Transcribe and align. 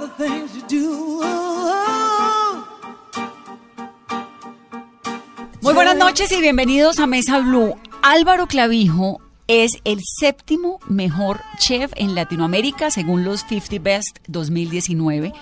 The 0.00 0.08
things 0.16 0.54
you 0.54 0.62
do. 0.68 1.20
Muy 5.60 5.74
buenas 5.74 5.96
noches 5.96 6.32
y 6.32 6.40
bienvenidos 6.40 6.98
a 6.98 7.06
Mesa 7.06 7.40
Blue. 7.40 7.76
Álvaro 8.02 8.46
Clavijo 8.46 9.20
es 9.46 9.72
el 9.84 10.00
séptimo 10.18 10.80
mejor 10.88 11.40
chef 11.58 11.92
en 11.96 12.14
Latinoamérica 12.14 12.90
según 12.90 13.24
los 13.24 13.40
50 13.40 13.78
Best 13.82 14.18
2019 14.26 15.34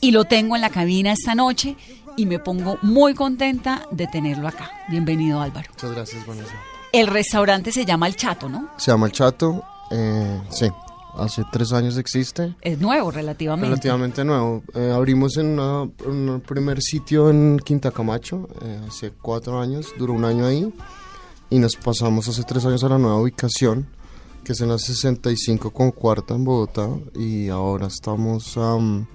y 0.00 0.10
lo 0.10 0.24
tengo 0.24 0.56
en 0.56 0.62
la 0.62 0.70
cabina 0.70 1.12
esta 1.12 1.34
noche 1.34 1.76
y 2.16 2.26
me 2.26 2.38
pongo 2.38 2.78
muy 2.82 3.14
contenta 3.14 3.86
de 3.90 4.06
tenerlo 4.06 4.46
acá. 4.46 4.70
Bienvenido 4.88 5.40
Álvaro. 5.40 5.70
Muchas 5.70 5.92
gracias, 5.92 6.26
Vanessa. 6.26 6.54
El 6.92 7.06
restaurante 7.06 7.72
se 7.72 7.86
llama 7.86 8.08
El 8.08 8.16
Chato, 8.16 8.50
¿no? 8.50 8.68
Se 8.76 8.90
llama 8.90 9.06
El 9.06 9.12
Chato, 9.12 9.64
eh, 9.90 10.42
sí, 10.50 10.70
hace 11.16 11.42
tres 11.52 11.72
años 11.72 11.96
existe, 11.98 12.54
Es 12.62 12.80
nuevo 12.80 13.10
relativamente. 13.10 13.68
relativamente 13.68 14.24
nuevo. 14.24 14.62
Eh, 14.74 14.90
abrimos 14.94 15.36
en 15.36 15.46
una- 15.58 15.82
un 16.06 16.42
primer 16.46 16.80
sitio 16.82 17.30
en 17.30 17.58
Quinta 17.58 17.90
Camacho, 17.90 18.48
eh, 18.62 18.80
hace 18.88 19.10
cuatro 19.12 19.60
años, 19.60 19.88
duró 19.98 20.12
un 20.14 20.24
año 20.24 20.46
ahí, 20.46 20.72
y 21.50 21.58
nos 21.58 21.76
pasamos 21.76 22.28
hace 22.28 22.42
tres 22.44 22.64
años 22.64 22.82
a 22.84 22.88
la 22.88 22.98
nueva 22.98 23.20
ubicación, 23.20 23.86
que 24.44 24.52
es 24.52 24.60
en 24.60 24.68
la 24.70 24.78
65 24.78 25.70
con 25.70 25.90
cuarta 25.92 26.34
en 26.34 26.44
Bogotá, 26.44 26.88
y 27.14 27.48
ahora 27.48 27.86
estamos, 27.88 28.56
am, 28.56 29.06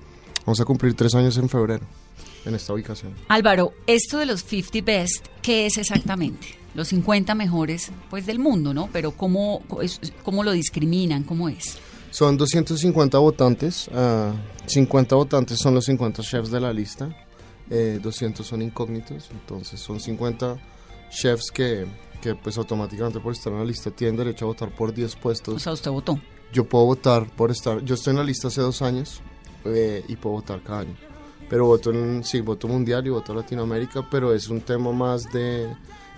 vamos 0.45 0.59
a 0.61 0.65
cumplir 0.65 0.93
tres 0.93 1.15
años 1.15 1.37
en 1.37 1.49
febrero 1.49 1.85
en 2.47 2.55
esta 2.55 2.73
ubicación. 2.73 3.13
Álvaro, 3.27 3.73
esto 3.85 4.17
de 4.17 4.25
los 4.25 4.41
50 4.43 4.85
Best, 4.85 5.25
¿qué 5.41 5.65
es 5.65 5.77
exactamente? 5.77 6.47
Los 6.73 6.89
50 6.89 7.35
mejores 7.35 7.91
pues 8.09 8.25
del 8.25 8.39
mundo, 8.39 8.73
¿no? 8.73 8.89
Pero 8.93 9.11
¿cómo, 9.11 9.63
cómo 10.23 10.43
lo 10.43 10.51
discriminan? 10.51 11.23
¿Cómo 11.23 11.49
es? 11.49 11.77
Son 12.11 12.37
250 12.37 13.17
votantes, 13.17 13.89
ah, 13.93 14.33
50 14.65 15.15
votantes 15.15 15.59
son 15.59 15.73
los 15.75 15.85
50 15.85 16.21
chefs 16.23 16.49
de 16.51 16.59
la 16.59 16.71
lista, 16.71 17.09
eh, 17.69 17.99
200 18.01 18.45
son 18.47 18.61
incógnitos, 18.61 19.29
entonces 19.31 19.79
son 19.79 19.99
50 19.99 20.57
chefs 21.09 21.51
que, 21.51 21.85
que 22.21 22.33
pues 22.35 22.57
automáticamente 22.57 23.19
por 23.19 23.33
estar 23.33 23.51
en 23.51 23.59
la 23.59 23.65
lista 23.65 23.91
tienen 23.91 24.15
derecho 24.15 24.45
a 24.45 24.47
votar 24.49 24.73
por 24.73 24.93
10 24.93 25.15
O 25.15 25.19
puestos. 25.19 25.61
sea, 25.61 25.73
usted 25.73 25.91
votó. 25.91 26.19
Yo 26.53 26.63
puedo 26.63 26.85
votar 26.85 27.27
por 27.35 27.51
estar, 27.51 27.83
yo 27.83 27.95
estoy 27.95 28.11
en 28.11 28.17
la 28.17 28.23
lista 28.23 28.47
hace 28.47 28.61
dos 28.61 28.81
años 28.81 29.21
eh, 29.65 30.03
y 30.07 30.15
puedo 30.15 30.35
votar 30.37 30.63
cada 30.63 30.79
año, 30.81 30.95
pero 31.49 31.65
voto 31.65 31.91
en, 31.91 32.23
sí, 32.23 32.41
voto 32.41 32.67
mundial 32.67 33.05
y 33.07 33.09
voto 33.09 33.33
Latinoamérica, 33.33 34.07
pero 34.09 34.33
es 34.33 34.47
un 34.49 34.61
tema 34.61 34.91
más 34.91 35.23
de... 35.31 35.67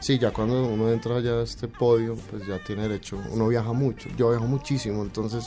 Sí, 0.02 0.18
ya 0.18 0.32
cuando 0.32 0.66
uno 0.66 0.90
entra 0.90 1.20
ya 1.20 1.32
a 1.32 1.44
este 1.44 1.68
podio, 1.68 2.16
pues 2.30 2.48
ya 2.48 2.58
tiene 2.64 2.84
derecho. 2.84 3.20
Uno 3.32 3.48
viaja 3.50 3.74
mucho, 3.74 4.08
yo 4.18 4.30
viajo 4.30 4.46
muchísimo, 4.48 5.02
entonces 5.04 5.46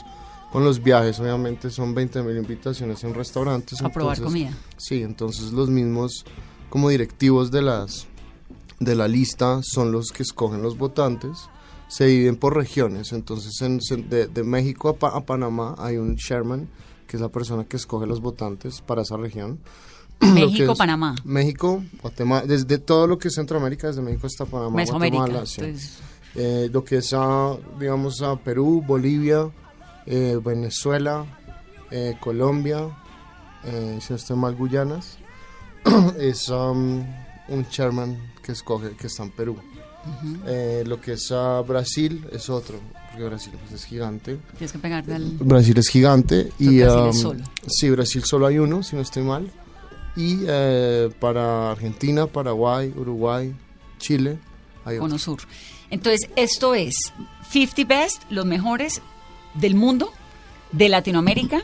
con 0.53 0.63
los 0.65 0.83
viajes 0.83 1.19
obviamente 1.21 1.71
son 1.71 1.95
20 1.95 2.23
mil 2.23 2.37
invitaciones 2.37 3.03
en 3.05 3.15
restaurantes. 3.15 3.81
A 3.83 3.89
probar 3.89 4.19
entonces- 4.19 4.43
comida. 4.45 4.59
Sí, 4.77 5.03
entonces 5.03 5.53
los 5.53 5.71
mismos 5.71 6.27
como 6.69 6.91
directivos 6.91 7.51
de 7.51 7.63
las 7.63 8.07
de 8.79 8.95
la 8.95 9.09
lista 9.09 9.61
son 9.63 9.91
los 9.93 10.11
que 10.13 10.23
escogen 10.23 10.61
los 10.63 10.77
votantes. 10.77 11.39
Se 11.89 12.05
dividen 12.07 12.37
por 12.37 12.55
regiones, 12.57 13.13
entonces 13.13 13.61
en- 13.63 13.79
de, 14.11 14.27
de 14.27 14.43
México 14.45 14.89
a, 14.91 14.97
Pa- 14.97 15.17
a 15.17 15.21
Panamá 15.25 15.75
hay 15.79 15.97
un 15.97 16.17
chairman, 16.17 16.69
que 17.13 17.19
es 17.19 17.21
la 17.21 17.29
persona 17.29 17.65
que 17.65 17.77
escoge 17.77 18.07
los 18.07 18.23
votantes 18.23 18.81
para 18.81 19.03
esa 19.03 19.19
región. 19.19 19.59
México, 20.21 20.75
Panamá. 20.75 21.15
México, 21.25 21.85
Guatemala, 22.01 22.47
desde 22.47 22.79
todo 22.79 23.07
lo 23.07 23.19
que 23.19 23.29
es 23.29 23.35
Centroamérica, 23.35 23.89
desde 23.89 24.01
México 24.01 24.27
hasta 24.27 24.47
Panamá, 24.47 24.77
Mesoamérica. 24.77 25.19
Guatemala, 25.19 25.45
sí. 25.47 25.61
Entonces, 25.61 25.99
Eh, 26.35 26.71
lo 26.73 26.83
que 26.83 26.97
es, 26.97 27.13
a, 27.13 27.55
digamos, 27.79 28.23
a 28.23 28.37
Perú, 28.37 28.83
Bolivia, 28.87 29.51
eh, 30.07 30.41
Venezuela, 30.43 31.27
eh, 31.91 32.17
Colombia, 32.19 32.89
eh, 33.65 33.99
si 34.01 34.15
no 34.15 34.17
estoy 34.17 34.37
mal, 34.39 34.55
Guyanas, 34.55 35.19
es 36.19 36.49
um, 36.49 37.05
un 37.49 37.69
chairman 37.69 38.17
que 38.43 38.53
escoge, 38.53 38.97
que 38.97 39.09
está 39.09 39.25
en 39.25 39.33
Perú. 39.33 39.59
Eh, 40.47 40.83
lo 40.87 40.99
que 40.99 41.13
es 41.13 41.31
a 41.31 41.61
Brasil 41.61 42.27
es 42.33 42.49
otro, 42.49 42.79
porque 43.13 43.25
Brasil 43.25 43.53
pues, 43.61 43.73
es 43.73 43.85
gigante. 43.85 44.39
tienes 44.59 44.73
que 44.73 44.79
pegarte 44.79 45.15
al... 45.15 45.25
Brasil 45.41 45.79
es 45.79 45.89
gigante 45.89 46.51
y 46.59 46.81
Brasil 46.81 47.09
es 47.11 47.17
um, 47.17 47.23
solo. 47.23 47.45
sí, 47.69 47.91
Brasil 47.91 48.25
solo 48.25 48.47
hay 48.47 48.59
uno, 48.59 48.83
si 48.83 48.97
no 48.97 49.03
estoy 49.03 49.23
mal. 49.23 49.51
Y 50.17 50.41
eh, 50.47 51.11
para 51.21 51.71
Argentina, 51.73 52.27
Paraguay, 52.27 52.93
Uruguay, 52.97 53.55
Chile, 53.99 54.39
hay. 54.85 54.99
Cono 54.99 55.19
Sur. 55.19 55.41
Entonces, 55.91 56.29
esto 56.37 56.75
es 56.75 56.95
50 57.51 57.85
Best, 57.87 58.23
los 58.31 58.45
mejores 58.47 59.01
del 59.55 59.75
mundo, 59.75 60.11
de 60.73 60.89
Latinoamérica, 60.89 61.63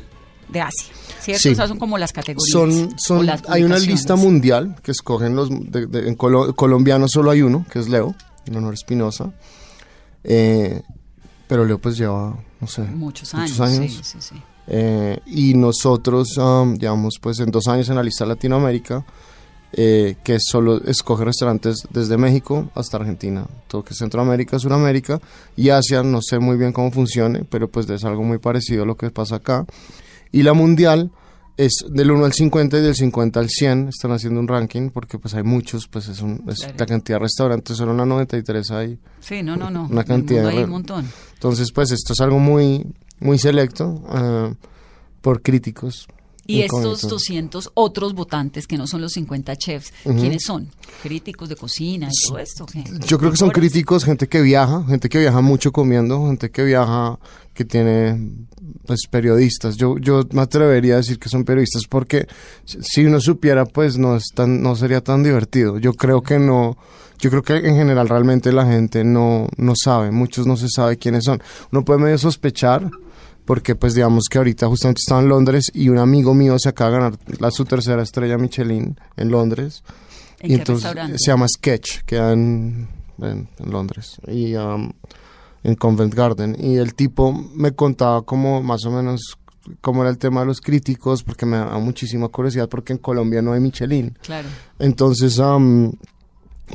de 0.48 0.60
Asia. 0.60 0.94
¿Cierto? 1.20 1.42
Sí. 1.42 1.48
O 1.50 1.54
sea, 1.56 1.68
son 1.68 1.78
como 1.78 1.98
las 1.98 2.12
categorías. 2.12 2.50
Son, 2.50 2.98
son, 2.98 3.26
las 3.26 3.42
hay 3.48 3.64
una 3.64 3.78
lista 3.78 4.16
mundial 4.16 4.76
que 4.82 4.92
escogen 4.92 5.34
los. 5.36 5.48
de- 5.50 5.86
de- 5.86 6.08
en 6.08 6.16
colo- 6.16 6.54
colombiano 6.54 7.06
solo 7.08 7.30
hay 7.30 7.42
uno, 7.42 7.66
que 7.70 7.78
es 7.80 7.88
Leo, 7.88 8.14
en 8.46 8.56
honor 8.56 8.70
a 8.72 8.74
Espinosa. 8.74 9.32
Eh, 10.24 10.82
pero 11.48 11.64
Leo, 11.64 11.78
pues 11.78 11.96
lleva, 11.96 12.36
no 12.60 12.66
sé. 12.66 12.82
Muchos 12.82 13.34
años. 13.34 13.50
Muchos 13.50 13.60
años. 13.60 13.92
Sí, 13.92 14.00
sí, 14.04 14.18
sí. 14.20 14.42
Eh, 14.68 15.18
y 15.26 15.54
nosotros 15.54 16.36
um, 16.36 16.76
llevamos, 16.76 17.14
pues, 17.20 17.40
en 17.40 17.50
dos 17.50 17.66
años 17.68 17.88
en 17.88 17.96
la 17.96 18.02
lista 18.02 18.26
Latinoamérica, 18.26 19.04
eh, 19.72 20.16
que 20.22 20.38
solo 20.40 20.82
escoge 20.84 21.24
restaurantes 21.24 21.88
desde 21.90 22.16
México 22.18 22.70
hasta 22.74 22.98
Argentina. 22.98 23.46
Todo 23.66 23.82
que 23.82 23.94
es 23.94 23.98
Centroamérica, 23.98 24.58
Suramérica 24.58 25.20
y 25.56 25.70
Asia, 25.70 26.02
no 26.02 26.20
sé 26.22 26.38
muy 26.38 26.56
bien 26.56 26.72
cómo 26.72 26.90
funcione, 26.90 27.44
pero 27.44 27.68
pues 27.68 27.88
es 27.88 28.04
algo 28.04 28.22
muy 28.22 28.38
parecido 28.38 28.82
a 28.82 28.86
lo 28.86 28.96
que 28.96 29.10
pasa 29.10 29.36
acá. 29.36 29.66
Y 30.32 30.42
la 30.42 30.52
mundial 30.52 31.10
es 31.58 31.84
del 31.90 32.10
1 32.10 32.24
al 32.24 32.32
50 32.32 32.78
y 32.78 32.80
del 32.82 32.94
50 32.94 33.38
al 33.40 33.50
100, 33.50 33.88
están 33.88 34.12
haciendo 34.12 34.40
un 34.40 34.48
ranking 34.48 34.88
porque 34.88 35.18
pues 35.18 35.34
hay 35.34 35.42
muchos, 35.42 35.86
pues 35.88 36.08
es, 36.08 36.22
un- 36.22 36.42
es 36.48 36.60
Claro. 36.60 36.74
la 36.78 36.86
cantidad 36.86 37.16
de 37.18 37.22
restaurantes, 37.24 37.76
solo 37.76 37.92
una 37.92 38.06
93 38.06 38.70
hay. 38.70 38.98
Sí, 39.20 39.42
no, 39.42 39.56
no, 39.56 39.68
no. 39.70 39.86
Una 39.90 40.00
En 40.00 40.06
cantidad 40.06 40.46
hay 40.48 40.64
un 40.64 40.70
montón. 40.70 41.06
Entonces 41.34 41.70
pues 41.72 41.90
esto 41.90 42.14
es 42.14 42.20
algo 42.20 42.38
muy, 42.38 42.86
muy 43.20 43.38
selecto 43.38 44.02
eh, 44.14 44.54
por 45.20 45.42
críticos. 45.42 46.06
Y 46.50 46.62
estos 46.62 47.02
200 47.10 47.70
otros 47.74 48.14
votantes 48.14 48.66
que 48.66 48.78
no 48.78 48.86
son 48.86 49.02
los 49.02 49.12
50 49.12 49.54
chefs, 49.56 49.92
¿quiénes 50.02 50.42
son? 50.44 50.68
¿Críticos 51.02 51.48
de 51.50 51.56
cocina 51.56 52.08
y 52.10 52.28
todo 52.28 52.38
esto? 52.38 52.64
¿qué? 52.66 52.82
Yo 53.06 53.18
creo 53.18 53.30
que 53.30 53.36
son 53.36 53.50
críticos, 53.50 54.04
gente 54.04 54.28
que 54.28 54.40
viaja, 54.40 54.82
gente 54.88 55.08
que 55.08 55.18
viaja 55.18 55.40
mucho 55.42 55.72
comiendo, 55.72 56.26
gente 56.26 56.50
que 56.50 56.64
viaja, 56.64 57.18
que 57.52 57.64
tiene 57.66 58.30
pues 58.86 59.00
periodistas. 59.10 59.76
Yo, 59.76 59.98
yo 59.98 60.22
me 60.32 60.40
atrevería 60.40 60.94
a 60.94 60.96
decir 60.98 61.18
que 61.18 61.28
son 61.28 61.44
periodistas 61.44 61.82
porque 61.88 62.26
si- 62.64 62.78
si 62.82 63.04
uno 63.04 63.20
supiera 63.20 63.66
pues 63.66 63.98
no 63.98 64.16
es 64.16 64.24
tan, 64.34 64.62
no 64.62 64.74
sería 64.74 65.02
tan 65.02 65.22
divertido. 65.22 65.78
Yo 65.78 65.92
creo 65.92 66.22
que 66.22 66.38
no, 66.38 66.78
yo 67.18 67.28
creo 67.28 67.42
que 67.42 67.56
en 67.56 67.76
general 67.76 68.08
realmente 68.08 68.52
la 68.52 68.64
gente 68.64 69.04
no, 69.04 69.48
no 69.58 69.74
sabe, 69.76 70.10
muchos 70.12 70.46
no 70.46 70.56
se 70.56 70.68
sabe 70.70 70.96
quiénes 70.96 71.24
son. 71.24 71.42
Uno 71.72 71.84
puede 71.84 72.00
medio 72.00 72.16
sospechar 72.18 72.90
porque 73.48 73.74
pues 73.74 73.94
digamos 73.94 74.24
que 74.30 74.36
ahorita 74.36 74.66
justamente 74.66 75.00
estaba 75.00 75.22
en 75.22 75.30
Londres 75.30 75.70
y 75.72 75.88
un 75.88 75.96
amigo 75.96 76.34
mío 76.34 76.58
se 76.58 76.68
acaba 76.68 76.90
de 76.90 76.96
ganar 76.98 77.18
la, 77.40 77.50
su 77.50 77.64
tercera 77.64 78.02
estrella 78.02 78.36
Michelin 78.36 79.00
en 79.16 79.30
Londres. 79.30 79.82
¿En 80.40 80.44
y 80.44 80.48
qué 80.48 80.54
entonces 80.56 80.84
restaurante? 80.84 81.16
se 81.18 81.30
llama 81.30 81.48
Sketch, 81.48 82.02
queda 82.04 82.34
en, 82.34 82.86
en, 83.22 83.48
en 83.58 83.70
Londres 83.70 84.20
y 84.26 84.54
um, 84.54 84.92
en 85.64 85.74
Covent 85.76 86.14
Garden. 86.14 86.58
Y 86.60 86.76
el 86.76 86.92
tipo 86.92 87.32
me 87.32 87.72
contaba 87.72 88.20
como 88.20 88.62
más 88.62 88.84
o 88.84 88.90
menos 88.90 89.38
cómo 89.80 90.02
era 90.02 90.10
el 90.10 90.18
tema 90.18 90.40
de 90.40 90.46
los 90.48 90.60
críticos, 90.60 91.22
porque 91.22 91.46
me 91.46 91.56
da 91.56 91.78
muchísima 91.78 92.28
curiosidad, 92.28 92.68
porque 92.68 92.92
en 92.92 92.98
Colombia 92.98 93.40
no 93.40 93.54
hay 93.54 93.60
Michelin. 93.60 94.10
Claro. 94.20 94.48
Entonces, 94.78 95.38
um, 95.38 95.90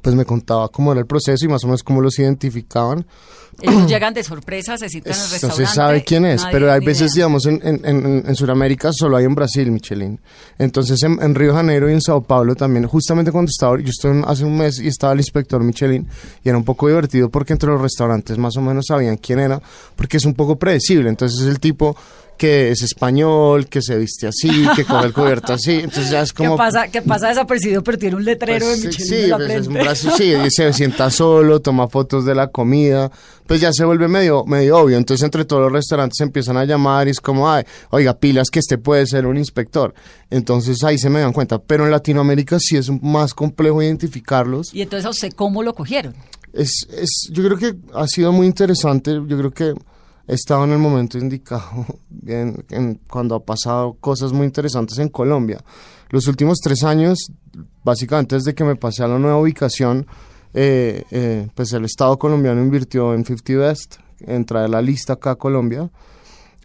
pues 0.01 0.15
me 0.15 0.25
contaba 0.25 0.69
cómo 0.69 0.91
era 0.91 1.01
el 1.01 1.07
proceso 1.07 1.45
y 1.45 1.47
más 1.47 1.63
o 1.63 1.67
menos 1.67 1.83
cómo 1.83 2.01
los 2.01 2.17
identificaban. 2.19 3.05
Ellos 3.61 3.85
llegan 3.87 4.13
de 4.13 4.23
sorpresa, 4.23 4.77
se 4.77 4.89
citan 4.89 5.13
en 5.13 5.19
el 5.19 5.25
No 5.25 5.31
restaurante. 5.31 5.65
se 5.67 5.73
sabe 5.75 6.03
quién 6.03 6.25
es, 6.25 6.43
pero 6.51 6.71
hay 6.71 6.79
veces, 6.83 7.11
idea. 7.11 7.25
digamos, 7.27 7.45
en, 7.45 7.59
en, 7.63 7.81
en, 7.85 8.23
en 8.27 8.35
Sudamérica 8.35 8.91
solo 8.91 9.17
hay 9.17 9.25
en 9.25 9.35
Brasil 9.35 9.69
Michelin. 9.71 10.19
Entonces, 10.57 11.01
en, 11.03 11.21
en 11.21 11.35
Río 11.35 11.49
de 11.51 11.57
Janeiro 11.57 11.89
y 11.89 11.93
en 11.93 12.01
Sao 12.01 12.21
Paulo 12.23 12.55
también, 12.55 12.87
justamente 12.87 13.31
cuando 13.31 13.49
estaba, 13.49 13.77
yo 13.79 13.89
estuve 13.89 14.23
hace 14.25 14.43
un 14.43 14.57
mes 14.57 14.79
y 14.79 14.87
estaba 14.87 15.13
el 15.13 15.19
inspector 15.19 15.63
Michelin 15.63 16.07
y 16.43 16.49
era 16.49 16.57
un 16.57 16.63
poco 16.63 16.87
divertido 16.87 17.29
porque 17.29 17.53
entre 17.53 17.69
los 17.69 17.79
restaurantes 17.79 18.37
más 18.37 18.57
o 18.57 18.61
menos 18.61 18.85
sabían 18.87 19.17
quién 19.17 19.39
era, 19.39 19.61
porque 19.95 20.17
es 20.17 20.25
un 20.25 20.33
poco 20.33 20.57
predecible. 20.57 21.09
Entonces, 21.09 21.39
es 21.41 21.47
el 21.47 21.59
tipo 21.59 21.95
que 22.43 22.53
que 22.53 22.71
es 22.71 22.81
español, 22.81 23.67
que 23.67 23.81
se 23.81 23.97
viste 23.97 24.27
así, 24.27 24.49
que 24.75 24.83
con 24.83 25.01
el 25.01 25.13
cubierto 25.13 25.53
así. 25.53 25.75
Entonces 25.75 26.09
ya 26.09 26.23
es 26.23 26.33
como... 26.33 26.55
¿Qué 26.55 26.57
pasa, 26.57 26.87
que 26.89 27.01
pasa 27.01 27.29
desapercibido, 27.29 27.81
pero 27.85 27.97
tiene 27.97 28.17
un 28.17 28.25
letrero 28.25 28.65
Pues, 28.65 28.81
de 28.83 28.91
sí, 28.91 29.01
Michelin 29.01 29.07
sí, 29.07 29.23
en 29.23 29.29
la 29.29 29.37
pues, 29.37 29.49
es 29.51 29.67
un 29.67 29.73
brazo, 29.75 30.11
sí, 30.17 30.33
y 30.33 30.49
se 30.51 30.73
sienta 30.73 31.09
solo, 31.09 31.61
toma 31.61 31.87
fotos 31.87 32.25
de 32.25 32.35
la 32.35 32.47
comida, 32.47 33.09
pues 33.47 33.61
ya 33.61 33.71
se 33.71 33.85
vuelve 33.85 34.09
medio, 34.09 34.43
medio 34.43 34.77
obvio. 34.77 34.97
Entonces 34.97 35.23
entre 35.23 35.45
todos 35.45 35.61
los 35.61 35.71
restaurantes 35.71 36.17
se 36.17 36.25
empiezan 36.25 36.57
a 36.57 36.65
llamar 36.65 37.07
y 37.07 37.11
es 37.11 37.21
como, 37.21 37.49
ay, 37.49 37.63
oiga, 37.91 38.13
pilas 38.19 38.49
que 38.49 38.59
este 38.59 38.77
puede 38.77 39.07
ser 39.07 39.25
un 39.25 39.37
inspector. 39.37 39.93
Entonces 40.29 40.83
ahí 40.83 40.97
se 40.97 41.09
me 41.09 41.21
dan 41.21 41.31
cuenta. 41.31 41.59
Pero 41.59 41.85
en 41.85 41.91
Latinoamérica 41.91 42.57
sí 42.59 42.75
es 42.75 42.91
más 43.01 43.33
complejo 43.33 43.81
identificarlos. 43.81 44.73
Y 44.73 44.81
entonces, 44.81 45.05
¿a 45.05 45.11
usted 45.11 45.31
cómo 45.31 45.63
lo 45.63 45.73
cogieron? 45.73 46.13
Es, 46.51 46.87
es, 46.91 47.29
yo 47.31 47.41
creo 47.45 47.57
que 47.57 47.73
ha 47.93 48.05
sido 48.05 48.33
muy 48.33 48.47
interesante. 48.47 49.13
Yo 49.13 49.37
creo 49.37 49.51
que 49.51 49.73
estado 50.27 50.63
en 50.63 50.71
el 50.71 50.79
momento 50.79 51.17
indicado 51.17 51.85
en- 52.25 52.63
en- 52.69 52.99
cuando 53.09 53.35
ha 53.35 53.43
pasado 53.43 53.93
cosas 53.99 54.31
muy 54.33 54.45
interesantes 54.45 54.97
en 54.99 55.09
Colombia. 55.09 55.63
Los 56.09 56.27
últimos 56.27 56.59
tres 56.63 56.83
años, 56.83 57.31
básicamente 57.83 58.35
desde 58.35 58.53
que 58.53 58.63
me 58.63 58.75
pasé 58.75 59.03
a 59.03 59.07
la 59.07 59.17
nueva 59.19 59.37
ubicación, 59.39 60.05
eh, 60.53 61.03
eh, 61.11 61.47
pues 61.55 61.73
el 61.73 61.85
Estado 61.85 62.17
colombiano 62.19 62.61
invirtió 62.61 63.13
en 63.15 63.25
50 63.25 63.53
Best, 63.57 63.95
en 64.19 64.45
traer 64.45 64.69
la 64.69 64.81
lista 64.81 65.13
acá 65.13 65.31
a 65.31 65.35
Colombia. 65.35 65.89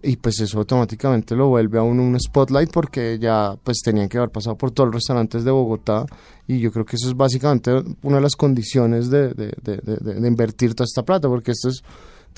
Y 0.01 0.17
pues 0.17 0.39
eso 0.39 0.59
automáticamente 0.59 1.35
lo 1.35 1.49
vuelve 1.49 1.77
a 1.79 1.83
un 1.83 2.17
spotlight 2.21 2.71
porque 2.71 3.19
ya 3.19 3.57
pues 3.65 3.79
tenían 3.83 4.09
que 4.09 4.19
haber 4.19 4.31
pasado 4.31 4.57
por 4.57 4.71
todos 4.71 4.87
los 4.89 4.95
restaurantes 4.97 5.43
de 5.43 5.51
Bogotá 5.51 6.07
y 6.47 6.61
yo 6.61 6.71
creo 6.71 6.85
que 6.85 6.95
eso 6.95 7.09
es 7.09 7.17
básicamente 7.17 7.73
una 8.03 8.17
de 8.19 8.23
las 8.23 8.37
condiciones 8.37 9.11
de- 9.11 9.35
de 9.35 10.29
invertir 10.29 10.77
toda 10.77 10.85
esta 10.85 11.03
plata 11.03 11.27
porque 11.29 11.51
esto 11.51 11.69
es 11.71 11.83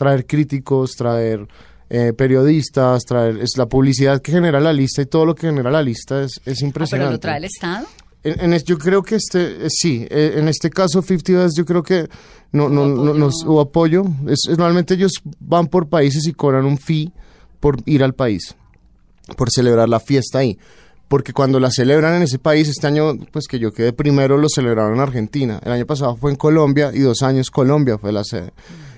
traer 0.01 0.25
críticos, 0.27 0.93
traer 0.97 1.47
eh, 1.91 2.15
periodistas, 2.15 3.05
traer 3.05 3.37
es 3.37 3.51
la 3.59 3.67
publicidad 3.67 4.23
que 4.23 4.33
genera 4.33 4.59
la 4.59 4.73
lista 4.73 5.03
y 5.03 5.07
todo 5.07 5.27
lo 5.27 5.35
que 5.35 5.49
genera 5.49 5.71
la 5.71 5.83
lista 5.83 6.23
es, 6.23 6.33
es 6.33 6.39
Ah, 6.41 6.45
pero 6.57 6.67
impresionante. 6.69 7.13
lo 7.13 7.21
trae 7.21 7.37
el 7.37 7.45
Estado. 7.45 7.87
En, 8.23 8.41
en 8.41 8.53
es- 8.55 8.65
yo 8.65 8.79
creo 8.79 9.03
que 9.03 9.17
este, 9.17 9.67
eh, 9.67 9.69
sí, 9.69 10.07
eh, 10.09 10.37
en 10.37 10.49
este 10.49 10.71
caso 10.71 11.03
50 11.03 11.33
Best 11.45 11.59
yo 11.59 11.67
creo 11.67 11.83
que 11.83 12.09
no, 12.53 12.71
no, 12.71 12.85
Hubo 12.85 12.95
no, 12.95 13.03
apoyo. 13.11 13.15
nos- 13.19 13.45
hubo 13.45 13.61
apoyo. 13.61 14.05
Es, 14.27 14.39
es- 14.49 14.57
normalmente 14.57 14.95
ellos 14.95 15.13
van 15.39 15.67
por 15.67 15.89
países 15.91 16.27
y 16.27 16.33
cobran 16.33 16.65
un 16.65 16.79
fee 16.79 17.13
por 17.61 17.77
ir 17.85 18.03
al 18.03 18.15
país, 18.15 18.55
por 19.37 19.51
celebrar 19.51 19.89
la 19.91 20.01
fiesta 20.01 20.39
ahí. 20.39 20.59
Porque 21.09 21.33
cuando 21.33 21.59
la 21.61 21.71
celebran 21.73 22.15
en 22.15 22.23
ese 22.23 22.39
país, 22.39 22.69
este 22.69 22.87
año, 22.87 23.19
pues 23.33 23.49
que 23.49 23.59
yo 23.59 23.73
quedé 23.73 23.93
primero, 23.93 24.39
lo 24.39 24.49
celebraron 24.49 24.95
en 24.95 25.01
Argentina. 25.01 25.61
El 25.65 25.73
año 25.73 25.85
pasado 25.85 26.15
fue 26.17 26.31
en 26.31 26.37
Colombia 26.37 26.93
y 26.95 27.01
dos 27.01 27.21
años 27.23 27.51
Colombia 27.51 27.99
fue 27.99 28.13
la 28.13 28.23
sede. 28.23 28.53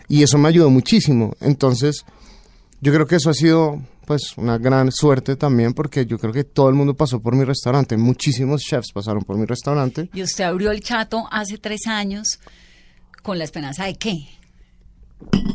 Y 0.08 0.22
eso 0.22 0.38
me 0.38 0.49
ayudó 0.49 0.70
muchísimo. 0.70 1.34
Entonces, 1.40 2.04
yo 2.81 2.93
creo 2.93 3.06
que 3.06 3.16
eso 3.16 3.31
ha 3.31 3.34
sido 3.34 3.81
pues 4.06 4.37
una 4.37 4.58
gran 4.58 4.90
suerte 4.90 5.37
también 5.37 5.72
porque 5.75 6.04
yo 6.06 6.19
creo 6.19 6.32
que 6.32 6.43
todo 6.44 6.69
el 6.69 6.75
mundo 6.75 6.94
pasó 6.94 7.20
por 7.20 7.37
mi 7.37 7.44
restaurante, 7.44 7.96
muchísimos 7.96 8.60
chefs 8.62 8.90
pasaron 8.93 9.22
por 9.22 9.37
mi 9.38 9.46
restaurante. 9.46 10.10
Y 10.12 10.22
usted 10.22 10.44
abrió 10.44 10.72
el 10.72 10.81
chato 10.81 11.26
hace 11.31 11.56
tres 11.58 11.87
años 11.87 12.40
con 13.22 13.38
la 13.38 13.44
esperanza 13.44 13.84
de 13.84 13.94
qué? 13.94 14.26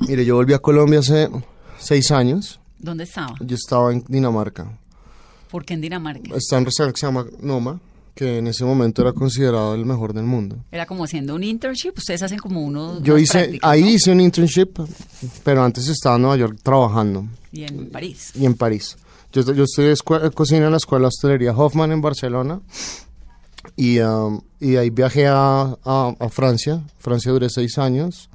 Mire, 0.07 0.23
yo 0.25 0.35
volví 0.35 0.53
a 0.53 0.59
Colombia 0.59 0.99
hace 0.99 1.29
seis 1.77 2.09
años, 2.11 2.59
¿Dónde 2.79 3.03
estaba? 3.03 3.35
yo 3.41 3.55
estaba 3.55 3.91
en 3.91 4.03
Dinamarca, 4.07 4.71
¿Por 5.51 5.65
qué 5.65 5.73
en 5.73 5.81
Dinamarca? 5.81 6.35
estaba 6.35 6.59
en 6.59 6.61
un 6.61 6.65
restaurante 6.67 6.93
que 6.95 6.99
se 7.01 7.05
llama 7.07 7.25
Noma, 7.41 7.79
que 8.17 8.39
en 8.39 8.47
ese 8.47 8.65
momento 8.65 9.01
era 9.03 9.13
considerado 9.13 9.75
el 9.75 9.85
mejor 9.85 10.11
del 10.13 10.25
mundo. 10.25 10.57
Era 10.71 10.85
como 10.87 11.03
haciendo 11.05 11.35
un 11.35 11.43
internship. 11.43 11.93
Ustedes 11.97 12.23
hacen 12.23 12.39
como 12.39 12.61
uno. 12.65 12.99
Yo 13.01 13.17
hice, 13.17 13.59
ahí 13.61 13.81
¿no? 13.83 13.89
hice 13.89 14.11
un 14.11 14.19
internship, 14.19 14.71
pero 15.43 15.63
antes 15.63 15.87
estaba 15.87 16.15
en 16.15 16.23
Nueva 16.23 16.37
York 16.37 16.57
trabajando 16.63 17.27
Y 17.51 17.63
en 17.63 17.89
París. 17.89 18.31
y 18.35 18.45
en 18.45 18.55
París. 18.55 18.97
Yo, 19.31 19.41
yo 19.53 19.63
estudié 19.65 19.93
escue- 19.93 20.33
cocina 20.33 20.65
en 20.65 20.71
la 20.71 20.77
escuela 20.77 21.03
de 21.03 21.07
hostelería 21.09 21.51
Hoffman 21.55 21.91
en 21.91 22.01
Barcelona 22.01 22.59
y, 23.75 23.99
um, 23.99 24.41
y 24.59 24.71
de 24.71 24.79
ahí 24.79 24.89
viajé 24.89 25.27
a, 25.27 25.77
a- 25.85 26.15
a 26.19 26.29
Francia. 26.29 26.81
Francia 26.99 27.31
duré 27.31 27.49
seis 27.49 27.77
años. 27.77 28.29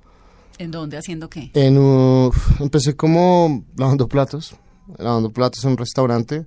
¿En 0.58 0.70
dónde? 0.70 0.96
¿Haciendo 0.96 1.28
qué? 1.28 1.50
En, 1.54 1.76
uh, 1.78 2.30
empecé 2.60 2.94
como 2.94 3.64
lavando 3.76 4.06
platos, 4.06 4.54
lavando 4.98 5.30
platos 5.30 5.64
en 5.64 5.70
un 5.72 5.76
restaurante 5.78 6.46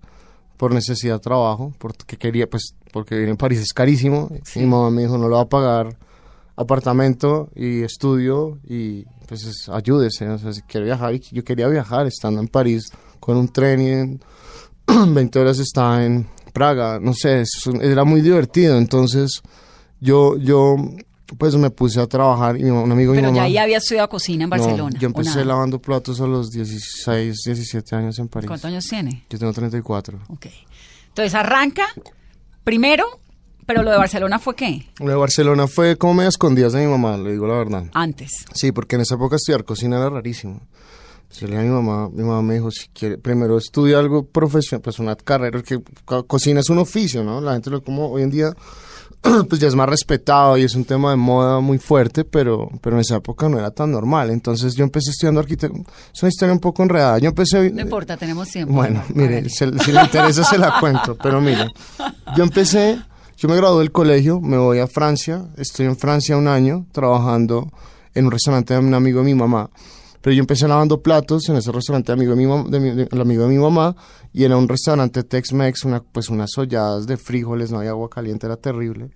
por 0.58 0.74
necesidad 0.74 1.16
de 1.16 1.20
trabajo, 1.20 1.74
porque 1.78 2.18
quería, 2.18 2.48
pues, 2.50 2.74
porque 2.94 3.16
vivir 3.16 3.30
en 3.30 3.38
París 3.38 3.60
es 3.60 3.74
carísimo. 3.74 4.30
Sí. 4.44 4.60
Mi 4.60 4.66
mamá 4.68 4.90
me 4.90 5.02
dijo, 5.04 5.18
no 5.18 5.28
lo 5.28 5.36
va 5.36 5.42
a 5.44 5.50
pagar 5.50 5.98
apartamento 6.56 7.50
y 7.56 7.82
estudio 7.84 8.60
y 8.68 9.04
pues 9.28 9.44
es- 9.46 9.70
ayúdese, 9.70 10.28
o 10.30 10.38
sea, 10.38 10.54
si 10.54 10.62
quiere 10.62 10.86
viajar, 10.86 11.14
yo 11.16 11.44
quería 11.44 11.68
viajar 11.68 12.06
estando 12.08 12.40
en 12.40 12.48
París 12.48 12.86
con 13.20 13.38
un 13.38 13.50
tren 13.50 13.82
y 13.82 13.90
en 13.90 14.20
20 15.14 15.40
horas 15.40 15.60
estaba 15.60 16.06
en 16.06 16.28
Praga, 16.54 17.00
no 17.02 17.14
sé, 17.14 17.42
es 17.42 17.50
era 17.82 18.06
muy 18.06 18.22
divertido, 18.22 18.78
entonces 18.78 19.42
yo, 20.00 20.38
yo 20.38 20.78
pues 21.38 21.56
me 21.56 21.70
puse 21.72 22.00
a 22.00 22.08
trabajar 22.08 22.58
y 22.60 22.66
un 22.66 22.92
amigo 22.92 23.14
de 23.14 23.18
mi 23.18 23.22
Pero 23.24 23.28
ya 23.30 23.42
mamá... 23.42 23.44
ahí 23.44 23.58
había 23.58 23.78
estudiado 23.78 24.10
cocina 24.10 24.44
en 24.44 24.50
No, 24.50 24.56
Barcelona. 24.58 24.98
yo 25.00 25.08
¿o 25.08 25.12
empecé 25.12 25.44
lavando 25.46 25.80
platos 25.80 26.22
a 26.22 26.28
los 26.28 26.52
16, 26.52 27.42
17 27.46 27.96
años 27.96 28.20
en 28.20 28.28
París. 28.28 28.48
¿Cuántos 28.48 28.66
años 28.70 28.86
tiene? 28.88 29.24
Yo 29.30 29.40
tengo 29.40 29.52
34. 29.54 30.20
Ok. 30.30 30.46
Entonces 31.10 31.34
arranca 31.34 31.86
primero, 32.64 33.06
pero 33.66 33.82
lo 33.84 33.92
de 33.92 33.98
Barcelona 33.98 34.38
fue 34.40 34.56
qué? 34.56 34.86
Lo 35.00 35.08
de 35.10 35.16
Barcelona 35.16 35.68
fue 35.68 35.98
como 35.98 36.14
medio 36.14 36.30
escondidas 36.30 36.74
de 36.74 36.86
mi 36.86 36.92
mamá, 36.92 37.18
le 37.18 37.32
digo 37.32 37.48
la 37.48 37.56
verdad. 37.56 37.86
Antes. 37.94 38.46
Sí, 38.54 38.72
porque 38.72 38.96
en 38.96 39.02
esa 39.02 39.16
época 39.16 39.36
estudiar 39.38 39.64
cocina 39.64 39.98
era 39.98 40.10
rarísimo. 40.10 40.62
Yo 41.40 41.48
le 41.48 41.54
dije 41.58 41.68
a 41.68 41.70
mi 41.70 41.74
mamá, 41.74 42.10
mi 42.14 42.24
mamá 42.24 42.42
me 42.42 42.54
dijo, 42.54 42.70
si 42.72 42.88
quiere, 42.90 43.18
primero 43.18 43.58
estudia 43.58 44.00
algo 44.00 44.26
profesional, 44.26 44.82
pues 44.82 45.00
una 45.00 45.16
carrera, 45.16 45.62
que 45.64 45.82
co- 46.06 46.26
cocina 46.26 46.60
es 46.62 46.70
un 46.70 46.78
oficio, 46.78 47.24
¿no? 47.24 47.42
La 47.42 47.54
gente 47.54 47.70
lo 47.72 47.84
como 47.84 48.10
hoy 48.10 48.22
en 48.22 48.30
día, 48.30 48.54
pues 49.50 49.60
ya 49.60 49.68
es 49.68 49.76
más 49.76 49.90
respetado 49.90 50.58
y 50.58 50.64
es 50.64 50.76
un 50.76 50.86
tema 50.86 51.10
de 51.12 51.16
moda 51.18 51.60
muy 51.60 51.78
fuerte, 51.78 52.24
pero, 52.24 52.70
pero 52.82 52.96
en 52.96 53.02
esa 53.02 53.18
época 53.18 53.50
no 53.50 53.58
era 53.60 53.72
tan 53.72 53.92
normal. 53.92 54.30
Entonces 54.30 54.76
yo 54.76 54.84
empecé 54.84 55.10
estudiando 55.12 55.40
arquitectura, 55.40 55.84
es 56.14 56.22
una 56.24 56.30
historia 56.30 56.54
un 56.54 56.60
poco 56.60 56.84
enredada. 56.84 57.18
Yo 57.20 57.30
empecé... 57.30 57.72
No 57.72 57.82
importa, 57.82 58.18
tenemos 58.18 58.50
tiempo. 58.50 58.74
Bueno, 58.74 59.04
mire, 59.14 59.50
se- 59.50 59.78
si 59.80 59.92
le 59.92 60.02
interesa 60.02 60.44
se 60.44 60.58
la 60.58 60.80
cuento, 60.80 61.18
pero 61.22 61.42
mire, 61.42 61.72
yo 62.38 62.44
empecé, 62.44 63.00
yo 63.38 63.50
me 63.50 63.56
gradué 63.56 63.80
del 63.80 63.92
colegio, 63.92 64.40
me 64.42 64.58
voy 64.58 64.80
a 64.80 64.88
Francia, 64.88 65.46
estoy 65.58 65.86
en 65.88 65.98
Francia 65.98 66.38
un 66.38 66.48
año 66.48 66.86
trabajando 66.92 67.72
en 68.14 68.26
un 68.26 68.32
restaurante 68.32 68.74
de 68.74 68.80
un 68.80 68.94
amigo 68.94 69.20
de 69.20 69.26
mi 69.26 69.34
mamá, 69.36 69.70
pero 70.26 70.34
yo 70.34 70.40
empecé 70.40 70.68
lavando 70.68 71.04
platos 71.04 71.48
en 71.50 71.58
ese 71.58 71.72
restaurante 71.72 72.12
amigo 72.12 72.34
de 72.36 72.48
mi, 72.48 72.72
de 72.72 72.80
mi- 72.80 72.92
de- 72.96 73.08
el 73.12 73.22
amigo 73.22 73.44
de 73.44 73.50
mi 73.50 73.60
mamá 73.60 73.96
y 74.34 74.44
era 74.44 74.58
un 74.58 74.68
restaurante 74.68 75.22
Tex-Mex, 75.24 75.86
una, 75.86 76.02
pues 76.02 76.30
unas 76.30 76.50
holladas 76.58 77.06
de 77.06 77.16
frijoles, 77.18 77.70
no 77.72 77.78
había 77.78 77.92
agua 77.92 78.10
caliente, 78.10 78.48
era 78.48 78.58
terrible. 78.58 79.12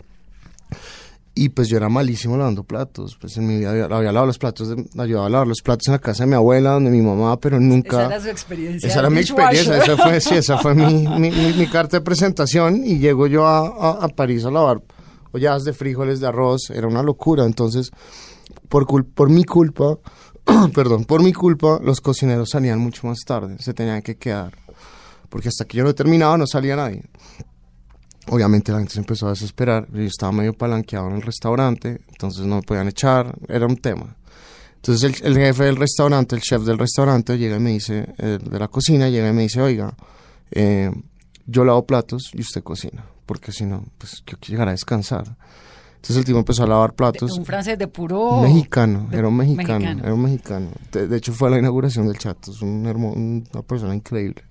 Y 1.36 1.50
pues 1.50 1.68
yo 1.70 1.78
era 1.78 1.88
malísimo 1.89 2.36
lavando 2.38 2.63
platos, 2.63 3.18
pues 3.20 3.38
en 3.38 3.48
mi 3.48 3.58
vida 3.58 3.72
había, 3.72 3.86
había 3.86 4.12
lavado 4.12 4.28
los 4.28 4.38
platos, 4.38 4.68
de- 4.70 4.86
ayudaba 5.01 5.25
a 5.25 5.30
lavar 5.30 5.48
los 5.48 5.62
platos 5.62 5.88
en 5.88 5.94
la 5.94 6.00
casa 6.00 6.24
de 6.25 6.30
mi 6.30 6.36
abuela, 6.36 6.72
donde 6.74 6.92
mi 6.92 7.01
mamá, 7.01 7.39
pero 7.39 7.60
nunca... 7.60 8.01
Esa 8.04 8.06
era 8.16 8.22
su 8.22 8.30
experiencia. 8.30 8.88
Esa 8.89 9.00
era 9.00 9.10
mi 9.10 9.20
experiencia, 9.20 9.78
esa 9.78 9.98
fue, 9.98 10.20
sí, 10.22 10.36
esa 10.36 10.58
fue 10.58 10.75
mi, 10.75 11.08
mi, 11.08 11.32
mi- 11.32 11.54
mi 11.54 11.68
carta 11.68 11.98
de 11.98 12.01
presentación 12.01 12.84
y 12.86 13.00
llego 13.00 13.25
yo 13.28 13.48
a, 13.48 13.60
a- 13.68 14.06
a 14.06 14.08
París 14.10 14.44
a 14.46 14.51
lavar 14.51 14.82
olladas 15.32 15.63
de 15.63 15.74
frijoles, 15.74 16.20
de 16.20 16.28
arroz, 16.28 16.70
era 16.72 16.88
una 16.88 17.01
locura, 17.04 17.46
entonces 17.46 17.89
por, 18.68 18.86
cul- 18.86 19.08
por 19.12 19.30
mi 19.30 19.44
culpa, 19.46 19.98
perdón, 20.74 21.06
por 21.06 21.24
mi 21.24 21.34
culpa 21.34 21.79
los 21.84 22.01
cocineros 22.01 22.50
salían 22.50 22.79
mucho 22.79 23.08
más 23.08 23.20
tarde, 23.25 23.58
se 23.60 23.74
tenían 23.74 24.01
que 24.01 24.18
quedar, 24.18 24.58
porque 25.29 25.50
hasta 25.50 25.65
que 25.65 25.77
yo 25.77 25.84
no 25.84 25.94
terminaba 25.94 26.38
no 26.38 26.48
salía 26.48 26.75
nadie. 26.75 27.03
Obviamente 28.27 28.72
la 28.72 28.79
gente 28.79 28.94
se 28.94 29.00
empezó 29.00 29.27
a 29.27 29.32
desesperar, 29.32 29.88
yo 29.91 30.01
estaba 30.03 30.32
medio 30.32 30.53
palanqueado 30.53 31.08
en 31.08 31.15
el 31.15 31.22
restaurante, 31.22 32.01
entonces 32.10 32.46
no 32.46 32.58
me 32.58 32.62
podían 32.62 32.88
echar, 32.88 33.36
era 33.48 33.65
un 33.65 33.77
tema. 33.77 34.15
Entonces 34.75 35.22
el, 35.22 35.27
el 35.27 35.38
jefe 35.38 35.65
del 35.65 35.75
restaurante, 35.75 36.36
el 36.36 36.41
chef 36.41 36.62
del 36.63 36.77
restaurante, 36.77 37.38
llega 37.38 37.58
y 37.58 37.60
me 37.60 37.72
dice, 37.72 38.13
de 38.18 38.60
la 38.60 38.68
cocina, 38.68 39.10
llega 39.10 39.29
y 39.29 39.34
me 39.34 39.44
dice, 39.44 39.62
oiga, 39.62 39.96
eh, 40.51 40.91
yo 41.46 41.65
lavo 41.65 41.86
platos 41.86 42.32
y 42.34 42.41
usted 42.41 42.63
cocina, 42.63 43.03
porque 43.25 43.51
si 43.51 43.65
no, 43.65 43.84
pues 43.98 44.24
yo 44.25 44.38
quiero 44.39 44.51
llegar 44.51 44.68
a 44.70 44.72
descansar. 44.72 45.36
Entonces 46.01 46.18
el 46.18 46.25
tipo 46.25 46.39
empezó 46.39 46.63
a 46.63 46.68
lavar 46.68 46.94
platos. 46.94 47.38
Un 47.38 47.46
francés 47.46 47.77
de 47.77 47.88
puro. 47.88 48.41
Mexicano, 48.41 49.08
de- 49.12 49.18
era 49.18 49.27
un 49.27 49.36
mexicano, 49.36 49.79
mexicano. 49.79 50.03
era 50.03 50.13
un 50.13 50.22
mexicano. 50.24 50.68
De, 50.94 51.08
de 51.08 51.18
hecho 51.18 51.34
fue 51.34 51.50
a 51.50 51.51
la 51.51 51.60
inauguración 51.60 52.08
del 52.08 52.18
Chato, 52.18 52.51
es 52.51 52.62
un 52.62 52.86
hermo- 52.86 53.12
una 53.13 53.62
persona 53.63 53.94
increíble. 53.94 54.44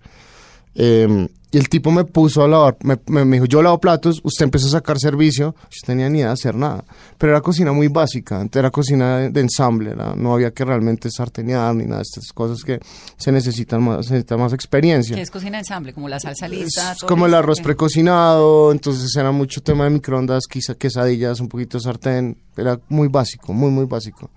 Eh, 0.81 1.29
y 1.51 1.57
el 1.57 1.71
tipo 1.71 1.91
me 1.91 2.05
puso 2.05 2.45
a 2.45 2.47
lavar, 2.49 2.77
me, 2.83 2.99
me- 3.07 3.25
me 3.25 3.37
dijo, 3.37 3.47
yo 3.47 3.63
lavo 3.63 3.81
platos, 3.81 4.21
usted 4.23 4.45
empezó 4.45 4.67
a 4.67 4.71
sacar 4.73 4.99
servicio, 4.99 5.55
yo 5.71 5.87
tenía 5.87 6.07
ni 6.11 6.19
idea 6.19 6.27
de 6.29 6.33
hacer 6.35 6.55
nada. 6.55 6.85
Pero 7.17 7.33
era 7.33 7.41
cocina 7.41 7.73
muy 7.73 7.89
básica, 7.89 8.47
era 8.53 8.71
cocina 8.71 9.17
de, 9.17 9.31
de 9.31 9.41
ensamble, 9.41 9.95
no 10.17 10.35
había 10.35 10.51
que 10.51 10.63
realmente 10.67 11.09
sartenear 11.11 11.75
ni 11.75 11.85
nada 11.85 11.97
de 11.97 12.03
estas 12.03 12.33
cosas 12.35 12.63
que 12.63 12.79
se 13.17 13.33
necesitan 13.33 13.83
más, 13.83 14.05
se 14.07 14.13
necesita 14.13 14.37
más 14.37 14.53
experiencia. 14.53 15.17
Que 15.17 15.23
es 15.23 15.31
cocina 15.31 15.53
de 15.57 15.61
ensamble, 15.61 15.95
como 15.95 16.07
la 16.11 16.21
salsa 16.21 16.47
lista. 16.47 16.93
Es 16.93 16.99
como 17.01 17.25
el 17.25 17.33
arroz 17.33 17.59
¿qué? 17.59 17.65
precocinado, 17.65 18.71
entonces 18.71 19.17
era 19.17 19.33
mucho 19.33 19.63
tema 19.63 19.85
de 19.85 19.91
microondas, 19.91 20.45
quizá 20.51 20.75
quesadillas, 20.75 21.41
un 21.41 21.49
poquito 21.49 21.79
de 21.79 21.83
sartén, 21.85 22.37
era 22.59 22.79
muy 22.91 23.09
básico, 23.09 23.55
muy, 23.55 23.71
muy 23.71 23.87
básico. 23.87 24.31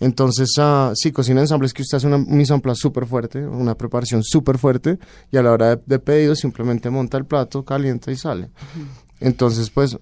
Entonces, 0.00 0.50
ah, 0.58 0.92
sí, 0.94 1.10
cocina 1.12 1.40
de 1.40 1.44
ensamble 1.44 1.66
es 1.66 1.74
que 1.74 1.82
usted 1.82 1.96
hace 1.96 2.06
una, 2.06 2.16
un 2.16 2.38
ensamble 2.38 2.74
súper 2.74 3.06
fuerte, 3.06 3.44
una 3.44 3.74
preparación 3.74 4.22
súper 4.22 4.58
fuerte, 4.58 4.98
y 5.32 5.36
a 5.36 5.42
la 5.42 5.52
hora 5.52 5.76
de, 5.76 5.82
de 5.84 5.98
pedido 5.98 6.34
simplemente 6.36 6.88
monta 6.90 7.18
el 7.18 7.24
plato, 7.24 7.64
calienta 7.64 8.12
y 8.12 8.16
sale. 8.16 8.50
Entonces, 9.20 9.70
pues, 9.70 9.98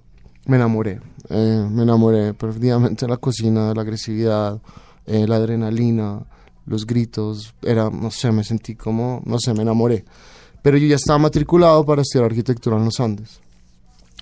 me 0.46 0.56
enamoré. 0.56 1.00
eh, 1.28 1.66
me 1.70 1.82
enamoré 1.82 2.34
perdidamente 2.34 3.06
de 3.06 3.10
la 3.10 3.16
cocina, 3.16 3.68
de 3.68 3.74
la 3.74 3.82
agresividad, 3.82 4.60
eh, 5.06 5.26
la 5.26 5.36
adrenalina, 5.36 6.24
los 6.66 6.86
gritos. 6.86 7.54
Era, 7.62 7.90
no 7.90 8.10
sé, 8.10 8.30
me 8.32 8.44
sentí 8.44 8.74
como, 8.74 9.22
no 9.24 9.38
sé, 9.38 9.54
me 9.54 9.62
enamoré. 9.62 10.04
Pero 10.62 10.78
yo 10.78 10.86
ya 10.86 10.96
estaba 10.96 11.18
matriculado 11.18 11.84
para 11.84 12.02
estudiar 12.02 12.26
arquitectura 12.26 12.76
en 12.76 12.84
los 12.84 13.00
Andes. 13.00 13.40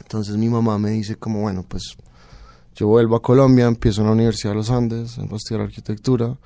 Entonces 0.01 0.37
mi 0.37 0.49
mamá 0.49 0.79
me 0.79 0.91
dice 0.91 1.17
como, 1.17 1.41
bueno, 1.41 1.65
pues 1.67 1.97
yo 2.75 2.89
vuelvo 2.89 3.17
a 3.17 3.23
Colombia, 3.23 3.67
empiezo 3.67 4.01
en 4.01 4.09
la 4.09 4.13
Universidad 4.13 4.51
de 4.53 4.57
los 4.57 4.71
Andes, 4.71 5.19
a 5.19 5.23
estudiar 5.23 5.63
arquitectura. 5.63 6.37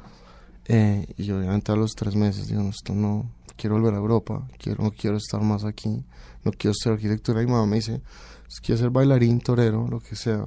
eh, 0.66 1.06
y 1.16 1.30
obviamente 1.30 1.72
a 1.72 1.76
los 1.76 1.92
tres 1.92 2.14
meses 2.14 2.48
digo, 2.48 2.62
no, 2.62 2.70
esto 2.70 2.94
no, 2.94 3.30
quiero 3.56 3.76
volver 3.76 3.94
a 3.94 3.96
Europa, 3.98 4.46
quiero, 4.58 4.84
no 4.84 4.90
quiero 4.90 5.16
estar 5.16 5.40
más 5.42 5.64
aquí, 5.64 6.04
no 6.44 6.52
quiero 6.52 6.72
estudiar 6.72 6.94
arquitectura. 6.94 7.42
Y 7.42 7.46
mamá 7.46 7.66
me 7.66 7.76
dice, 7.76 8.02
si 8.48 8.60
quieres 8.60 8.80
ser 8.80 8.90
bailarín, 8.90 9.40
torero, 9.40 9.88
lo 9.88 10.00
que 10.00 10.16
sea, 10.16 10.46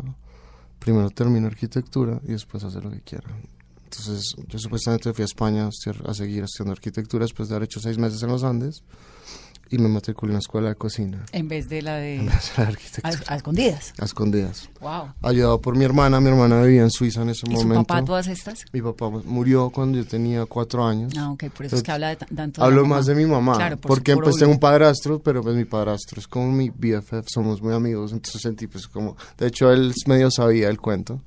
primero 0.79 1.09
termino 1.09 1.47
arquitectura 1.47 2.21
y 2.23 2.33
después 2.33 2.63
hacer 2.63 2.83
lo 2.83 2.91
que 2.91 3.01
quiera. 3.01 3.27
Entonces 3.83 4.35
yo 4.47 4.57
supuestamente 4.59 5.11
fui 5.13 5.23
a 5.23 5.25
España 5.25 5.67
a 5.67 6.13
seguir 6.13 6.43
estudiando 6.43 6.71
arquitectura 6.71 7.25
después 7.25 7.49
de 7.49 7.55
haber 7.55 7.65
hecho 7.65 7.79
seis 7.79 7.97
meses 7.97 8.23
en 8.23 8.29
los 8.29 8.43
Andes 8.43 8.83
y 9.71 9.77
me 9.77 9.87
matriculé 9.87 10.31
en 10.31 10.33
una 10.33 10.39
escuela 10.39 10.69
de 10.69 10.75
cocina. 10.75 11.25
En 11.31 11.47
vez 11.47 11.69
de 11.69 11.81
la 11.81 11.95
de... 11.95 12.17
En 12.17 12.25
vez 12.25 12.51
de 12.55 12.61
la 12.61 12.63
A, 12.63 12.67
arquitectura. 12.67 13.19
a 13.27 13.35
escondidas. 13.37 13.93
A 13.97 14.05
escondidas. 14.05 14.69
Wow. 14.81 15.13
Ayudado 15.21 15.61
por 15.61 15.77
mi 15.77 15.85
hermana, 15.85 16.19
mi 16.19 16.27
hermana 16.27 16.61
vivía 16.61 16.81
en 16.81 16.91
Suiza 16.91 17.21
en 17.21 17.29
ese 17.29 17.45
¿Y 17.49 17.53
momento. 17.53 17.85
papá 17.85 18.03
todas 18.03 18.27
estas? 18.27 18.65
Mi 18.73 18.81
papá 18.81 19.09
murió 19.09 19.69
cuando 19.69 19.97
yo 19.97 20.05
tenía 20.05 20.45
cuatro 20.45 20.85
años. 20.85 21.13
Ah, 21.17 21.31
ok, 21.31 21.45
por 21.55 21.65
eso 21.65 21.77
es 21.77 21.83
que 21.83 21.91
habla 21.91 22.09
de 22.09 22.17
tanto 22.17 22.61
de 22.61 22.67
Hablo 22.67 22.81
la 22.81 22.87
más 22.89 23.05
de 23.05 23.15
mi 23.15 23.25
mamá, 23.25 23.55
Claro, 23.55 23.77
por 23.77 23.89
porque 23.89 24.13
por 24.13 24.25
pues 24.25 24.41
un 24.41 24.59
padrastro, 24.59 25.19
pero 25.19 25.41
pues 25.41 25.55
mi 25.55 25.63
padrastro 25.65 26.19
es 26.19 26.27
como 26.27 26.51
mi 26.51 26.69
BFF, 26.69 27.27
somos 27.27 27.61
muy 27.61 27.73
amigos, 27.73 28.11
entonces 28.11 28.41
sentí 28.41 28.67
pues 28.67 28.87
como, 28.87 29.15
de 29.37 29.47
hecho 29.47 29.71
él 29.71 29.93
medio 30.05 30.29
sabía 30.29 30.67
el 30.67 30.79
cuento, 30.81 31.21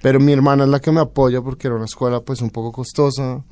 pero 0.00 0.20
mi 0.20 0.32
hermana 0.32 0.64
es 0.64 0.70
la 0.70 0.80
que 0.80 0.92
me 0.92 1.00
apoya 1.00 1.42
porque 1.42 1.66
era 1.66 1.76
una 1.76 1.86
escuela 1.86 2.20
pues 2.20 2.40
un 2.40 2.50
poco 2.50 2.70
costosa 2.70 3.42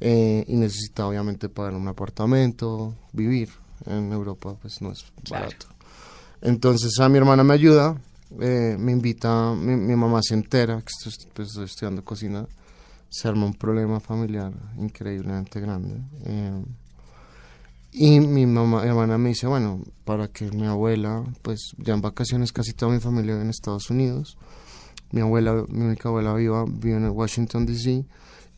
eh, 0.00 0.44
y 0.46 0.56
necesitaba 0.56 1.08
obviamente 1.08 1.48
pagar 1.48 1.74
un 1.74 1.88
apartamento, 1.88 2.94
vivir 3.12 3.50
en 3.86 4.12
Europa 4.12 4.56
pues 4.60 4.80
no 4.80 4.92
es 4.92 5.04
Claro. 5.24 5.46
barato. 5.46 5.66
Entonces 6.42 6.98
a 7.00 7.08
mi 7.08 7.18
hermana 7.18 7.44
me 7.44 7.54
ayuda, 7.54 7.96
eh, 8.40 8.76
me 8.78 8.92
invita, 8.92 9.54
mi, 9.54 9.76
mi 9.76 9.96
mamá 9.96 10.20
se 10.22 10.34
entera 10.34 10.80
que 10.80 10.92
estoy, 11.08 11.26
pues, 11.34 11.48
estoy 11.48 11.64
estudiando 11.64 12.04
cocina, 12.04 12.46
se 13.08 13.28
arma 13.28 13.46
un 13.46 13.54
problema 13.54 14.00
familiar 14.00 14.52
increíblemente 14.78 15.60
grande. 15.60 16.00
eh, 16.24 16.62
y 17.98 18.20
mi 18.20 18.44
mamá, 18.44 18.82
mi 18.82 18.88
hermana 18.88 19.16
me 19.16 19.30
dice, 19.30 19.46
bueno, 19.46 19.80
para 20.04 20.28
que 20.28 20.50
mi 20.50 20.66
abuela, 20.66 21.24
pues 21.40 21.70
ya 21.78 21.94
en 21.94 22.02
vacaciones 22.02 22.52
casi 22.52 22.74
toda 22.74 22.92
mi 22.92 23.00
familia 23.00 23.32
vive 23.32 23.44
en 23.44 23.48
Estados 23.50 23.88
Unidos. 23.88 24.36
Mi 25.12 25.22
abuela, 25.22 25.64
mi 25.68 25.86
única 25.86 26.10
abuela 26.10 26.34
viva, 26.34 26.66
vive 26.68 26.96
en 26.98 27.08
Washington, 27.08 27.64
D.C. 27.64 28.04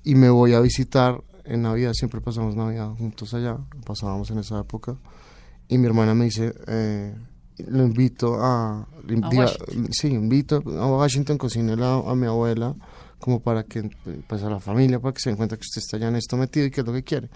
Y 0.08 0.14
me 0.14 0.30
voy 0.30 0.54
a 0.54 0.60
visitar 0.60 1.20
en 1.44 1.62
Navidad, 1.62 1.92
siempre 1.92 2.20
pasamos 2.22 2.56
Navidad 2.56 2.88
juntos 2.96 3.34
allá, 3.34 3.58
pasábamos 3.84 4.30
en 4.30 4.38
esa 4.38 4.58
época. 4.60 4.96
Y 5.68 5.76
mi 5.76 5.86
hermana 5.86 6.14
me 6.14 6.24
dice, 6.24 6.54
eh, 6.66 7.14
lo 7.66 7.82
invito 7.84 8.36
a... 8.42 8.80
A 8.80 8.86
diga- 9.06 9.52
sí, 9.90 10.08
invito 10.08 10.62
a 10.80 10.86
Washington, 10.86 11.36
cocínele 11.36 11.84
a, 11.84 11.94
a 11.96 12.14
mi 12.14 12.26
abuela, 12.26 12.74
como 13.18 13.40
para 13.40 13.64
que, 13.64 13.90
pues 14.26 14.42
a 14.42 14.48
la 14.48 14.60
familia, 14.60 14.98
para 14.98 15.12
que 15.12 15.20
se 15.20 15.28
den 15.28 15.36
cuenta 15.36 15.56
que 15.56 15.62
usted 15.62 15.80
está 15.82 15.98
ya 15.98 16.08
en 16.08 16.16
esto 16.16 16.36
metido 16.38 16.64
y 16.64 16.70
que 16.70 16.80
es 16.80 16.86
lo 16.86 16.92
que 16.94 17.02
quiere. 17.04 17.28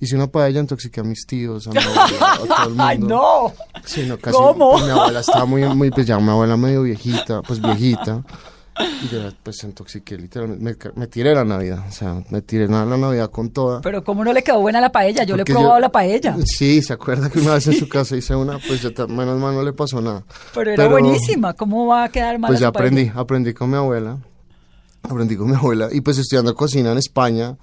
Hice 0.00 0.16
una 0.16 0.26
paella, 0.26 0.60
intoxiqué 0.60 1.00
a 1.00 1.04
mis 1.04 1.24
tíos, 1.26 1.66
a 1.66 1.70
mi 1.70 1.78
abuela, 1.78 2.32
a 2.32 2.36
todo 2.38 2.62
el 2.64 2.68
mundo. 2.74 2.82
¡Ay, 2.84 2.98
no! 2.98 3.52
Sí, 3.86 4.04
no, 4.06 4.18
casi. 4.18 4.36
¿Cómo? 4.36 4.72
pues, 4.72 4.84
mi 4.84 4.90
abuela 4.90 5.20
estaba 5.20 5.46
muy, 5.46 5.62
muy, 5.74 5.90
pues 5.90 6.06
ya 6.06 6.18
mi 6.18 6.28
abuela 6.28 6.56
medio 6.58 6.82
viejita, 6.82 7.40
pues 7.40 7.58
viejita. 7.62 8.22
Y 9.02 9.08
yo 9.08 9.20
pues 9.42 9.62
intoxiqué 9.64 10.16
literalmente. 10.16 10.64
Me, 10.94 11.00
me 11.00 11.06
tiré 11.06 11.34
la 11.34 11.44
Navidad, 11.44 11.84
o 11.88 11.92
sea, 11.92 12.22
me 12.30 12.40
tiré 12.40 12.66
la, 12.68 12.84
la 12.86 12.96
Navidad 12.96 13.30
con 13.30 13.50
toda. 13.50 13.80
Pero 13.82 14.02
¿cómo 14.02 14.24
no 14.24 14.32
le 14.32 14.42
quedó 14.42 14.60
buena 14.60 14.80
la 14.80 14.90
paella? 14.90 15.24
Yo 15.24 15.36
le 15.36 15.42
he 15.42 15.44
probado 15.44 15.74
yo- 15.76 15.80
la 15.80 15.90
paella. 15.92 16.36
Sí, 16.46 16.80
se 16.82 16.94
acuerda 16.94 17.28
que 17.28 17.38
una 17.40 17.54
vez 17.54 17.66
en 17.66 17.74
su 17.74 17.88
casa 17.88 18.16
hice 18.16 18.34
una, 18.34 18.58
pues 18.58 18.80
yo 18.80 18.90
menos 19.08 19.38
mal 19.38 19.54
no 19.54 19.62
le 19.62 19.72
pasó 19.74 20.00
nada. 20.00 20.24
Pero 20.54 20.70
era 20.72 20.88
buenísima. 20.88 21.52
¿Cómo 21.52 21.86
va 21.86 22.04
a 22.04 22.08
quedar 22.08 22.38
mal 22.38 22.48
Pues 22.48 22.60
ya 22.60 22.72
paella? 22.72 22.88
aprendí, 22.88 23.12
aprendí 23.14 23.52
con 23.52 23.70
mi 23.70 23.76
abuela. 23.76 24.16
Aprendí 25.02 25.36
con 25.36 25.50
mi 25.50 25.56
abuela. 25.56 25.88
Y 25.92 26.00
pues 26.00 26.16
estudiando 26.18 26.54
cocina 26.54 26.92
en 26.92 26.98
España, 26.98 27.56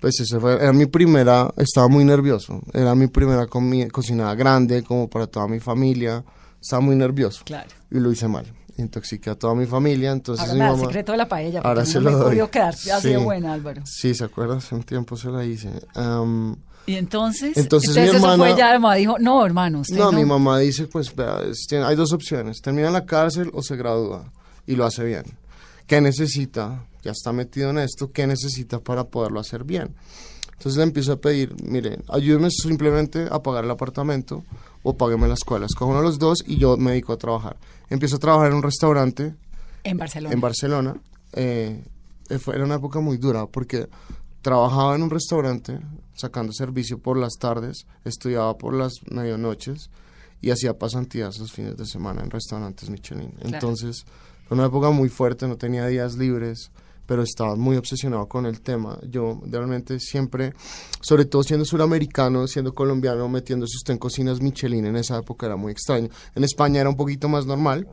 pues 0.00 0.18
eso 0.20 0.40
fue, 0.40 0.54
era 0.54 0.72
mi 0.72 0.86
primera, 0.86 1.52
estaba 1.58 1.88
muy 1.88 2.04
nervioso. 2.04 2.62
Era 2.72 2.94
mi 2.94 3.08
primera 3.08 3.46
comi- 3.46 3.90
cocinada 3.90 4.34
grande, 4.34 4.82
como 4.84 5.10
para 5.10 5.26
toda 5.26 5.48
mi 5.48 5.60
familia. 5.60 6.24
Estaba 6.62 6.80
muy 6.80 6.96
nervioso. 6.96 7.42
Claro. 7.44 7.68
Y 7.90 7.98
lo 7.98 8.10
hice 8.10 8.26
mal. 8.28 8.46
Intoxiqué 8.80 9.30
a 9.30 9.34
toda 9.34 9.54
mi 9.54 9.66
familia, 9.66 10.10
entonces 10.12 10.42
Ahora 10.42 10.54
mi 10.54 10.58
da 10.60 10.66
el 10.66 10.72
mamá... 10.72 10.84
secreto 10.86 11.12
de 11.12 11.18
la 11.18 11.28
paella. 11.28 11.60
Ahora 11.60 11.80
porque 11.82 11.90
se 11.92 12.00
no 12.00 12.10
lo 12.10 12.18
doy. 12.18 12.48
quedar 12.50 12.74
de 12.74 13.00
Sí. 13.00 13.16
buena, 13.16 13.52
Álvaro. 13.52 13.82
Sí, 13.84 14.14
¿se 14.14 14.24
acuerda? 14.24 14.56
Hace 14.56 14.74
un 14.74 14.82
tiempo 14.82 15.16
se 15.16 15.28
la 15.30 15.44
hice. 15.44 15.70
Am, 15.94 16.56
Y 16.86 16.94
entonces, 16.94 17.56
Entonces 17.56 17.94
mi 17.94 18.02
eso 18.02 18.16
hermana- 18.16 18.36
fue 18.36 18.56
ya, 18.56 18.72
mamá 18.78 18.94
dijo, 18.96 19.18
no, 19.18 19.44
hermano, 19.46 19.80
usted 19.80 19.96
no, 19.96 20.10
no. 20.10 20.18
mi 20.18 20.24
mamá 20.24 20.58
dice, 20.58 20.86
pues 20.86 21.12
hay 21.16 21.94
dos 21.96 22.12
opciones, 22.12 22.60
termina 22.62 22.88
en 22.88 22.94
la 22.94 23.04
cárcel 23.06 23.50
o 23.54 23.62
se 23.62 23.76
gradúa 23.76 24.32
y 24.66 24.74
lo 24.76 24.86
hace 24.86 25.04
bien. 25.04 25.24
¿Qué 25.86 26.00
necesita? 26.00 26.84
Ya 27.02 27.12
está 27.12 27.32
metido 27.32 27.70
en 27.70 27.78
esto, 27.78 28.10
¿qué 28.12 28.26
necesita 28.26 28.80
para 28.80 29.04
poderlo 29.04 29.40
hacer 29.40 29.64
bien? 29.64 29.94
Entonces 30.52 30.76
le 30.78 30.82
empiezo 30.84 31.12
a 31.12 31.16
pedir, 31.16 31.54
mire, 31.64 31.98
ayúdeme 32.08 32.50
simplemente 32.50 33.26
a 33.30 33.42
pagar 33.42 33.64
el 33.64 33.70
apartamento 33.70 34.42
o 34.82 34.94
págueme 34.96 35.26
la 35.28 35.34
escuela. 35.34 35.66
Escojo 35.66 35.90
uno 35.90 36.00
de 36.00 36.06
los 36.06 36.18
dos 36.18 36.42
y 36.46 36.58
yo 36.58 36.76
me 36.76 36.90
dedico 36.90 37.12
a 37.12 37.16
trabajar. 37.18 37.56
Empiezo 37.90 38.16
a 38.16 38.18
trabajar 38.18 38.50
en 38.50 38.56
un 38.56 38.62
restaurante 38.62 39.34
En 39.84 39.98
Barcelona. 39.98 40.34
en 40.34 40.40
Barcelona. 40.40 41.00
eh, 41.32 41.82
fue, 42.38 42.54
era 42.54 42.64
una 42.64 42.76
época 42.76 43.00
muy 43.00 43.18
dura 43.18 43.46
porque 43.46 43.88
trabajaba 44.42 44.94
en 44.94 45.02
un 45.02 45.10
restaurante 45.10 45.80
sacando 46.14 46.52
servicio 46.52 46.98
por 46.98 47.16
las 47.18 47.34
tardes, 47.38 47.86
estudiaba 48.04 48.56
por 48.56 48.74
las 48.74 48.94
medianoches 49.10 49.90
y 50.40 50.50
hacía 50.50 50.78
pasantías 50.78 51.38
los 51.38 51.52
fines 51.52 51.76
de 51.76 51.86
semana 51.86 52.22
en 52.22 52.30
restaurantes 52.30 52.88
Michelin. 52.88 53.34
Entonces 53.40 54.04
fue 54.46 54.56
una 54.56 54.66
época 54.66 54.90
muy 54.90 55.08
fuerte, 55.08 55.46
no 55.46 55.56
tenía 55.56 55.86
días 55.86 56.16
libres, 56.16 56.70
pero 57.10 57.24
estaba 57.24 57.56
muy 57.56 57.76
obsesionado 57.76 58.28
con 58.28 58.46
el 58.46 58.60
tema. 58.60 58.96
Yo 59.02 59.40
realmente 59.50 59.98
siempre, 59.98 60.52
sobre 61.00 61.24
todo 61.24 61.42
siendo 61.42 61.64
suramericano, 61.64 62.46
siendo 62.46 62.72
colombiano, 62.72 63.28
metiéndose 63.28 63.78
usted 63.78 63.94
en 63.94 63.98
cocinas 63.98 64.40
Michelin 64.40 64.86
en 64.86 64.94
esa 64.94 65.18
época 65.18 65.46
era 65.46 65.56
muy 65.56 65.72
extraño. 65.72 66.08
En 66.36 66.44
España 66.44 66.80
era 66.80 66.88
un 66.88 66.94
poquito 66.96 67.28
más 67.28 67.46
normal 67.46 67.88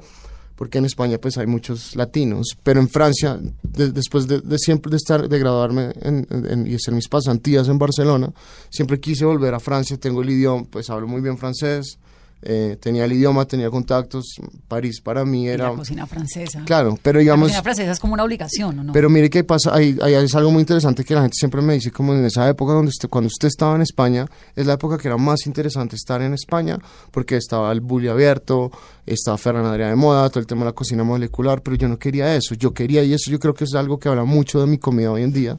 porque 0.56 0.78
en 0.78 0.86
España 0.86 1.18
pues 1.18 1.36
hay 1.40 1.48
muchos 1.48 1.96
latinos, 1.96 2.56
pero 2.62 2.80
en 2.80 2.90
Francia, 2.90 3.40
de- 3.64 3.92
después 3.92 4.28
de, 4.28 4.40
siempre 4.60 4.92
de 4.92 4.98
estar, 4.98 5.28
de 5.28 5.40
graduarme 5.40 5.94
en- 6.00 6.28
en- 6.30 6.68
y 6.68 6.76
hacer 6.76 6.94
mis 6.94 7.08
pasantías 7.08 7.68
en 7.70 7.80
Barcelona, 7.80 8.32
siempre 8.70 9.00
quise 9.00 9.26
volver 9.26 9.56
a 9.56 9.60
Francia, 9.60 9.98
tengo 9.98 10.22
el 10.22 10.30
idioma, 10.30 10.64
pues 10.70 10.92
hablo 10.92 11.08
muy 11.08 11.22
bien 11.22 11.40
francés, 11.40 11.98
eh, 12.42 12.78
tenía 12.80 13.06
el 13.06 13.14
idioma, 13.14 13.46
tenía 13.46 13.70
contactos, 13.70 14.36
París 14.68 15.02
para 15.02 15.26
mí 15.26 15.46
Y 15.46 15.48
era... 15.50 15.72
la 15.72 15.76
cocina 15.76 16.06
francesa. 16.06 16.64
Claro, 16.66 16.98
pero 17.02 17.18
La 17.18 17.22
digamos... 17.22 17.48
cocina 17.48 17.64
francesa 17.64 17.92
es 17.92 18.00
como 18.00 18.14
una 18.14 18.24
obligación, 18.24 18.80
¿o 18.80 18.84
no? 18.84 18.94
Pero 18.94 19.10
mire 19.10 19.30
que 19.30 19.44
pasa, 19.44 19.74
ahí, 19.74 19.98
ahí 20.02 20.14
es 20.14 20.36
algo 20.36 20.52
muy 20.52 20.62
interesante 20.62 21.04
que 21.04 21.14
la 21.14 21.22
gente 21.22 21.36
siempre 21.36 21.62
me 21.62 21.74
dice, 21.74 21.92
como 21.92 22.14
en 22.14 22.24
esa 22.26 22.48
época 22.48 22.74
donde 22.74 22.90
usted, 22.90 23.10
cuando 23.10 23.28
usted 23.28 23.48
estaba 23.48 23.76
en 23.76 23.82
España, 23.82 24.26
es 24.56 24.66
la 24.66 24.74
época 24.74 24.98
que 24.98 25.08
era 25.08 25.18
más 25.18 25.46
interesante 25.48 25.96
estar 25.96 26.22
en 26.22 26.34
España, 26.34 26.78
porque 27.12 27.38
estaba 27.38 27.72
el 27.72 27.82
bully 27.82 28.08
abierto, 28.08 28.72
estaba 29.06 29.38
Ferran 29.38 29.66
Adrià 29.66 29.90
de 29.90 29.96
moda, 29.96 30.30
todo 30.30 30.40
el 30.40 30.48
tema 30.48 30.62
de 30.62 30.66
la 30.68 30.74
cocina 30.74 31.04
molecular, 31.04 31.62
pero 31.62 31.76
yo 31.76 31.88
no 31.88 31.98
quería 31.98 32.36
eso, 32.36 32.54
yo 32.56 32.74
quería, 32.74 33.04
y 33.04 33.14
eso 33.14 33.32
yo 33.32 33.40
creo 33.40 33.54
que 33.54 33.64
es 33.64 33.74
algo 33.74 33.98
que 34.00 34.10
habla 34.10 34.26
mucho 34.26 34.60
de 34.60 34.68
mi 34.68 34.78
comida 34.78 35.12
hoy 35.12 35.24
en 35.24 35.34
día, 35.34 35.58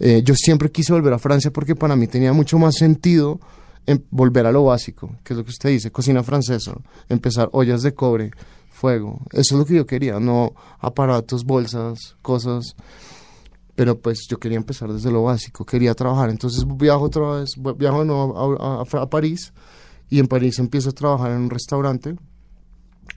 eh, 0.00 0.22
yo 0.24 0.34
siempre 0.36 0.70
quise 0.70 0.92
volver 0.92 1.12
a 1.12 1.18
Francia 1.18 1.50
porque 1.50 1.74
para 1.74 1.96
mí 1.96 2.06
tenía 2.06 2.32
mucho 2.32 2.58
más 2.58 2.76
sentido 2.76 3.40
en 3.88 4.04
volver 4.10 4.44
a 4.46 4.52
lo 4.52 4.64
básico, 4.64 5.16
que 5.24 5.32
es 5.32 5.38
lo 5.38 5.44
que 5.44 5.50
usted 5.50 5.70
dice, 5.70 5.90
cocina 5.90 6.22
francesa, 6.22 6.74
empezar 7.08 7.48
ollas 7.52 7.82
de 7.82 7.94
cobre, 7.94 8.30
fuego, 8.70 9.22
eso 9.32 9.54
es 9.54 9.58
lo 9.58 9.64
que 9.64 9.74
yo 9.76 9.86
quería, 9.86 10.20
no 10.20 10.52
aparatos, 10.78 11.44
bolsas, 11.44 12.16
cosas, 12.20 12.76
pero 13.74 13.98
pues 13.98 14.26
yo 14.28 14.38
quería 14.38 14.58
empezar 14.58 14.92
desde 14.92 15.10
lo 15.10 15.22
básico, 15.22 15.64
quería 15.64 15.94
trabajar, 15.94 16.28
entonces 16.28 16.64
viajo 16.76 17.04
otra 17.04 17.30
vez, 17.40 17.54
viajo 17.76 18.00
de 18.00 18.04
nuevo 18.04 18.56
a 18.60 19.10
París 19.10 19.52
y 20.10 20.18
en 20.18 20.26
París 20.26 20.58
empiezo 20.58 20.90
a 20.90 20.92
trabajar 20.92 21.30
en 21.30 21.38
un 21.38 21.50
restaurante, 21.50 22.14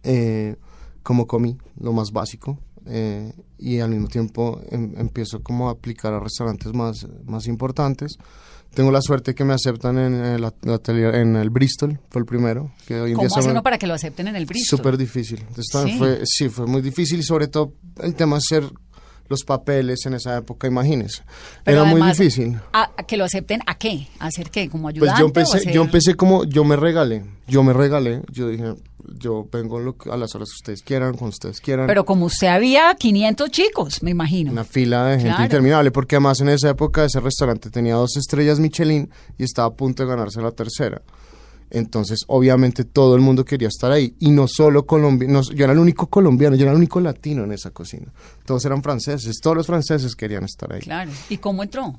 eh, 0.03 0.55
como 1.03 1.27
comí, 1.27 1.57
lo 1.79 1.91
más 1.91 2.11
básico, 2.11 2.57
eh, 2.85 3.33
y 3.57 3.79
al 3.79 3.89
mismo 3.89 4.07
tiempo 4.07 4.61
em- 4.69 4.93
empiezo 4.97 5.43
como 5.43 5.67
a 5.67 5.73
aplicar 5.73 6.13
a 6.13 6.19
restaurantes 6.19 6.73
más, 6.73 7.07
más 7.25 7.45
importantes. 7.47 8.17
Tengo 8.73 8.89
la 8.91 9.01
suerte 9.01 9.35
que 9.35 9.43
me 9.43 9.53
aceptan 9.53 9.97
en 9.97 10.13
el, 10.23 10.45
at- 10.45 10.55
atelier- 10.65 11.15
en 11.15 11.35
el 11.35 11.49
Bristol, 11.49 11.99
fue 12.09 12.21
el 12.21 12.25
primero. 12.25 12.71
Que 12.87 13.01
hoy 13.01 13.11
en 13.11 13.15
¿Cómo 13.17 13.27
día 13.27 13.37
hace 13.39 13.49
uno 13.49 13.63
para 13.63 13.77
que 13.77 13.85
lo 13.87 13.93
acepten 13.93 14.27
en 14.29 14.35
el 14.37 14.45
Bristol? 14.45 14.77
Súper 14.79 14.97
difícil. 14.97 15.39
Entonces, 15.47 15.67
Sí. 15.91 15.97
Fue, 15.97 16.21
sí, 16.25 16.49
fue 16.49 16.65
muy 16.67 16.81
difícil 16.81 17.19
y 17.19 17.23
sobre 17.23 17.47
todo 17.47 17.73
el 18.01 18.15
tema 18.15 18.37
de 18.37 18.41
ser 18.47 18.63
los 19.27 19.43
papeles 19.43 20.05
en 20.05 20.13
esa 20.13 20.37
época, 20.37 20.67
imagínese. 20.67 21.23
Pero 21.63 21.81
Era 21.83 21.89
muy 21.89 22.01
difícil. 22.01 22.59
¿a- 22.73 22.91
a 22.97 23.03
que 23.03 23.15
lo 23.17 23.23
acepten 23.25 23.61
a 23.65 23.75
qué? 23.77 24.07
¿A 24.19 24.27
hacer 24.27 24.49
qué? 24.49 24.69
¿Como 24.69 24.83
Pues 24.83 24.95
ayudante? 24.95 25.19
yo 25.19 25.25
o 25.25 25.27
empecé, 25.27 25.57
hacer- 25.57 25.73
yo 25.73 25.81
empecé 25.83 26.15
como, 26.15 26.43
yo 26.45 26.63
me 26.65 26.75
regalé, 26.75 27.23
yo 27.47 27.63
me 27.63 27.71
regalé, 27.73 28.21
yo 28.31 28.49
dije, 28.49 28.73
yo 29.21 29.47
vengo 29.51 29.79
lo 29.79 29.95
a 30.11 30.17
las 30.17 30.33
horas 30.35 30.49
que 30.49 30.55
ustedes 30.55 30.81
quieran, 30.83 31.11
cuando 31.13 31.29
ustedes 31.29 31.61
quieran. 31.61 31.87
Pero 31.87 32.03
como 32.05 32.25
usted 32.25 32.47
había 32.47 32.93
500 32.95 33.49
chicos, 33.51 34.03
me 34.03 34.11
imagino. 34.11 34.51
Una 34.51 34.63
fila 34.63 35.05
de 35.05 35.13
gente 35.17 35.29
Claro. 35.29 35.43
interminable, 35.43 35.91
porque 35.91 36.15
además 36.15 36.39
en 36.41 36.49
esa 36.49 36.69
época 36.69 37.05
ese 37.05 37.19
restaurante 37.19 37.69
tenía 37.69 37.95
dos 37.95 38.17
estrellas 38.17 38.59
Michelin 38.59 39.09
y 39.37 39.43
estaba 39.43 39.67
a 39.69 39.73
punto 39.73 40.03
de 40.03 40.09
ganarse 40.09 40.41
la 40.41 40.51
tercera. 40.51 41.01
Entonces, 41.73 42.19
obviamente, 42.27 42.83
todo 42.83 43.15
el 43.15 43.21
mundo 43.21 43.45
quería 43.45 43.69
estar 43.69 43.93
ahí. 43.93 44.13
Y 44.19 44.29
no 44.31 44.45
solo 44.47 44.85
colombianos, 44.85 45.51
yo 45.55 45.63
era 45.63 45.71
el 45.71 45.79
único 45.79 46.07
colombiano, 46.07 46.55
yo 46.57 46.63
era 46.63 46.71
el 46.71 46.77
único 46.77 46.99
latino 46.99 47.45
en 47.45 47.53
esa 47.53 47.69
cocina. 47.71 48.11
Todos 48.45 48.65
eran 48.65 48.83
franceses, 48.83 49.37
todos 49.41 49.55
los 49.55 49.67
franceses 49.67 50.13
querían 50.15 50.43
estar 50.43 50.73
ahí. 50.73 50.81
Claro. 50.81 51.11
¿Y 51.29 51.37
cómo 51.37 51.63
entró? 51.63 51.97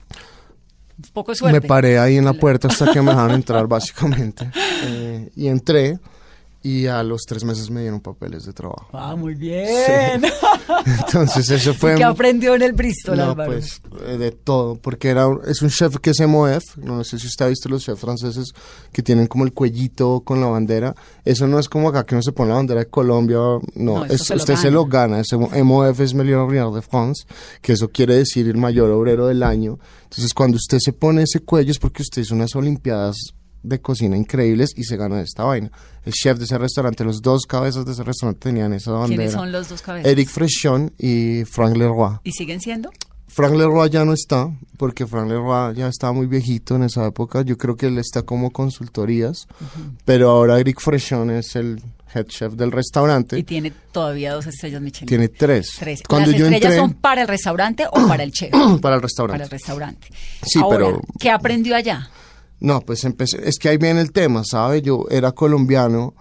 Poco 1.14 1.34
suerte. 1.34 1.58
Me 1.58 1.66
paré 1.66 1.98
ahí 1.98 2.18
en 2.18 2.24
la 2.26 2.32
puerta 2.38 2.68
hasta 2.68 2.92
que 2.92 3.00
me 3.00 3.12
dejaron 3.12 3.32
entrar, 3.34 3.66
básicamente. 3.66 4.50
Eh, 4.84 5.30
y 5.36 5.46
entré 5.46 6.00
y 6.62 6.86
a 6.86 7.02
los 7.02 7.22
tres 7.22 7.44
meses 7.44 7.70
me 7.70 7.80
dieron 7.80 8.00
papeles 8.00 8.44
de 8.44 8.52
trabajo. 8.52 8.88
Ah, 8.92 9.16
muy 9.16 9.34
bien. 9.34 10.22
Entonces, 10.86 11.50
eso 11.50 11.74
fue... 11.78 11.94
¿Qué 11.96 12.04
aprendió 12.04 12.54
en 12.54 12.62
el 12.62 12.72
Bristol, 12.72 13.16
No, 13.16 13.30
Álvaro? 13.30 13.52
pues 13.52 13.80
eh, 14.06 14.16
de 14.16 14.30
todo, 14.32 14.76
porque 14.76 15.08
era 15.08 15.26
es 15.46 15.62
un 15.62 15.70
chef 15.70 15.96
que 15.98 16.10
es 16.10 16.20
MOF, 16.26 16.76
no 16.78 17.02
sé 17.04 17.18
si 17.18 17.26
usted 17.26 17.46
ha 17.46 17.48
visto 17.48 17.68
los 17.68 17.82
chefs 17.84 18.00
franceses 18.00 18.52
que 18.92 19.02
tienen 19.02 19.26
como 19.26 19.44
el 19.44 19.52
cuellito 19.52 20.20
con 20.20 20.40
la 20.40 20.46
bandera, 20.46 20.94
eso 21.24 21.46
no 21.46 21.58
es 21.58 21.68
como 21.68 21.88
acá 21.88 22.04
que 22.04 22.14
uno 22.14 22.22
se 22.22 22.32
pone 22.32 22.50
la 22.50 22.56
bandera 22.56 22.80
de 22.80 22.86
Colombia, 22.86 23.38
no, 23.38 23.60
No, 23.74 24.04
es- 24.04 24.22
se 24.24 24.34
usted 24.34 24.54
se 24.56 24.64
gana. 24.64 24.70
lo 24.76 24.86
gana, 24.86 25.20
ese 25.20 25.36
MOF 25.36 26.00
es 26.00 26.14
Meilleur 26.14 26.40
Ouvrier 26.40 26.66
de 26.70 26.82
France, 26.82 27.24
que 27.60 27.72
eso 27.72 27.88
quiere 27.88 28.14
decir 28.16 28.48
el 28.48 28.56
mayor 28.56 28.90
obrero 28.90 29.26
del 29.26 29.42
año, 29.42 29.78
entonces 30.04 30.32
cuando 30.34 30.56
usted 30.56 30.78
se 30.80 30.92
pone 30.92 31.22
ese 31.24 31.40
cuello 31.40 31.70
es 31.70 31.78
porque 31.78 32.02
usted 32.02 32.22
hizo 32.22 32.34
unas 32.34 32.54
olimpiadas 32.54 33.16
de 33.62 33.80
cocina 33.80 34.16
increíbles 34.16 34.70
y 34.76 34.84
se 34.84 34.96
gana 34.96 35.20
esta 35.20 35.44
vaina. 35.44 35.70
El 36.04 36.12
chef 36.12 36.38
de 36.38 36.44
ese 36.44 36.58
restaurante, 36.58 37.04
los 37.04 37.22
dos 37.22 37.46
cabezas 37.46 37.84
de 37.84 37.92
ese 37.92 38.02
restaurante 38.02 38.40
tenían 38.40 38.72
esa 38.72 38.90
bandera. 38.92 39.16
¿Quiénes 39.16 39.32
son 39.32 39.52
los 39.52 39.68
dos 39.68 39.82
cabezas? 39.82 40.10
Eric 40.10 40.28
Frechon 40.28 40.92
y 40.98 41.44
Frank 41.44 41.76
Leroy. 41.76 42.18
¿Y 42.24 42.32
siguen 42.32 42.60
siendo? 42.60 42.90
Frank 43.28 43.54
Leroy 43.54 43.88
ya 43.88 44.04
no 44.04 44.12
está, 44.12 44.50
porque 44.76 45.06
Frank 45.06 45.26
Leroy 45.28 45.74
ya 45.74 45.88
estaba 45.88 46.12
muy 46.12 46.26
viejito 46.26 46.76
en 46.76 46.82
esa 46.82 47.06
época. 47.06 47.40
Yo 47.42 47.56
creo 47.56 47.76
que 47.76 47.86
él 47.86 47.96
está 47.98 48.22
como 48.24 48.50
consultorías, 48.50 49.46
pero 50.04 50.28
ahora 50.30 50.58
Eric 50.60 50.80
Frechon 50.80 51.30
es 51.30 51.56
el 51.56 51.80
head 52.14 52.26
chef 52.26 52.52
del 52.54 52.70
restaurante. 52.70 53.38
Y 53.38 53.42
tiene 53.42 53.72
todavía 53.90 54.34
dos 54.34 54.46
estrellas 54.46 54.82
Michelin. 54.82 55.08
Tiene 55.08 55.28
tres. 55.28 55.68
Tres. 55.78 56.02
Cuando 56.06 56.30
¿Las 56.30 56.38
yo 56.40 56.44
estrellas 56.46 56.72
entré 56.72 56.78
son 56.78 56.92
para 57.00 57.22
el 57.22 57.28
restaurante 57.28 57.86
o 57.90 58.06
para 58.06 58.22
el 58.22 58.32
chef? 58.32 58.50
para 58.82 58.96
el 58.96 59.02
restaurante. 59.02 59.32
para 59.38 59.44
el 59.44 59.50
restaurante. 59.50 60.08
Sí, 60.44 60.58
Ahora, 60.60 60.76
pero- 60.86 61.00
¿qué 61.18 61.30
aprendió 61.30 61.74
allá? 61.74 62.10
No, 62.62 62.80
pues 62.80 63.02
empecé, 63.02 63.40
es 63.42 63.58
que 63.58 63.68
ahí 63.68 63.76
viene 63.76 64.00
el 64.00 64.12
tema, 64.12 64.42
¿sabe? 64.44 64.82
Yo 64.82 65.06
era 65.10 65.32
colombiano, 65.32 66.14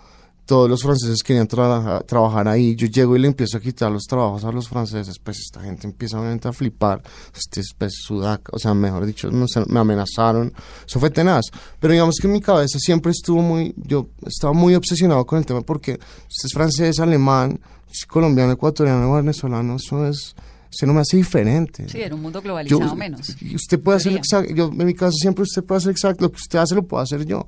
todos 0.48 0.68
los 0.68 0.82
franceses 0.82 1.22
querían 1.22 1.48
trabajar, 1.48 2.48
ahí, 2.48 2.76
yo 2.76 2.88
llego 2.88 3.16
y 3.16 3.20
le 3.20 3.28
empiezo 3.28 3.58
a 3.58 3.60
quitar 3.60 3.92
los 3.92 4.06
trabajos 4.06 4.44
a 4.44 4.52
los 4.52 4.68
franceses, 4.68 5.20
pues 5.20 5.38
esta 5.38 5.62
gente 5.62 5.86
empieza 5.86 6.20
obviamente 6.20 6.48
a 6.48 6.52
flipar, 6.52 7.04
este 7.36 7.62
es 7.62 7.76
pues 7.78 7.94
sudaca, 7.94 8.52
o 8.54 8.58
sea, 8.58 8.74
mejor 8.74 9.06
dicho, 9.06 9.30
sé, 9.48 9.64
me 9.68 9.80
amenazaron, 9.82 10.52
eso 10.84 11.00
fue 11.00 11.12
tenaz, 11.12 11.46
pero 11.80 11.94
digamos 11.94 12.16
que 12.20 12.26
en 12.26 12.34
mi 12.34 12.42
cabeza 12.42 12.80
siempre 12.80 13.12
estuvo 13.12 13.44
muy, 13.44 13.76
yo 13.78 14.10
estaba 14.26 14.52
muy 14.52 14.74
obsesionado 14.74 15.24
con 15.28 15.38
el 15.38 15.46
tema 15.46 15.62
porque 15.62 15.92
usted 15.92 16.48
es 16.48 16.54
francés, 16.54 17.00
alemán, 17.00 17.62
es 17.88 18.08
colombiano, 18.08 18.52
ecuatoriano, 18.52 19.14
venezolano, 19.14 19.76
eso 19.76 20.08
es, 20.08 20.36
eso 20.72 20.86
no 20.86 20.94
me 20.94 21.02
hace 21.02 21.18
diferente. 21.18 21.88
Sí, 21.90 22.02
en 22.02 22.14
un 22.14 22.22
mundo 22.22 22.42
globalizado 22.42 22.82
Yo- 22.92 22.96
menos. 22.96 23.36
Usted 23.54 23.80
puede 23.80 23.98
hacer 23.98 24.14
exacto, 24.14 24.54
yo 24.54 24.68
en 24.72 24.86
mi 24.86 24.94
caso 24.94 25.12
siempre 25.18 25.44
usted 25.44 25.64
puede 25.64 25.80
hacer 25.80 25.92
exacto, 25.92 26.24
lo 26.24 26.32
que 26.32 26.38
usted 26.38 26.60
hace 26.60 26.76
lo 26.76 26.84
puedo 26.84 27.04
hacer 27.04 27.26
yo, 27.26 27.48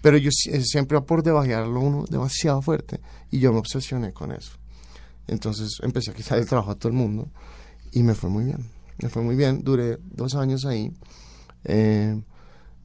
pero 0.00 0.16
yo 0.16 0.30
eh, 0.50 0.60
siempre 0.62 0.98
va 0.98 1.04
por 1.04 1.22
debajearlo 1.22 1.78
uno 1.80 2.04
demasiado 2.08 2.62
fuerte 2.62 3.00
y 3.30 3.38
yo 3.38 3.52
me 3.52 3.58
obsesioné 3.58 4.12
con 4.12 4.32
eso. 4.32 4.52
Entonces 5.28 5.78
empecé 5.82 6.10
a 6.10 6.14
quitar 6.14 6.38
el 6.38 6.46
trabajo 6.46 6.70
a 6.70 6.74
todo 6.74 6.88
el 6.88 6.94
mundo 6.94 7.28
y 7.92 8.02
me 8.02 8.14
fue 8.14 8.30
muy 8.30 8.44
bien, 8.44 8.64
me 9.02 9.08
fue 9.10 9.22
muy 9.22 9.36
bien, 9.36 9.62
duré 9.62 9.98
dos 10.02 10.34
años 10.34 10.64
ahí, 10.64 10.92
eh, 11.64 12.20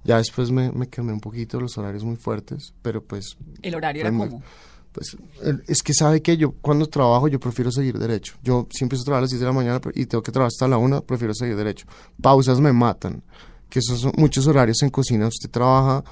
ya 0.04 0.18
después 0.18 0.52
me, 0.52 0.72
me 0.72 0.88
quemé 0.88 1.12
un 1.14 1.20
poquito 1.20 1.60
los 1.60 1.78
horarios 1.78 2.04
muy 2.04 2.16
fuertes, 2.18 2.74
pero 2.82 3.04
pues 3.04 3.38
¿El 3.62 3.76
horario 3.76 4.02
era 4.02 4.12
muy-? 4.12 4.30
Pues 4.98 5.16
es 5.68 5.84
que 5.84 5.94
sabe 5.94 6.24
que 6.24 6.38
yo 6.38 6.54
cuando 6.60 6.88
trabajo 6.88 7.28
yo 7.28 7.40
prefiero 7.40 7.72
seguir 7.72 8.00
derecho. 8.00 8.34
Yo 8.44 8.68
si 8.72 8.84
empiezo 8.84 9.04
a 9.04 9.06
trabajar 9.06 9.20
a 9.20 9.26
las 9.26 9.30
10 9.30 9.42
de 9.42 9.46
la 9.46 9.54
mañana 9.54 9.80
y 9.94 10.08
tengo 10.08 10.24
que 10.24 10.32
trabajar 10.32 10.48
hasta 10.48 10.68
la 10.68 10.78
1, 10.80 11.02
prefiero 11.04 11.36
seguir 11.36 11.56
derecho. 11.56 11.86
Pausas 12.20 12.60
me 12.60 12.74
matan, 12.74 13.22
que 13.70 13.78
esos 13.78 14.00
son 14.00 14.14
muchos 14.18 14.48
horarios 14.48 14.82
en 14.82 14.90
cocina. 14.90 15.28
Usted 15.28 15.52
trabaja 15.52 16.04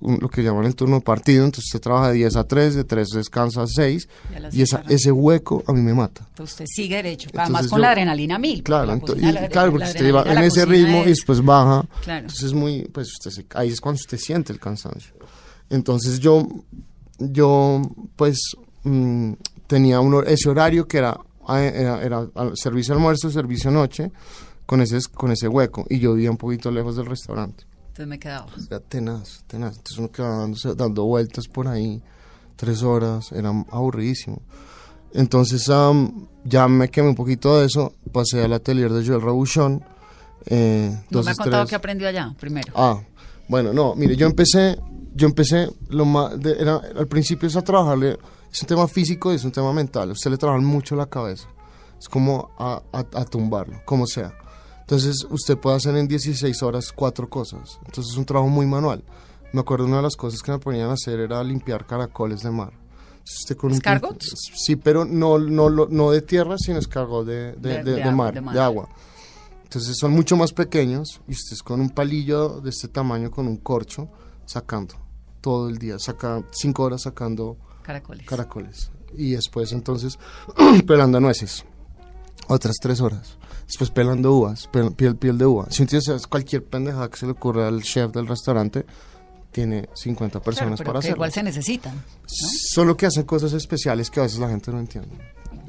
un- 0.00 0.18
lo 0.20 0.28
que 0.30 0.42
llaman 0.42 0.64
el 0.64 0.74
turno 0.74 1.00
partido, 1.00 1.44
entonces 1.44 1.66
usted 1.66 1.80
trabaja 1.80 2.08
de 2.08 2.14
10 2.14 2.36
a 2.36 2.44
3, 2.44 2.74
de 2.74 2.84
3 2.84 3.08
descansa 3.10 3.62
a 3.62 3.66
6 3.66 4.08
Y 4.52 4.58
y 4.60 4.62
esa, 4.62 4.82
ese 4.88 5.12
hueco 5.12 5.62
a 5.66 5.72
mí 5.74 5.80
me 5.82 5.92
mata. 5.92 6.24
Entonces 6.30 6.54
usted 6.54 6.66
sigue 6.68 6.96
derecho. 6.96 7.28
Además 7.34 7.48
Entonces 7.48 7.70
con 7.70 7.78
yo- 7.78 7.82
la 7.82 7.90
adrenalina 7.90 8.38
mil. 8.38 8.62
Claro, 8.62 8.86
la 8.86 8.94
ento- 8.96 9.00
cocina, 9.08 9.28
y- 9.28 9.32
la- 9.32 9.48
claro, 9.48 9.66
la 9.66 9.72
porque 9.72 9.86
usted 9.88 10.14
va 10.14 10.22
en 10.32 10.38
ese 10.38 10.64
ritmo 10.64 10.96
y 10.96 11.00
es- 11.00 11.06
después 11.06 11.44
baja. 11.44 11.84
Claro. 12.02 12.20
Entonces 12.20 12.44
es 12.46 12.54
muy, 12.54 12.82
pues 12.92 13.08
usted 13.12 13.30
se- 13.30 13.46
ahí 13.54 13.68
es 13.68 13.80
cuando 13.80 14.00
usted 14.00 14.16
siente 14.18 14.52
el 14.54 14.58
cansancio. 14.58 15.12
Entonces 15.70 16.18
yo, 16.18 16.46
yo, 17.30 17.82
pues 18.16 18.38
mm, 18.84 19.32
tenía 19.66 20.00
un, 20.00 20.24
ese 20.26 20.48
horario 20.48 20.86
que 20.86 20.98
era, 20.98 21.18
ah, 21.46 21.60
era, 21.62 22.00
servicio 22.54 22.94
almuerzo, 22.94 23.30
servicio 23.30 23.70
noche, 23.70 24.10
con 24.66 24.80
ese, 24.80 24.98
con 25.14 25.30
ese 25.32 25.48
hueco. 25.48 25.84
Y 25.88 25.98
yo 25.98 26.14
vivía 26.14 26.30
un 26.30 26.36
poquito 26.36 26.70
lejos 26.70 26.96
del 26.96 27.06
restaurante. 27.06 27.64
Entonces 27.88 28.06
me 28.06 28.18
quedaba. 28.18 28.46
Era 28.68 28.80
tenaz, 28.80 29.44
tenaz. 29.46 29.76
Entonces 29.76 29.98
uno 29.98 30.10
quedaba 30.10 30.38
dándose- 30.46 30.74
dando 30.74 31.04
vueltas 31.04 31.46
por 31.48 31.68
ahí, 31.68 32.02
tres 32.56 32.82
horas, 32.82 33.30
era 33.32 33.50
aburridísimo. 33.70 34.40
Entonces 35.14 35.70
ya 36.44 36.68
me 36.68 36.88
quemé 36.88 37.08
un 37.10 37.14
poquito 37.14 37.58
de 37.60 37.66
eso, 37.66 37.92
pasé 38.12 38.42
al 38.42 38.52
atelier 38.54 38.90
de 38.92 39.06
Joel 39.06 39.20
Rabuchon. 39.20 39.84
Eh, 40.46 40.98
No 41.10 41.22
me 41.22 41.30
ha 41.30 41.34
contado 41.34 41.66
qué 41.66 41.74
aprendió 41.74 42.08
allá, 42.08 42.34
primero. 42.40 42.72
Ah, 42.74 42.98
bueno, 43.48 43.72
no, 43.74 43.94
mire, 43.94 44.16
yo 44.16 44.26
empecé, 44.26 44.78
yo 45.14 45.26
empecé, 45.26 45.70
lo 45.88 46.04
más, 46.04 46.38
de- 46.40 46.60
era, 46.60 46.76
al 46.96 47.06
principio 47.08 47.48
es 47.48 47.56
a 47.56 47.62
trabajarle, 47.62 48.18
es 48.52 48.62
un 48.62 48.68
tema 48.68 48.86
físico 48.88 49.32
y 49.32 49.36
es 49.36 49.44
un 49.44 49.52
tema 49.52 49.72
mental, 49.72 50.10
usted 50.10 50.30
le 50.30 50.36
trabaja 50.36 50.60
mucho 50.60 50.96
la 50.96 51.06
cabeza, 51.06 51.48
es 51.98 52.08
como 52.08 52.50
a, 52.58 52.82
a- 52.92 53.20
a 53.20 53.24
tumbarlo, 53.24 53.80
como 53.84 54.06
sea. 54.06 54.32
Entonces 54.80 55.26
usted 55.30 55.56
puede 55.58 55.76
hacer 55.76 55.96
en 55.96 56.08
16 56.08 56.62
horas 56.62 56.92
cuatro 56.92 57.28
cosas, 57.30 57.78
entonces 57.86 58.12
es 58.12 58.18
un 58.18 58.24
trabajo 58.26 58.48
muy 58.50 58.66
manual. 58.66 59.04
Me 59.52 59.60
acuerdo 59.60 59.84
una 59.86 59.96
de 59.98 60.02
las 60.02 60.16
cosas 60.16 60.42
que 60.42 60.50
me 60.50 60.58
ponían 60.58 60.88
a 60.90 60.94
hacer 60.94 61.20
era 61.20 61.42
limpiar 61.44 61.86
caracoles 61.86 62.42
de 62.42 62.50
mar. 62.50 62.72
Usted 63.24 63.56
con 63.56 63.70
un. 63.70 63.78
Sí, 64.56 64.76
pero 64.76 65.04
no, 65.04 65.38
no, 65.38 65.68
no 65.70 66.10
de 66.10 66.22
tierra, 66.22 66.56
sino 66.58 66.78
escargot 66.78 67.24
de, 67.26 67.52
de, 67.52 67.82
De- 67.84 67.94
de- 67.96 68.10
mar, 68.10 68.34
de 68.34 68.40
mar. 68.40 68.54
de 68.54 68.60
agua. 68.60 68.88
Entonces 69.62 69.96
son 69.98 70.12
mucho 70.12 70.36
más 70.36 70.52
pequeños 70.52 71.20
y 71.28 71.32
usted 71.32 71.52
es 71.54 71.62
con 71.62 71.80
un 71.80 71.90
palillo 71.90 72.60
de 72.60 72.70
este 72.70 72.88
tamaño, 72.88 73.30
con 73.30 73.46
un 73.46 73.58
corcho, 73.58 74.08
sacando 74.44 74.94
todo 75.42 75.68
el 75.68 75.76
día, 75.76 75.98
saca 75.98 76.42
cinco 76.52 76.84
horas 76.84 77.02
sacando 77.02 77.58
Caracoles. 77.82 78.26
caracoles. 78.26 78.90
Y 79.14 79.32
después 79.32 79.72
entonces 79.72 80.18
pelando 80.86 81.20
nueces, 81.20 81.64
otras 82.48 82.76
tres 82.80 83.00
horas. 83.02 83.36
Después 83.66 83.90
pelando 83.90 84.32
uvas, 84.32 84.68
pel- 84.70 84.94
piel, 84.94 85.16
piel 85.16 85.36
de 85.38 85.46
uva. 85.46 85.66
Si 85.70 85.82
entonces 85.82 86.26
cualquier 86.26 86.64
pendejada 86.64 87.08
que 87.10 87.16
se 87.18 87.26
le 87.26 87.32
ocurra 87.32 87.68
al 87.68 87.82
chef 87.82 88.10
del 88.12 88.26
restaurante, 88.26 88.84
tiene 89.50 89.88
50 89.94 90.32
Claro, 90.40 90.44
personas 90.44 90.78
pero 90.78 90.88
para 90.88 90.98
hacerlo. 91.00 91.16
igual 91.16 91.32
se 91.32 91.42
necesitan. 91.42 92.02
Solo 92.26 92.96
que 92.96 93.06
hacen 93.06 93.24
cosas 93.24 93.52
especiales 93.52 94.10
que 94.10 94.20
a 94.20 94.22
veces 94.24 94.38
la 94.38 94.48
gente 94.48 94.70
no 94.72 94.78
entiende. 94.78 95.10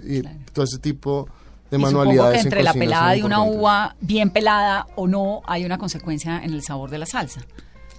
Y 0.04 0.22
Claro. 0.22 0.38
todo 0.54 0.66
ese 0.66 0.80
tipo 0.80 1.28
de 1.72 1.78
y 1.78 1.82
manualidades 1.82 2.34
que 2.36 2.40
en 2.42 2.46
entre 2.48 2.64
la 2.64 2.74
pelada 2.74 3.12
de 3.12 3.24
una 3.24 3.44
uva 3.44 3.96
bien 4.02 4.30
pelada 4.30 4.88
o 4.96 5.08
no, 5.08 5.42
hay 5.46 5.66
una 5.66 5.78
consecuencia 5.78 6.44
en 6.44 6.54
el 6.54 6.62
sabor 6.62 6.90
de 6.90 6.98
la 7.00 7.06
salsa. 7.06 7.42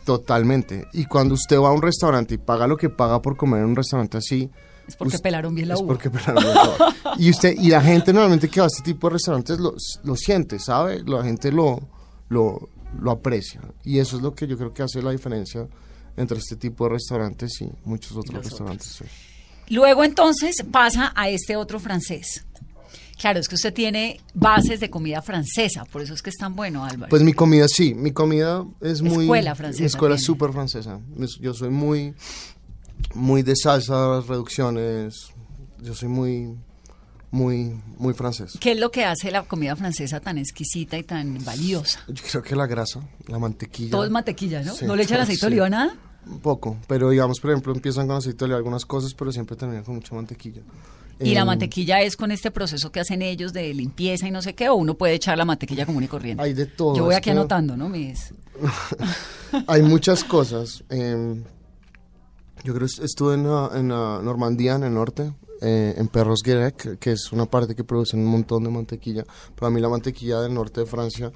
Totalmente. 0.04 0.86
Y 0.92 1.06
cuando 1.06 1.34
usted 1.34 1.58
va 1.58 1.68
a 1.68 1.72
un 1.72 1.82
restaurante 1.82 2.34
y 2.34 2.38
paga 2.38 2.66
lo 2.66 2.76
que 2.76 2.90
paga 2.90 3.20
por 3.22 3.36
comer 3.36 3.60
en 3.60 3.66
un 3.70 3.76
restaurante 3.76 4.18
así, 4.18 4.50
Es 4.86 4.96
porque 4.96 5.18
pelaron 5.18 5.54
bien 5.54 5.68
la 5.68 5.74
es 5.74 5.80
uva. 5.80 5.88
porque 5.88 6.10
pelaron 6.10 6.42
bien 6.42 6.54
la 6.54 6.62
uva. 6.64 6.94
y 7.18 7.30
usted 7.30 7.54
y 7.58 7.68
la 7.70 7.80
gente 7.80 8.12
normalmente 8.12 8.48
que 8.48 8.60
va 8.60 8.66
a 8.66 8.68
este 8.68 8.82
tipo 8.82 9.08
de 9.08 9.14
restaurantes 9.14 9.58
lo, 9.58 9.74
lo 10.04 10.16
siente, 10.16 10.58
¿sabe? 10.58 11.02
La 11.04 11.22
gente 11.24 11.50
lo, 11.50 11.80
lo, 12.28 12.68
lo 13.00 13.10
aprecia. 13.10 13.60
Y 13.82 13.98
eso 13.98 14.16
es 14.16 14.22
lo 14.22 14.34
que 14.34 14.46
yo 14.46 14.56
creo 14.58 14.72
que 14.74 14.82
hace 14.82 15.00
la 15.02 15.10
diferencia 15.10 15.66
entre 16.16 16.38
este 16.38 16.56
tipo 16.56 16.84
de 16.84 16.90
restaurantes 16.90 17.60
y 17.60 17.68
muchos 17.84 18.12
otros 18.12 18.34
los 18.34 18.44
restaurantes. 18.44 18.86
sí. 18.86 19.04
Luego 19.70 20.04
entonces 20.04 20.56
pasa 20.70 21.12
a 21.16 21.30
este 21.30 21.56
otro 21.56 21.80
francés. 21.80 22.44
Claro, 23.18 23.38
es 23.40 23.48
que 23.48 23.54
usted 23.54 23.72
tiene 23.72 24.20
bases 24.34 24.80
de 24.80 24.90
comida 24.90 25.22
francesa, 25.22 25.84
por 25.84 26.02
eso 26.02 26.14
es 26.14 26.22
que 26.22 26.30
es 26.30 26.36
tan 26.36 26.54
bueno, 26.56 26.84
Álvaro. 26.84 27.08
Pues 27.10 27.22
mi 27.22 27.32
comida 27.32 27.68
sí, 27.68 27.94
mi 27.94 28.12
comida 28.12 28.64
es 28.80 29.02
muy... 29.02 29.24
Escuela 29.24 29.54
francesa 29.54 29.82
Mi 29.82 29.86
escuela 29.86 30.14
es 30.16 30.24
súper 30.24 30.52
francesa. 30.52 31.00
Es- 31.20 31.38
Yo 31.40 31.54
soy 31.54 31.70
muy, 31.70 32.14
muy 33.14 33.42
de 33.42 33.54
salsas, 33.56 34.26
reducciones, 34.26 35.28
yo 35.80 35.94
soy 35.94 36.08
muy, 36.08 36.56
muy, 37.30 37.80
muy 37.98 38.14
francés. 38.14 38.56
¿Qué 38.60 38.72
es 38.72 38.78
lo 38.80 38.90
que 38.90 39.04
hace 39.04 39.30
la 39.30 39.42
comida 39.42 39.76
francesa 39.76 40.20
tan 40.20 40.38
exquisita 40.38 40.96
y 40.98 41.02
tan 41.04 41.42
valiosa? 41.44 42.00
Yo 42.08 42.22
creo 42.30 42.42
que 42.42 42.56
la 42.56 42.66
grasa, 42.66 43.00
la 43.28 43.38
mantequilla. 43.38 43.90
Todo 43.90 44.04
es 44.04 44.10
mantequilla, 44.10 44.62
¿no? 44.62 44.74
Sí, 44.74 44.84
¿No 44.86 44.96
le 44.96 45.02
echan 45.04 45.20
aceite 45.20 45.40
sí. 45.40 45.40
de 45.42 45.46
oliva 45.48 45.70
nada? 45.70 45.94
Un 46.26 46.38
poco, 46.40 46.76
pero 46.86 47.10
digamos, 47.10 47.38
por 47.40 47.50
ejemplo, 47.50 47.72
empiezan 47.74 48.06
con 48.06 48.16
aceite 48.16 48.38
de 48.38 48.44
oliva 48.46 48.56
algunas 48.58 48.84
cosas, 48.86 49.12
pero 49.14 49.30
siempre 49.32 49.56
terminan 49.56 49.84
con 49.84 49.96
mucha 49.96 50.14
mantequilla. 50.14 50.62
¿Y 51.20 51.32
la 51.34 51.40
Em, 51.42 51.46
mantequilla 51.46 52.00
es 52.02 52.16
con 52.16 52.32
este 52.32 52.50
proceso 52.50 52.90
que 52.90 52.98
hacen 53.00 53.22
ellos 53.22 53.52
de 53.52 53.72
limpieza 53.74 54.26
y 54.26 54.30
no 54.30 54.42
sé 54.42 54.54
qué? 54.54 54.68
¿O 54.68 54.74
uno 54.74 54.94
puede 54.94 55.14
echar 55.14 55.38
la 55.38 55.44
mantequilla 55.44 55.86
común 55.86 56.02
y 56.02 56.08
corriente? 56.08 56.42
Hay 56.42 56.54
de 56.54 56.66
todo. 56.66 56.96
Yo 56.96 57.04
voy 57.04 57.14
aquí 57.14 57.30
anotando, 57.30 57.76
¿no? 57.76 57.88
Mis... 57.88 58.34
Hay 59.66 59.82
muchas 59.82 60.24
cosas. 60.24 60.82
em, 60.88 61.44
yo 62.64 62.74
creo 62.74 62.88
que 62.88 63.04
estuve 63.04 63.34
en, 63.34 63.44
la- 63.44 63.70
en 63.74 63.88
la 63.88 64.20
Normandía, 64.22 64.74
en 64.76 64.84
el 64.84 64.94
norte, 64.94 65.32
eh, 65.60 65.94
en 65.96 66.08
Perros 66.08 66.40
Guirec, 66.42 66.98
que 66.98 67.12
es 67.12 67.30
una 67.32 67.46
parte 67.46 67.74
que 67.74 67.84
produce 67.84 68.16
un 68.16 68.24
montón 68.26 68.64
de 68.64 68.70
mantequilla. 68.70 69.24
Para 69.54 69.70
mí 69.70 69.80
la 69.80 69.88
mantequilla 69.88 70.40
del 70.40 70.54
norte 70.54 70.80
de 70.80 70.86
Francia, 70.86 71.30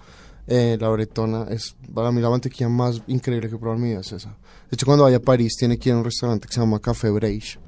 eh, 0.49 0.77
la 0.81 0.89
bretona, 0.89 1.47
es 1.51 1.77
para 1.95 2.11
mí 2.11 2.21
la 2.21 2.31
mantequilla 2.31 2.69
más 2.69 3.01
increíble 3.07 3.49
que 3.49 3.55
he 3.55 3.59
probado 3.59 3.77
en 3.77 3.83
mi 3.85 3.91
vida 3.91 4.01
es 4.01 4.13
esa. 4.13 4.31
De 4.31 4.75
hecho, 4.75 4.87
cuando 4.87 5.05
vaya 5.05 5.19
a 5.19 5.21
París, 5.21 5.55
tiene 5.59 5.79
que 5.79 5.89
ir 5.91 5.95
a 5.95 5.99
un 5.99 6.05
restaurante 6.05 6.47
que 6.49 6.55
se 6.55 6.61
llama 6.61 6.79
Café 6.81 7.11
Breich. 7.11 7.59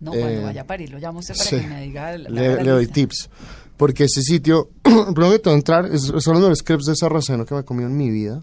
No, 0.00 0.14
Eh, 0.14 0.20
cuando 0.20 0.42
vaya 0.42 0.62
a 0.62 0.66
París, 0.66 0.90
lo 0.90 0.98
llamo 0.98 1.18
usted 1.20 1.34
para 1.36 1.48
Sí. 1.50 1.60
que 1.60 1.66
me 1.66 1.82
diga 1.82 2.16
la, 2.18 2.28
le, 2.30 2.64
le 2.64 2.70
doy 2.70 2.86
tips. 2.86 3.28
Porque 3.76 4.04
ese 4.04 4.22
sitio, 4.22 4.70
primero 4.82 5.30
que 5.32 5.38
todo, 5.38 5.54
entrar, 5.54 5.86
es, 5.86 6.02
son 6.02 6.14
los 6.34 6.40
mejores 6.40 6.62
crepes 6.62 6.86
de 6.86 6.96
sarraceno 6.96 7.44
que 7.46 7.54
me 7.54 7.60
he 7.60 7.64
comido 7.64 7.88
en 7.88 7.96
mi 7.96 8.10
vida. 8.10 8.42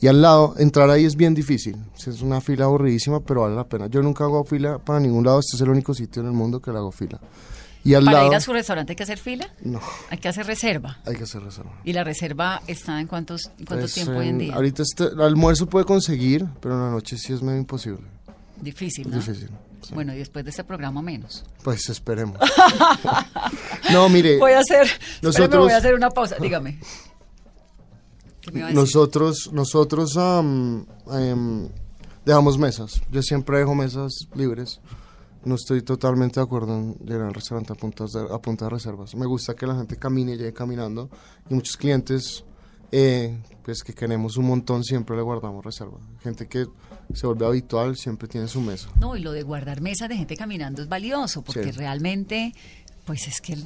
Y 0.00 0.06
al 0.06 0.22
lado, 0.22 0.54
entrar 0.58 0.88
ahí 0.90 1.04
es 1.04 1.16
bien 1.16 1.34
difícil. 1.34 1.76
Es 1.96 2.22
una 2.22 2.40
fila 2.40 2.66
aburridísima, 2.66 3.18
pero 3.20 3.40
vale 3.40 3.56
la 3.56 3.64
pena. 3.68 3.88
Yo 3.88 4.00
nunca 4.02 4.22
hago 4.24 4.44
fila 4.44 4.78
para 4.78 5.00
ningún 5.00 5.24
lado. 5.24 5.40
Este 5.40 5.56
es 5.56 5.62
el 5.62 5.70
único 5.70 5.92
sitio 5.94 6.22
en 6.22 6.28
el 6.28 6.34
mundo 6.34 6.60
que 6.60 6.70
le 6.70 6.78
hago 6.78 6.92
fila. 6.92 7.20
Y 7.88 7.94
al 7.94 8.04
Para 8.04 8.18
lado... 8.18 8.30
ir 8.30 8.36
a 8.36 8.40
su 8.40 8.52
restaurante 8.52 8.92
hay 8.92 8.96
que 8.96 9.02
hacer 9.04 9.18
fila, 9.18 9.48
No, 9.62 9.80
hay 10.10 10.18
que 10.18 10.28
hacer 10.28 10.46
reserva. 10.46 10.98
hay 11.06 11.16
que 11.16 11.22
hacer 11.24 11.42
reserva. 11.42 11.72
¿Y 11.84 11.92
la 11.92 12.04
reserva 12.04 12.60
está 12.66 13.00
en 13.00 13.06
cuántos, 13.06 13.46
en 13.58 13.64
cuánto 13.66 13.84
Pues, 13.84 13.94
tiempo 13.94 14.12
hoy 14.12 14.24
en 14.28 14.34
en- 14.34 14.38
día? 14.38 14.54
Ahorita 14.54 14.82
este, 14.82 15.04
el 15.04 15.20
almuerzo 15.22 15.66
puede 15.66 15.84
conseguir, 15.86 16.44
pero 16.60 16.74
en 16.74 16.82
la 16.82 16.90
noche 16.90 17.16
sí 17.16 17.32
es 17.32 17.40
medio 17.42 17.58
imposible. 17.58 18.02
Difícil, 18.60 19.08
¿no? 19.08 19.16
difícil. 19.16 19.48
sí. 19.82 19.94
Bueno, 19.94 20.12
y 20.12 20.18
después 20.18 20.44
de 20.44 20.50
este 20.50 20.64
programa 20.64 21.00
menos. 21.00 21.44
Pues 21.62 21.88
esperemos. 21.88 22.38
no, 23.92 24.08
mire. 24.08 24.38
Voy 24.38 24.52
a 24.52 24.58
hacer, 24.60 24.86
nosotros- 25.22 25.64
voy 25.64 25.72
a 25.72 25.78
hacer 25.78 25.94
una 25.94 26.10
pausa, 26.10 26.36
dígame. 26.40 26.78
¿Qué 28.40 28.50
me 28.52 28.58
iba 28.60 28.68
a 28.68 28.70
decir? 28.70 28.80
Nosotros, 28.82 29.50
nosotros 29.52 30.16
em, 30.16 31.68
dejamos 32.24 32.58
mesas. 32.58 33.00
Yo 33.10 33.22
siempre 33.22 33.58
dejo 33.58 33.74
mesas 33.74 34.12
libres. 34.34 34.80
No 35.44 35.54
estoy 35.54 35.82
totalmente 35.82 36.40
de 36.40 36.44
acuerdo 36.44 36.76
en 36.76 36.94
llegar 36.98 37.28
al 37.28 37.34
restaurante 37.34 37.72
a, 37.72 37.76
puntas 37.76 38.10
de, 38.12 38.20
a 38.30 38.38
punta 38.38 38.64
de 38.66 38.70
reservas. 38.70 39.14
Me 39.14 39.24
gusta 39.26 39.54
que 39.54 39.66
la 39.66 39.76
gente 39.76 39.96
camine 39.96 40.34
y 40.34 40.36
llegue 40.36 40.52
caminando. 40.52 41.08
Y 41.48 41.54
muchos 41.54 41.76
clientes, 41.76 42.44
eh, 42.92 43.38
pues 43.64 43.82
que 43.82 43.92
queremos 43.94 44.36
un 44.36 44.46
montón, 44.46 44.82
siempre 44.84 45.16
le 45.16 45.22
guardamos 45.22 45.64
reserva. 45.64 45.98
Gente 46.22 46.48
que 46.48 46.66
se 47.14 47.26
vuelve 47.26 47.46
habitual, 47.46 47.96
siempre 47.96 48.26
tiene 48.28 48.48
su 48.48 48.60
mesa. 48.60 48.88
No, 49.00 49.16
y 49.16 49.20
lo 49.20 49.32
de 49.32 49.42
guardar 49.42 49.80
mesas 49.80 50.08
de 50.08 50.16
gente 50.16 50.36
caminando 50.36 50.82
es 50.82 50.88
valioso, 50.88 51.42
porque 51.42 51.72
Sí. 51.72 51.78
realmente, 51.78 52.52
pues 53.06 53.28
es 53.28 53.40
que 53.40 53.54
el, 53.54 53.64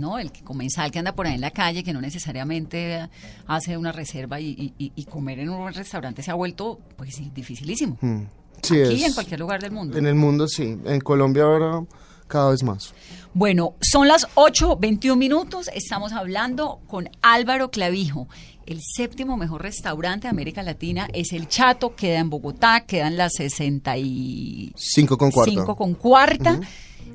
no, 0.00 0.18
el 0.18 0.32
que 0.32 0.42
comensal 0.42 0.90
que 0.90 0.98
anda 0.98 1.14
por 1.14 1.26
ahí 1.26 1.34
en 1.36 1.40
la 1.40 1.52
calle, 1.52 1.82
que 1.84 1.92
no 1.94 2.00
necesariamente 2.00 3.08
hace 3.46 3.76
una 3.78 3.92
reserva 3.92 4.40
y, 4.40 4.74
y- 4.76 4.92
y 4.94 5.04
comer 5.04 5.38
en 5.38 5.48
un 5.50 5.72
restaurante 5.72 6.22
se 6.22 6.30
ha 6.30 6.34
vuelto, 6.34 6.78
pues 6.96 7.10
dificilísimo. 7.32 7.96
Mm. 8.00 8.22
Sí, 8.62 8.80
Aquí 8.82 8.92
y 8.94 9.02
es- 9.02 9.08
en 9.08 9.14
cualquier 9.14 9.40
lugar 9.40 9.60
del 9.60 9.70
mundo. 9.72 9.96
En 9.98 10.06
el 10.06 10.14
mundo 10.14 10.46
sí. 10.48 10.76
En 10.84 11.00
Colombia 11.00 11.44
ahora 11.44 11.82
cada 12.28 12.50
vez 12.50 12.62
más. 12.62 12.92
Bueno, 13.34 13.74
son 13.80 14.08
las 14.08 14.26
8.21 14.34 15.16
minutos. 15.16 15.68
Estamos 15.74 16.12
hablando 16.12 16.80
con 16.86 17.08
Álvaro 17.22 17.70
Clavijo. 17.70 18.28
El 18.66 18.80
séptimo 18.80 19.36
mejor 19.36 19.62
restaurante 19.62 20.26
de 20.26 20.30
América 20.30 20.62
Latina 20.62 21.08
es 21.12 21.32
El 21.32 21.48
Chato, 21.48 21.94
queda 21.96 22.18
en 22.20 22.30
Bogotá, 22.30 22.84
queda 22.86 23.08
en 23.08 23.16
la 23.16 23.28
65 23.28 24.72
Cinco 24.76 25.16
con 25.18 25.30
cuarta. 25.32 25.64
con 25.74 25.94
cuarta. 25.94 26.60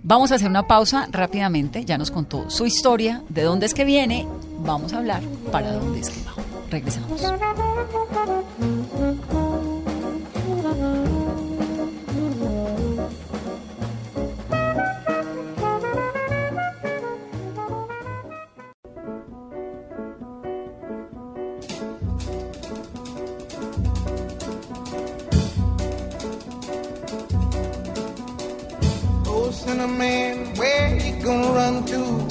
Vamos 0.04 0.32
a 0.32 0.36
hacer 0.36 0.50
una 0.50 0.68
pausa 0.68 1.08
rápidamente. 1.12 1.86
Ya 1.86 1.98
nos 1.98 2.12
contó 2.12 2.50
su 2.50 2.66
historia, 2.66 3.24
de 3.30 3.44
dónde 3.44 3.66
es 3.66 3.74
que 3.74 3.86
viene. 3.86 4.28
Vamos 4.60 4.94
a 4.94 4.98
hablar 4.98 5.22
para 5.52 5.72
dónde 5.72 6.00
es 6.02 6.10
que 6.10 6.22
va. 6.26 6.34
Regresamos. 6.70 7.22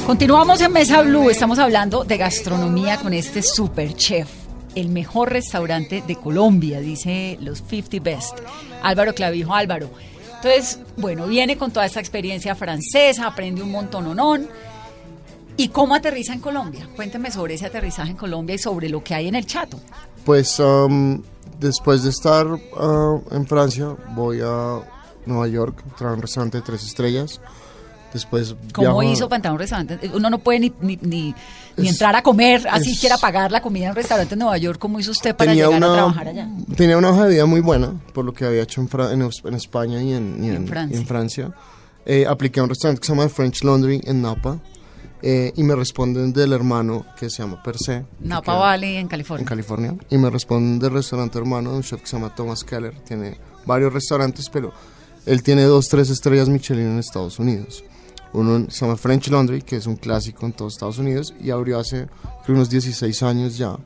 Continuamos 0.06 0.60
en 0.60 0.72
Mesa 0.72 1.02
Blue, 1.02 1.28
estamos 1.28 1.58
hablando 1.58 2.04
de 2.04 2.16
gastronomía 2.16 2.96
con 2.96 3.12
este 3.12 3.42
super 3.42 3.94
chef, 3.94 4.28
el 4.74 4.88
mejor 4.88 5.32
restaurante 5.32 6.02
de 6.06 6.16
Colombia, 6.16 6.80
dice 6.80 7.36
los 7.40 7.58
50 7.58 7.98
Best. 8.02 8.38
Álvaro 8.82 9.14
Clavijo, 9.14 9.54
Álvaro. 9.54 9.90
Entonces, 10.36 10.78
bueno, 10.96 11.26
viene 11.26 11.58
con 11.58 11.72
toda 11.72 11.86
esta 11.86 12.00
experiencia 12.00 12.54
francesa, 12.54 13.26
aprende 13.26 13.62
un 13.62 13.72
montononón. 13.72 14.48
¿Y 15.56 15.68
cómo 15.68 15.94
aterriza 15.94 16.32
en 16.32 16.40
Colombia? 16.40 16.88
Cuénteme 16.94 17.30
sobre 17.30 17.54
ese 17.54 17.66
aterrizaje 17.66 18.12
en 18.12 18.16
Colombia 18.16 18.54
y 18.54 18.58
sobre 18.58 18.88
lo 18.88 19.02
que 19.02 19.14
hay 19.14 19.28
en 19.28 19.34
el 19.34 19.46
Chato. 19.46 19.80
Pues 20.24 20.60
um, 20.60 21.22
después 21.58 22.02
de 22.02 22.10
estar 22.10 22.46
uh, 22.46 23.22
en 23.30 23.46
Francia, 23.46 23.96
voy 24.14 24.40
a 24.42 24.80
Nueva 25.26 25.48
York, 25.48 25.76
trabajo 25.96 26.14
en 26.14 26.18
un 26.18 26.22
restaurante 26.22 26.58
de 26.58 26.62
tres 26.62 26.84
estrellas. 26.84 27.40
Después 28.12 28.54
¿Cómo 28.72 29.02
hizo 29.02 29.28
para 29.28 29.36
entrar 29.36 29.50
a 29.50 29.54
un 29.54 29.58
restaurante? 29.58 30.10
Uno 30.14 30.30
no 30.30 30.38
puede 30.38 30.60
ni, 30.60 30.72
ni, 30.80 30.96
ni- 31.02 31.34
ni 31.76 31.86
Es- 31.86 31.92
entrar 31.92 32.14
a 32.16 32.22
comer, 32.22 32.66
así 32.70 32.92
es- 32.92 33.00
quiera 33.00 33.18
pagar 33.18 33.50
la 33.52 33.60
comida 33.60 33.84
en 33.86 33.90
un 33.90 33.96
restaurante 33.96 34.34
en 34.34 34.38
Nueva 34.38 34.56
York. 34.56 34.78
¿Cómo 34.78 34.98
hizo 35.00 35.10
usted 35.10 35.36
para 35.36 35.52
llegar 35.52 35.70
una, 35.70 35.90
a 35.90 35.92
trabajar 35.94 36.28
allá? 36.28 36.48
Tenía 36.76 36.96
una 36.96 37.10
hoja 37.10 37.24
de 37.24 37.34
vida 37.34 37.46
muy 37.46 37.60
buena, 37.60 37.92
por 38.14 38.24
lo 38.24 38.32
que 38.32 38.46
había 38.46 38.62
hecho 38.62 38.80
en, 38.80 38.88
Fra- 38.88 39.12
en, 39.12 39.20
en 39.22 39.54
España 39.54 40.00
y 40.02 40.12
en, 40.14 40.42
y 40.42 40.48
en 40.48 40.66
Francia. 40.66 40.96
y 40.96 41.00
en 41.00 41.06
Francia. 41.06 41.50
Eh, 42.06 42.24
apliqué 42.26 42.60
a 42.60 42.62
un 42.62 42.68
restaurante 42.70 43.00
que 43.00 43.06
se 43.06 43.12
llama 43.14 43.28
French 43.28 43.62
Laundry 43.64 44.00
en 44.04 44.22
Napa. 44.22 44.58
eh, 45.22 45.52
y 45.56 45.62
me 45.64 45.74
responden 45.74 46.32
del 46.32 46.52
hermano 46.52 47.04
que 47.18 47.28
se 47.28 47.42
llama 47.42 47.60
Per 47.62 47.76
Se. 47.78 48.04
que 48.20 48.28
Napa 48.28 48.54
Valley, 48.54 48.96
en 48.96 49.08
California. 49.08 49.42
en 49.42 49.46
California 49.48 49.94
y 50.08 50.16
me 50.18 50.30
responden 50.30 50.78
del 50.78 50.92
restaurante 50.92 51.36
hermano 51.38 51.70
de 51.72 51.76
un 51.78 51.82
chef 51.82 52.00
que 52.00 52.06
se 52.06 52.16
llama 52.16 52.34
Thomas 52.34 52.62
Keller. 52.62 52.94
Tiene 53.00 53.36
varios 53.66 53.92
restaurantes, 53.92 54.48
pero 54.50 54.72
él 55.26 55.42
tiene 55.42 55.64
dos, 55.64 55.88
tres 55.88 56.08
estrellas 56.10 56.48
Michelin 56.48 56.86
en 56.86 56.98
Estados 56.98 57.38
Unidos. 57.38 57.84
Uno 58.32 58.66
se 58.70 58.84
llama 58.84 58.96
French 58.96 59.28
Laundry, 59.28 59.62
que 59.62 59.76
es 59.76 59.86
un 59.86 59.96
clásico 59.96 60.46
en 60.46 60.52
todos 60.52 60.74
Estados 60.74 60.98
Unidos, 60.98 61.34
y 61.40 61.50
abrió 61.50 61.78
hace 61.78 62.06
creo, 62.44 62.56
unos 62.56 62.68
16 62.70 63.22
años 63.22 63.56
ya, 63.56 63.76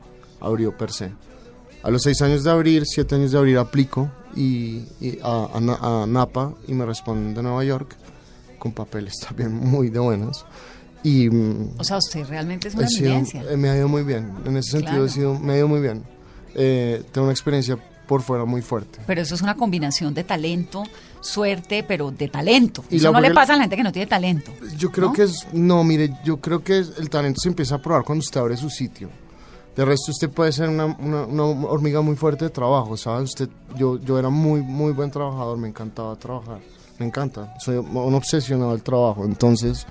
abrió 0.41 0.77
per 0.77 0.93
se. 0.93 1.11
A 1.83 1.91
los 1.91 2.03
6 2.03 2.23
años 2.23 2.45
de 2.45 2.51
abrir, 2.51 2.85
7 2.85 3.15
años 3.15 3.33
de 3.33 3.39
abrir, 3.39 3.59
aplico 3.59 4.11
y, 4.37 4.83
y 5.01 5.19
a, 5.23 5.49
a 5.55 5.61
Na- 5.61 5.79
a 5.81 6.07
Napa 6.07 6.55
y 6.67 6.75
me 6.75 6.85
responden 6.85 7.35
de 7.35 7.43
Nueva 7.43 7.65
York, 7.65 7.97
con 8.59 8.73
papeles 8.73 9.15
también 9.27 9.53
muy 9.55 9.89
de 9.89 9.99
buenos. 9.99 10.45
Y 11.03 11.31
mm, 11.31 11.77
O 11.79 11.85
sea, 11.85 11.97
usted 11.99 12.27
realmente 12.27 12.69
es 12.69 12.75
una 12.75 12.87
sido- 12.89 13.15
eh, 13.49 13.57
me 13.57 13.71
ha 13.71 13.77
ido 13.77 13.89
muy 13.89 14.03
bien. 14.03 14.33
En 14.45 14.57
ese 14.57 14.73
sentido, 14.73 14.91
Claro. 14.93 15.05
he 15.07 15.09
sido, 15.11 15.39
me 15.39 15.53
ha 15.55 15.57
ido 15.59 15.69
muy 15.69 15.81
bien. 15.81 16.03
Eh, 16.55 17.03
tengo 17.13 17.27
una 17.27 17.33
experiencia 17.33 17.79
por 18.11 18.23
fuera 18.23 18.45
muy 18.45 18.61
fuerte. 18.61 18.99
Pero 19.07 19.21
eso 19.23 19.37
es 19.37 19.41
una 19.41 19.55
combinación 19.55 20.13
de 20.15 20.25
talento, 20.25 20.83
suerte, 21.21 21.85
pero 21.87 22.11
de 22.11 22.27
talento. 22.27 22.83
Y 22.91 22.97
eso 22.97 23.13
no 23.13 23.21
le 23.21 23.31
pasa 23.33 23.53
a 23.53 23.57
la 23.57 23.63
gente 23.63 23.77
que 23.77 23.85
no 23.85 23.93
tiene 23.93 24.09
talento. 24.09 24.51
Yo 24.77 24.91
creo 24.91 25.09
¿No? 25.09 25.13
que 25.13 25.23
es. 25.23 25.47
No, 25.53 25.85
mire, 25.85 26.13
yo 26.25 26.39
creo 26.39 26.65
que 26.65 26.79
el 26.79 27.09
talento 27.09 27.41
se 27.41 27.49
empieza 27.51 27.77
a 27.77 27.79
probar 27.79 28.03
cuando 28.03 28.21
usted 28.25 28.41
abre 28.41 28.57
su 28.57 28.69
sitio. 28.69 29.09
De 29.77 29.85
resto, 29.85 30.11
usted 30.11 30.29
puede 30.29 30.51
ser 30.51 30.69
una, 30.69 30.87
una- 30.87 31.25
una 31.25 31.45
hormiga 31.45 32.01
muy 32.01 32.17
fuerte 32.17 32.47
de 32.47 32.51
trabajo, 32.51 32.97
¿sabe? 32.97 33.23
Usted, 33.23 33.49
yo, 33.77 34.01
yo 34.01 34.19
era 34.19 34.29
muy, 34.29 34.61
muy 34.61 34.93
buen 34.93 35.13
trabajador, 35.13 35.57
me 35.57 35.69
encantaba 35.69 36.17
trabajar. 36.17 36.59
Me 36.99 37.07
encanta. 37.07 37.55
Soy 37.61 37.77
un 37.77 38.15
obsesionado 38.15 38.73
del 38.73 38.83
trabajo. 38.83 39.25
Entonces, 39.25 39.87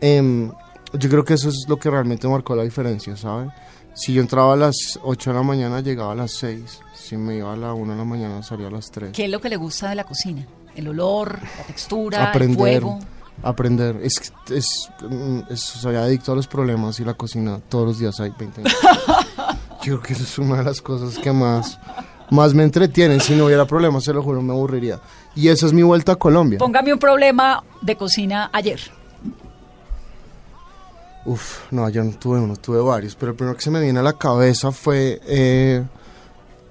em, 0.00 0.50
yo 0.94 1.08
creo 1.10 1.24
que 1.24 1.34
eso 1.34 1.50
es 1.50 1.66
lo 1.68 1.76
que 1.76 1.90
realmente 1.90 2.26
marcó 2.26 2.56
la 2.56 2.62
diferencia, 2.64 3.16
¿sabe? 3.18 3.50
Si 3.94 4.14
yo 4.14 4.22
entraba 4.22 4.54
a 4.54 4.56
las 4.56 4.98
8 5.02 5.30
de 5.30 5.36
la 5.36 5.42
mañana, 5.42 5.80
llegaba 5.80 6.12
a 6.12 6.14
las 6.14 6.30
6. 6.32 6.80
Si 7.00 7.16
me 7.16 7.36
iba 7.36 7.52
a 7.52 7.56
la 7.56 7.72
1 7.74 7.92
de 7.92 7.98
la 7.98 8.04
mañana, 8.04 8.42
salía 8.42 8.68
a 8.68 8.70
las 8.70 8.90
3. 8.90 9.12
¿Qué 9.12 9.24
es 9.24 9.30
lo 9.30 9.40
que 9.40 9.48
le 9.48 9.56
gusta 9.56 9.88
de 9.88 9.94
la 9.96 10.04
cocina? 10.04 10.46
El 10.76 10.88
olor, 10.88 11.38
la 11.58 11.64
textura, 11.64 12.32
el 12.32 12.54
fuego. 12.54 12.98
aprender. 13.42 13.96
Es, 14.02 14.20
que- 14.20 14.56
es, 14.56 14.88
mm, 15.08 15.40
es, 15.50 15.60
soy 15.60 15.96
adicto 15.96 16.32
a 16.32 16.36
los 16.36 16.46
problemas 16.46 17.00
y 17.00 17.04
la 17.04 17.14
cocina 17.14 17.58
todos 17.68 17.86
los 17.86 17.98
días 17.98 18.20
hay 18.20 18.32
20 18.38 18.60
minutos. 18.62 18.78
Yo 19.82 19.98
creo 19.98 20.02
que 20.02 20.12
eso 20.12 20.22
es 20.24 20.38
una 20.38 20.58
de 20.58 20.64
las 20.64 20.80
cosas 20.82 21.18
que 21.18 21.32
más, 21.32 21.78
más 22.30 22.52
me 22.54 22.62
entretienen. 22.64 23.20
Si 23.20 23.34
no 23.34 23.46
hubiera 23.46 23.64
problemas, 23.64 24.04
se 24.04 24.12
lo 24.12 24.22
juro, 24.22 24.42
me 24.42 24.52
aburriría. 24.52 25.00
Y 25.34 25.48
esa 25.48 25.66
es 25.66 25.72
mi 25.72 25.82
vuelta 25.82 26.12
a 26.12 26.16
Colombia. 26.16 26.58
Póngame 26.58 26.92
un 26.92 26.98
problema 26.98 27.64
de 27.80 27.96
cocina 27.96 28.50
ayer. 28.52 28.78
Uf, 31.24 31.70
no, 31.70 31.88
yo 31.88 32.02
no 32.02 32.12
tuve 32.12 32.38
uno, 32.40 32.56
tuve 32.56 32.80
varios, 32.80 33.14
pero 33.14 33.32
el 33.32 33.36
primero 33.36 33.56
que 33.56 33.62
se 33.62 33.70
me 33.70 33.80
viene 33.80 33.98
a 34.00 34.02
la 34.02 34.14
cabeza 34.14 34.72
fue 34.72 35.20
eh, 35.26 35.84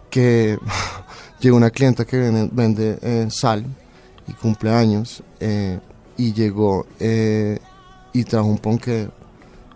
que 0.09 0.57
llegó 1.39 1.57
una 1.57 1.69
clienta 1.69 2.05
que 2.05 2.17
vende, 2.17 2.49
vende, 2.51 2.99
eh, 3.01 3.27
sal 3.29 3.65
y 4.27 4.33
cumpleaños 4.33 5.23
eh, 5.39 5.79
y 6.17 6.33
llegó 6.33 6.85
eh, 6.99 7.59
y 8.13 8.23
trajo 8.23 8.47
un 8.47 8.57
ponque 8.57 9.09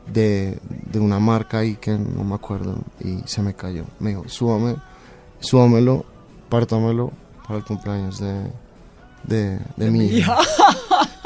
de, 0.08 0.60
de 0.92 1.00
una 1.00 1.20
marca 1.20 1.60
ahí 1.60 1.76
que 1.76 1.92
no 1.92 2.24
me 2.24 2.36
acuerdo 2.36 2.78
y 3.00 3.20
se 3.26 3.42
me 3.42 3.54
cayó. 3.54 3.86
Me 4.00 4.12
dijo, 4.12 4.28
súbame, 4.28 4.76
súbamelo, 5.40 6.06
pártamelo 6.50 7.12
para 7.48 7.60
el 7.60 7.66
cumpleaños 7.66 8.20
de, 8.20 8.52
de, 9.24 9.60
de 9.76 9.92
mi 9.92 10.06
hija. 10.06 10.38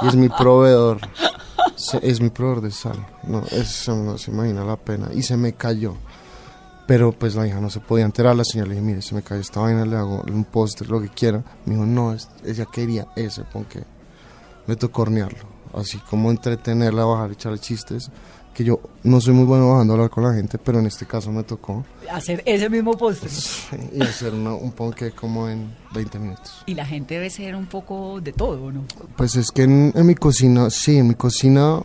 Y 0.04 0.08
es 0.08 0.16
mi 0.16 0.30
proveedor. 0.30 1.00
Es 2.02 2.22
mi 2.22 2.30
proveedor 2.30 2.62
de 2.62 2.72
sal. 2.72 3.06
No, 3.24 3.44
eso 3.52 3.96
no 3.96 4.18
se 4.18 4.32
imagina 4.32 4.64
la 4.64 4.78
pena. 4.78 5.10
Y 5.14 5.24
se 5.24 5.38
me 5.38 5.54
cayó. 5.54 5.96
Pero 6.88 7.12
pues 7.12 7.36
la 7.36 7.46
hija 7.46 7.60
no 7.60 7.70
se 7.70 7.80
podía 7.82 8.06
enterar. 8.06 8.36
La 8.36 8.46
señora 8.46 8.70
le 8.70 8.76
dije, 8.76 8.86
mire, 8.88 9.02
se 9.02 9.14
me 9.14 9.22
cayó 9.22 9.42
esta 9.42 9.60
vaina, 9.60 9.86
le 9.86 9.98
hago 9.98 10.24
un 10.32 10.46
póster, 10.46 10.90
lo 10.90 11.02
que 11.02 11.10
quiera. 11.10 11.44
Me 11.66 11.74
dijo, 11.76 11.86
no, 11.86 12.14
es- 12.14 12.30
ella 12.46 12.66
quería 12.72 13.08
ese, 13.16 13.44
porque 13.52 13.84
me 14.68 14.76
tocó 14.78 15.02
hornearlo. 15.04 15.40
Así 15.74 15.98
como 16.10 16.32
entretenerla, 16.32 17.04
bajar, 17.06 17.32
echarle 17.32 17.60
chistes. 17.60 18.10
Que 18.54 18.64
yo 18.64 18.80
no 19.04 19.22
soy 19.22 19.34
muy 19.36 19.46
bueno 19.46 19.70
bajando 19.70 19.94
a 19.94 19.96
hablar 19.98 20.10
con 20.10 20.24
la 20.24 20.34
gente, 20.34 20.58
pero 20.58 20.80
en 20.80 20.88
este 20.88 21.06
caso 21.06 21.32
me 21.32 21.44
tocó. 21.44 21.86
Hacer 22.12 22.42
ese 22.46 22.68
mismo 22.72 22.98
postre. 22.98 23.30
Y 23.94 24.02
hacer 24.02 24.34
una- 24.34 24.54
un 24.56 24.72
ponque 24.72 25.12
como 25.12 25.48
en 25.48 25.76
20 25.94 26.18
minutos. 26.18 26.64
Y 26.66 26.74
la 26.74 26.84
gente 26.86 27.16
debe 27.16 27.30
ser 27.30 27.56
un 27.56 27.68
poco 27.68 28.20
de 28.20 28.34
todo, 28.34 28.72
¿no? 28.72 28.86
Pues 29.16 29.36
es 29.36 29.52
que 29.52 29.64
en, 29.64 29.92
en 29.94 30.06
mi 30.08 30.16
cocina, 30.16 30.70
sí, 30.72 30.98
en 30.98 31.10
mi 31.10 31.14
cocina 31.16 31.82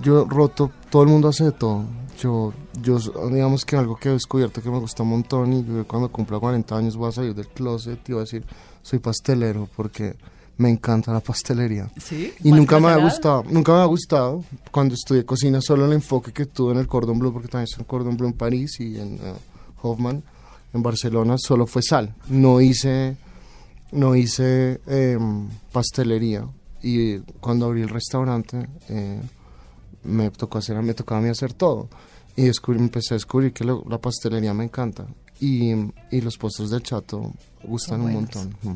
yo 0.00 0.26
roto, 0.26 0.70
todo 0.90 1.02
el 1.02 1.08
mundo 1.08 1.26
hace 1.28 1.42
de 1.44 1.52
todo. 1.52 1.84
Yo, 2.20 2.52
yo, 2.80 2.98
digamos 3.30 3.64
que 3.64 3.76
algo 3.76 3.96
que 3.96 4.08
he 4.08 4.12
descubierto 4.12 4.62
que 4.62 4.70
me 4.70 4.78
gusta 4.78 5.02
un 5.02 5.10
montón 5.10 5.52
y 5.52 5.64
yo 5.64 5.86
cuando 5.86 6.10
cumpla 6.10 6.38
40 6.38 6.76
años 6.76 6.96
voy 6.96 7.08
a 7.08 7.12
salir 7.12 7.34
del 7.34 7.48
closet 7.48 8.08
y 8.08 8.12
voy 8.12 8.20
a 8.20 8.24
decir, 8.24 8.44
soy 8.82 8.98
pastelero 9.00 9.68
porque 9.76 10.16
me 10.58 10.70
encanta 10.70 11.12
la 11.12 11.20
pastelería. 11.20 11.90
Sí. 12.00 12.32
Y 12.42 12.50
¿Más 12.50 12.60
nunca 12.60 12.80
me 12.80 12.88
ha 12.88 12.96
gustado, 12.96 13.44
nunca 13.48 13.72
me 13.72 13.80
ha 13.80 13.84
gustado 13.84 14.44
cuando 14.70 14.94
estudié 14.94 15.24
cocina 15.24 15.60
solo 15.60 15.84
el 15.86 15.92
enfoque 15.92 16.32
que 16.32 16.46
tuve 16.46 16.72
en 16.72 16.78
el 16.78 16.86
Cordon 16.86 17.18
Bleu, 17.18 17.32
porque 17.32 17.48
también 17.48 17.68
hice 17.70 17.80
en 17.80 17.86
Cordon 17.86 18.16
Bleu 18.16 18.30
en 18.30 18.36
París 18.36 18.80
y 18.80 18.98
en 18.98 19.14
eh, 19.14 19.34
Hoffman, 19.82 20.22
en 20.72 20.82
Barcelona, 20.82 21.36
solo 21.38 21.66
fue 21.66 21.82
sal. 21.82 22.14
No 22.28 22.60
hice, 22.60 23.16
no 23.92 24.14
hice 24.14 24.80
em, 24.86 25.48
pastelería. 25.72 26.46
Y 26.82 27.18
cuando 27.40 27.66
abrí 27.66 27.82
el 27.82 27.88
restaurante, 27.88 28.66
eh, 28.88 29.20
me 30.06 30.30
tocó 30.30 30.58
hacer, 30.58 30.80
me 30.82 30.94
tocaba 30.94 31.20
a 31.20 31.22
mí 31.24 31.28
hacer 31.28 31.52
todo. 31.52 31.88
Y 32.36 32.42
descubrí, 32.44 32.78
empecé 32.80 33.14
a 33.14 33.16
descubrir 33.16 33.52
que 33.52 33.64
lo- 33.64 33.84
la 33.88 33.98
pastelería 33.98 34.52
me 34.54 34.64
encanta. 34.64 35.06
Y, 35.40 35.72
y 36.10 36.20
los 36.22 36.36
postres 36.38 36.70
del 36.70 36.82
chato 36.82 37.32
gustan 37.62 38.00
un 38.00 38.12
montón. 38.12 38.56
Mm. 38.62 38.74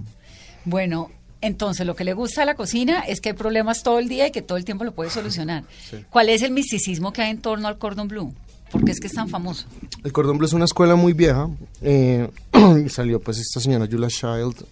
Bueno, 0.65 1.11
entonces 1.41 1.87
lo 1.87 1.95
que 1.97 2.05
le 2.05 2.13
gusta 2.13 2.43
a 2.43 2.45
la 2.45 2.55
cocina 2.55 3.01
es 3.01 3.21
que 3.21 3.31
hay 3.31 3.35
problemas 3.35 3.83
todo 3.83 3.99
el 3.99 4.09
día 4.09 4.27
y 4.27 4.31
que 4.31 4.43
todo 4.43 4.59
el 4.59 4.65
tiempo 4.65 4.85
lo 4.85 4.93
puede 4.95 5.11
solucionar. 5.11 5.65
¿Cuál 6.11 6.29
es 6.29 6.43
el 6.43 6.53
misticismo 6.53 7.13
que 7.13 7.23
hay 7.23 7.31
en 7.31 7.41
torno 7.41 7.69
al 7.69 7.79
cordon 7.79 8.09
bleu? 8.09 8.33
¿Por 8.71 8.85
qué 8.85 8.93
es 8.93 9.01
que 9.01 9.09
es 9.09 9.15
tan 9.15 9.29
famoso? 9.29 9.67
El 10.05 10.13
Cordon 10.13 10.39
Bleu 10.39 10.47
es 10.47 10.53
una 10.53 10.65
escuela 10.65 10.95
muy 10.95 11.13
vieja. 11.13 11.49
eh, 11.83 12.31
y 12.87 12.89
salió 12.89 13.21
pues 13.21 13.39
esta 13.39 13.59
señora 13.59 13.89
Julia 13.91 14.07
Child. 14.07 14.65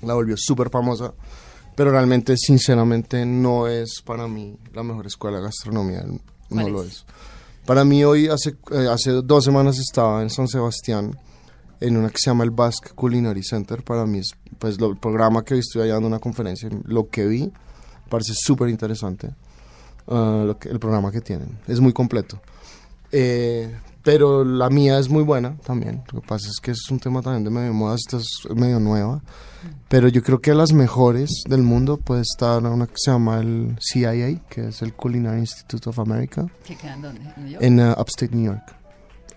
La 0.00 0.14
volvió 0.14 0.36
súper 0.38 0.70
famosa. 0.70 1.12
Pero 1.76 1.90
realmente, 1.90 2.36
sinceramente, 2.36 3.26
no 3.26 3.66
es 3.66 4.00
para 4.04 4.28
mí 4.28 4.56
la 4.72 4.82
mejor 4.82 5.06
escuela 5.06 5.38
de 5.38 5.44
gastronomía. 5.44 6.02
No 6.04 6.18
¿Cuál 6.48 6.72
lo 6.72 6.82
es? 6.82 6.88
es. 6.88 7.04
Para 7.66 7.84
mí 7.84 8.04
hoy, 8.04 8.28
hace, 8.28 8.56
eh, 8.72 8.88
hace 8.90 9.10
dos 9.10 9.44
semanas 9.44 9.78
estaba 9.78 10.22
en 10.22 10.30
San 10.30 10.46
Sebastián 10.48 11.18
en 11.80 11.96
una 11.96 12.10
que 12.10 12.18
se 12.18 12.30
llama 12.30 12.44
el 12.44 12.50
Basque 12.50 12.90
Culinary 12.94 13.42
Center. 13.42 13.82
Para 13.82 14.06
mí 14.06 14.18
es 14.18 14.30
pues 14.58 14.80
lo- 14.80 14.90
el 14.90 14.96
programa 14.98 15.44
que 15.44 15.54
hoy 15.54 15.60
estoy 15.60 15.82
allá 15.82 15.94
dando 15.94 16.08
una 16.08 16.18
conferencia. 16.20 16.68
Lo 16.84 17.08
que 17.08 17.26
vi 17.26 17.50
parece 18.08 18.32
súper 18.34 18.68
interesante. 18.68 19.34
que- 20.60 20.68
el 20.68 20.78
programa 20.78 21.10
que 21.10 21.22
tienen. 21.22 21.58
Es 21.66 21.80
muy 21.80 21.94
completo. 21.94 22.38
Eh, 23.10 23.74
pero 24.04 24.44
la 24.44 24.68
mía 24.68 24.98
es 24.98 25.08
muy 25.08 25.24
buena 25.24 25.56
también. 25.64 26.04
Lo 26.12 26.20
que 26.20 26.28
pasa 26.28 26.48
es 26.48 26.60
que 26.60 26.72
es 26.72 26.90
un 26.90 27.00
tema 27.00 27.22
también 27.22 27.42
de 27.42 27.50
medio 27.50 27.72
moda, 27.72 27.96
esta 27.96 28.18
es 28.18 28.28
medio 28.54 28.78
nueva. 28.78 29.22
Pero 29.88 30.08
yo 30.08 30.22
creo 30.22 30.40
que 30.40 30.52
las 30.54 30.72
mejores 30.72 31.42
del 31.48 31.62
mundo 31.62 31.96
puede 31.96 32.20
estar 32.20 32.62
una 32.62 32.86
que 32.86 32.96
se 32.96 33.10
llama 33.10 33.40
el 33.40 33.78
CIA, 33.80 34.40
que 34.48 34.68
es 34.68 34.82
el 34.82 34.92
Culinary 34.92 35.40
Institute 35.40 35.88
of 35.88 35.98
America, 35.98 36.46
¿Que 36.64 36.76
quedan 36.76 37.00
dónde? 37.00 37.22
¿En 37.22 37.34
Nueva 37.36 37.48
York? 37.48 37.62
en 37.62 37.80
uh, 37.80 37.92
Upstate 37.92 38.36
New 38.36 38.44
York. 38.44 38.76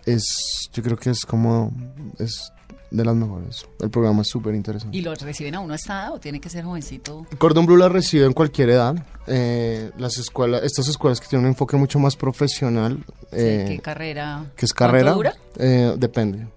Es, 0.05 0.69
yo 0.73 0.83
creo 0.83 0.97
que 0.97 1.11
es 1.11 1.25
como, 1.25 1.71
es 2.19 2.51
de 2.91 3.03
las 3.05 3.15
mejores. 3.15 3.65
El 3.79 3.89
programa 3.89 4.21
es 4.21 4.29
súper 4.29 4.55
interesante. 4.55 4.97
¿Y 4.97 5.01
lo 5.01 5.13
reciben 5.15 5.55
a 5.55 5.59
uno 5.59 5.73
a 5.73 5.75
esta 5.75 5.93
edad 6.03 6.13
o 6.13 6.19
tiene 6.19 6.39
que 6.39 6.49
ser 6.49 6.63
jovencito? 6.63 7.25
Cordon 7.37 7.65
Bleu 7.65 7.77
la 7.77 7.89
recibe 7.89 8.25
en 8.25 8.33
cualquier 8.33 8.69
edad. 8.69 8.95
Eh, 9.27 9.91
las 9.97 10.17
escuelas, 10.17 10.63
estas 10.63 10.87
escuelas 10.87 11.19
que 11.19 11.27
tienen 11.27 11.45
un 11.45 11.51
enfoque 11.51 11.75
mucho 11.77 11.99
más 11.99 12.15
profesional. 12.15 13.03
eh, 13.31 13.65
¿Qué 13.67 13.79
carrera? 13.79 14.45
¿Qué 14.55 14.65
es 14.65 14.73
¿Cuánto 14.73 14.91
carrera? 14.93 15.11
dura? 15.13 15.33
Eh, 15.57 15.95
depende. 15.97 16.47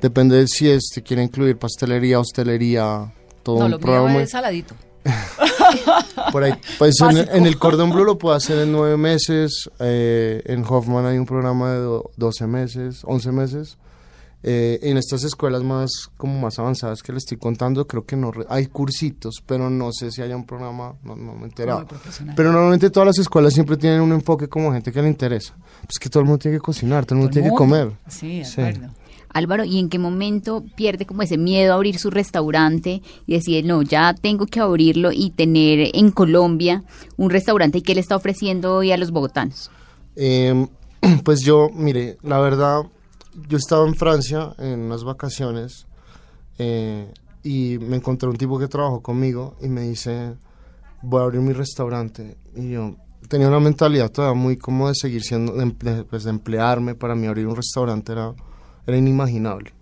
Depende 0.00 0.36
de 0.36 0.46
si 0.48 0.68
es, 0.68 0.90
te 0.94 1.02
quiere 1.02 1.22
incluir 1.22 1.56
pastelería, 1.58 2.18
hostelería, 2.20 3.12
todo 3.42 3.60
No, 3.60 3.64
un 3.66 3.70
lo 3.70 3.78
programa. 3.78 4.20
es 4.20 4.30
saladito. 4.30 4.74
Por 6.32 6.44
ahí. 6.44 6.52
Pues 6.78 7.00
en, 7.00 7.16
en 7.18 7.46
el 7.46 7.58
Cordon 7.58 7.90
Bleu 7.90 8.04
lo 8.04 8.18
puedo 8.18 8.34
hacer 8.34 8.58
en 8.58 8.72
nueve 8.72 8.96
meses. 8.96 9.70
eh, 9.80 10.42
en 10.46 10.64
Hoffman 10.68 11.06
hay 11.06 11.18
un 11.18 11.26
programa 11.26 11.72
de 11.72 11.78
do- 11.80 12.10
12 12.16 12.46
meses, 12.46 13.00
11 13.04 13.32
meses. 13.32 13.78
Eh, 14.44 14.80
en 14.82 14.96
estas 14.96 15.22
escuelas 15.22 15.62
más 15.62 16.10
como 16.16 16.40
más 16.40 16.58
avanzadas 16.58 17.00
que 17.02 17.12
le 17.12 17.18
estoy 17.18 17.36
contando, 17.38 17.86
creo 17.86 18.04
que 18.04 18.16
no 18.16 18.32
hay 18.48 18.66
cursitos, 18.66 19.36
pero 19.46 19.70
no 19.70 19.92
sé 19.92 20.10
si 20.10 20.20
haya 20.20 20.34
un 20.36 20.44
programa, 20.44 20.94
no, 21.04 21.14
no 21.14 21.34
me 21.34 21.42
he 21.42 21.44
enterado. 21.44 21.86
Pero 22.34 22.50
normalmente 22.52 22.90
todas 22.90 23.06
las 23.06 23.18
escuelas 23.18 23.54
siempre 23.54 23.76
tienen 23.76 24.00
un 24.00 24.10
enfoque 24.12 24.48
como 24.48 24.72
gente 24.72 24.90
que 24.90 25.00
le 25.00 25.08
interesa. 25.08 25.54
Pues 25.82 25.98
que 26.00 26.08
todo 26.08 26.20
el 26.22 26.26
mundo 26.26 26.38
tiene 26.40 26.56
que 26.56 26.60
cocinar, 26.62 27.06
todo 27.06 27.14
el 27.14 27.18
mundo 27.20 27.30
Todo 27.30 27.40
tiene 27.40 27.50
que 27.50 27.56
comer. 27.56 27.92
Sí, 28.08 28.38
de 28.38 28.44
Sí. 28.44 28.60
acuerdo. 28.60 28.88
Álvaro, 29.34 29.64
¿y 29.64 29.78
en 29.78 29.88
qué 29.88 29.98
momento 29.98 30.62
pierde 30.76 31.06
como 31.06 31.22
ese 31.22 31.38
miedo 31.38 31.72
a 31.72 31.76
abrir 31.76 31.98
su 31.98 32.10
restaurante 32.10 33.00
y 33.26 33.32
decide, 33.34 33.62
no, 33.62 33.80
ya 33.82 34.12
tengo 34.12 34.46
que 34.46 34.60
abrirlo 34.60 35.10
y 35.12 35.30
tener 35.30 35.88
en 35.94 36.10
Colombia 36.10 36.82
un 37.16 37.30
restaurante 37.30 37.78
y 37.78 37.82
qué 37.82 37.94
le 37.94 38.00
está 38.00 38.16
ofreciendo 38.16 38.74
hoy 38.74 38.92
a 38.92 38.96
los 38.98 39.10
bogotanos? 39.10 39.70
Eh, 40.16 40.66
pues 41.24 41.40
yo, 41.40 41.68
mire, 41.72 42.18
la 42.22 42.40
verdad, 42.40 42.82
yo 43.48 43.56
estaba 43.56 43.86
en 43.86 43.94
Francia 43.94 44.54
en 44.58 44.80
unas 44.80 45.04
vacaciones 45.04 45.86
eh, 46.58 47.12
y 47.42 47.78
me 47.80 47.96
encontré 47.96 48.28
un 48.28 48.36
tipo 48.36 48.58
que 48.58 48.68
trabajó 48.68 49.00
conmigo 49.02 49.56
y 49.60 49.68
me 49.68 49.82
dice, 49.82 50.34
voy 51.02 51.20
a 51.20 51.24
abrir 51.24 51.40
mi 51.40 51.52
restaurante. 51.52 52.36
Y 52.54 52.70
yo 52.70 52.94
tenía 53.28 53.48
una 53.48 53.60
mentalidad 53.60 54.10
todavía 54.10 54.40
muy 54.40 54.56
como 54.56 54.88
de 54.88 54.94
seguir 54.94 55.22
siendo, 55.22 55.52
de, 55.54 56.04
pues, 56.04 56.24
de 56.24 56.30
emplearme. 56.30 56.94
Para 56.94 57.14
mí 57.14 57.26
abrir 57.26 57.46
un 57.46 57.56
restaurante 57.56 58.12
era, 58.12 58.34
era 58.86 58.96
inimaginable. 58.96 59.72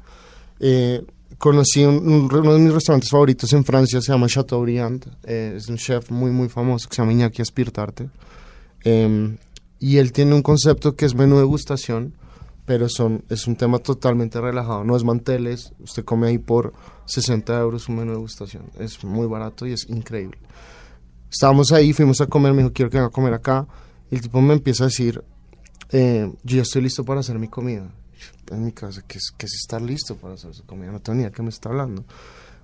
Eh, 0.60 1.04
conocí 1.38 1.84
un- 1.84 2.06
un- 2.08 2.34
uno 2.34 2.52
de 2.54 2.58
mis 2.60 2.72
restaurantes 2.72 3.10
favoritos 3.10 3.52
en 3.52 3.64
Francia, 3.64 4.00
se 4.00 4.12
llama 4.12 4.26
Chateaubriand. 4.28 5.06
eh, 5.24 5.54
es 5.56 5.68
un 5.68 5.76
chef 5.76 6.10
muy, 6.10 6.30
muy 6.30 6.48
famoso 6.48 6.88
que 6.88 6.94
se 6.96 7.02
llama 7.02 7.12
Iñaki 7.12 7.42
Aspirtarte. 7.42 8.08
Em, 8.84 9.36
y 9.78 9.96
él 9.98 10.12
tiene 10.12 10.34
un 10.34 10.42
concepto 10.42 10.94
que 10.96 11.04
es 11.06 11.14
menú 11.14 11.38
degustación, 11.38 12.14
pero 12.70 12.88
son, 12.88 13.24
es 13.28 13.48
un 13.48 13.56
tema 13.56 13.80
totalmente 13.80 14.40
relajado. 14.40 14.84
No 14.84 14.94
es 14.94 15.02
manteles, 15.02 15.72
usted 15.80 16.04
come 16.04 16.28
ahí 16.28 16.38
por 16.38 16.72
60 17.04 17.58
euros 17.58 17.88
un 17.88 17.96
menú 17.96 18.12
degustación. 18.12 18.62
Es 18.78 19.02
muy 19.02 19.26
barato 19.26 19.66
y 19.66 19.72
es 19.72 19.90
increíble. 19.90 20.38
Estábamos 21.28 21.72
ahí, 21.72 21.92
fuimos 21.92 22.20
a 22.20 22.28
comer, 22.28 22.52
me 22.52 22.62
dijo, 22.62 22.72
quiero 22.72 22.88
que 22.88 22.98
venga 22.98 23.08
a 23.08 23.10
comer 23.10 23.34
acá. 23.34 23.66
Y 24.08 24.14
el 24.14 24.20
tipo 24.20 24.40
me 24.40 24.54
empieza 24.54 24.84
a 24.84 24.86
decir, 24.86 25.20
eh, 25.90 26.32
yo 26.44 26.56
ya 26.58 26.62
estoy 26.62 26.82
listo 26.82 27.04
para 27.04 27.18
hacer 27.18 27.40
mi 27.40 27.48
comida. 27.48 27.90
En 28.52 28.64
mi 28.64 28.70
casa, 28.70 29.02
¿qué 29.04 29.18
es, 29.18 29.32
qué 29.36 29.46
es 29.46 29.54
estar 29.54 29.82
listo 29.82 30.14
para 30.14 30.34
hacer 30.34 30.54
su 30.54 30.64
comida? 30.64 30.92
No 30.92 31.00
tengo 31.00 31.16
ni 31.16 31.22
idea 31.22 31.30
de 31.30 31.34
qué 31.34 31.42
me 31.42 31.48
está 31.48 31.70
hablando. 31.70 32.04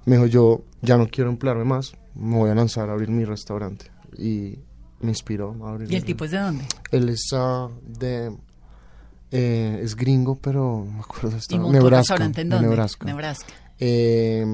Me 0.04 0.14
dijo, 0.14 0.26
yo 0.26 0.62
ya 0.82 0.96
no 0.98 1.08
quiero 1.08 1.30
emplearme 1.30 1.64
más, 1.64 1.94
me 2.14 2.36
voy 2.36 2.50
a 2.50 2.54
lanzar 2.54 2.90
a 2.90 2.92
abrir 2.92 3.10
mi 3.10 3.24
restaurante. 3.24 3.90
Y 4.16 4.60
me 5.00 5.08
inspiró 5.08 5.56
a 5.64 5.70
abrir 5.70 5.90
¿Y 5.90 5.96
el 5.96 6.04
tipo 6.04 6.24
es 6.24 6.30
de 6.30 6.38
dónde? 6.38 6.64
él 6.92 7.08
es 7.08 7.28
ah, 7.32 7.68
de. 7.82 8.36
Eh, 9.30 9.80
es 9.82 9.96
gringo, 9.96 10.36
pero 10.36 10.84
me 10.84 11.00
acuerdo 11.00 11.30
de 11.30 11.36
¿Y 11.36 11.38
estado. 11.38 11.62
montó 11.62 11.78
Nebraska. 11.78 11.98
restaurante 12.14 12.40
en 12.42 12.48
de 12.48 12.54
dónde? 12.56 12.68
Nebraska. 12.68 13.06
Nebraska. 13.06 13.52
Eh, 13.78 14.46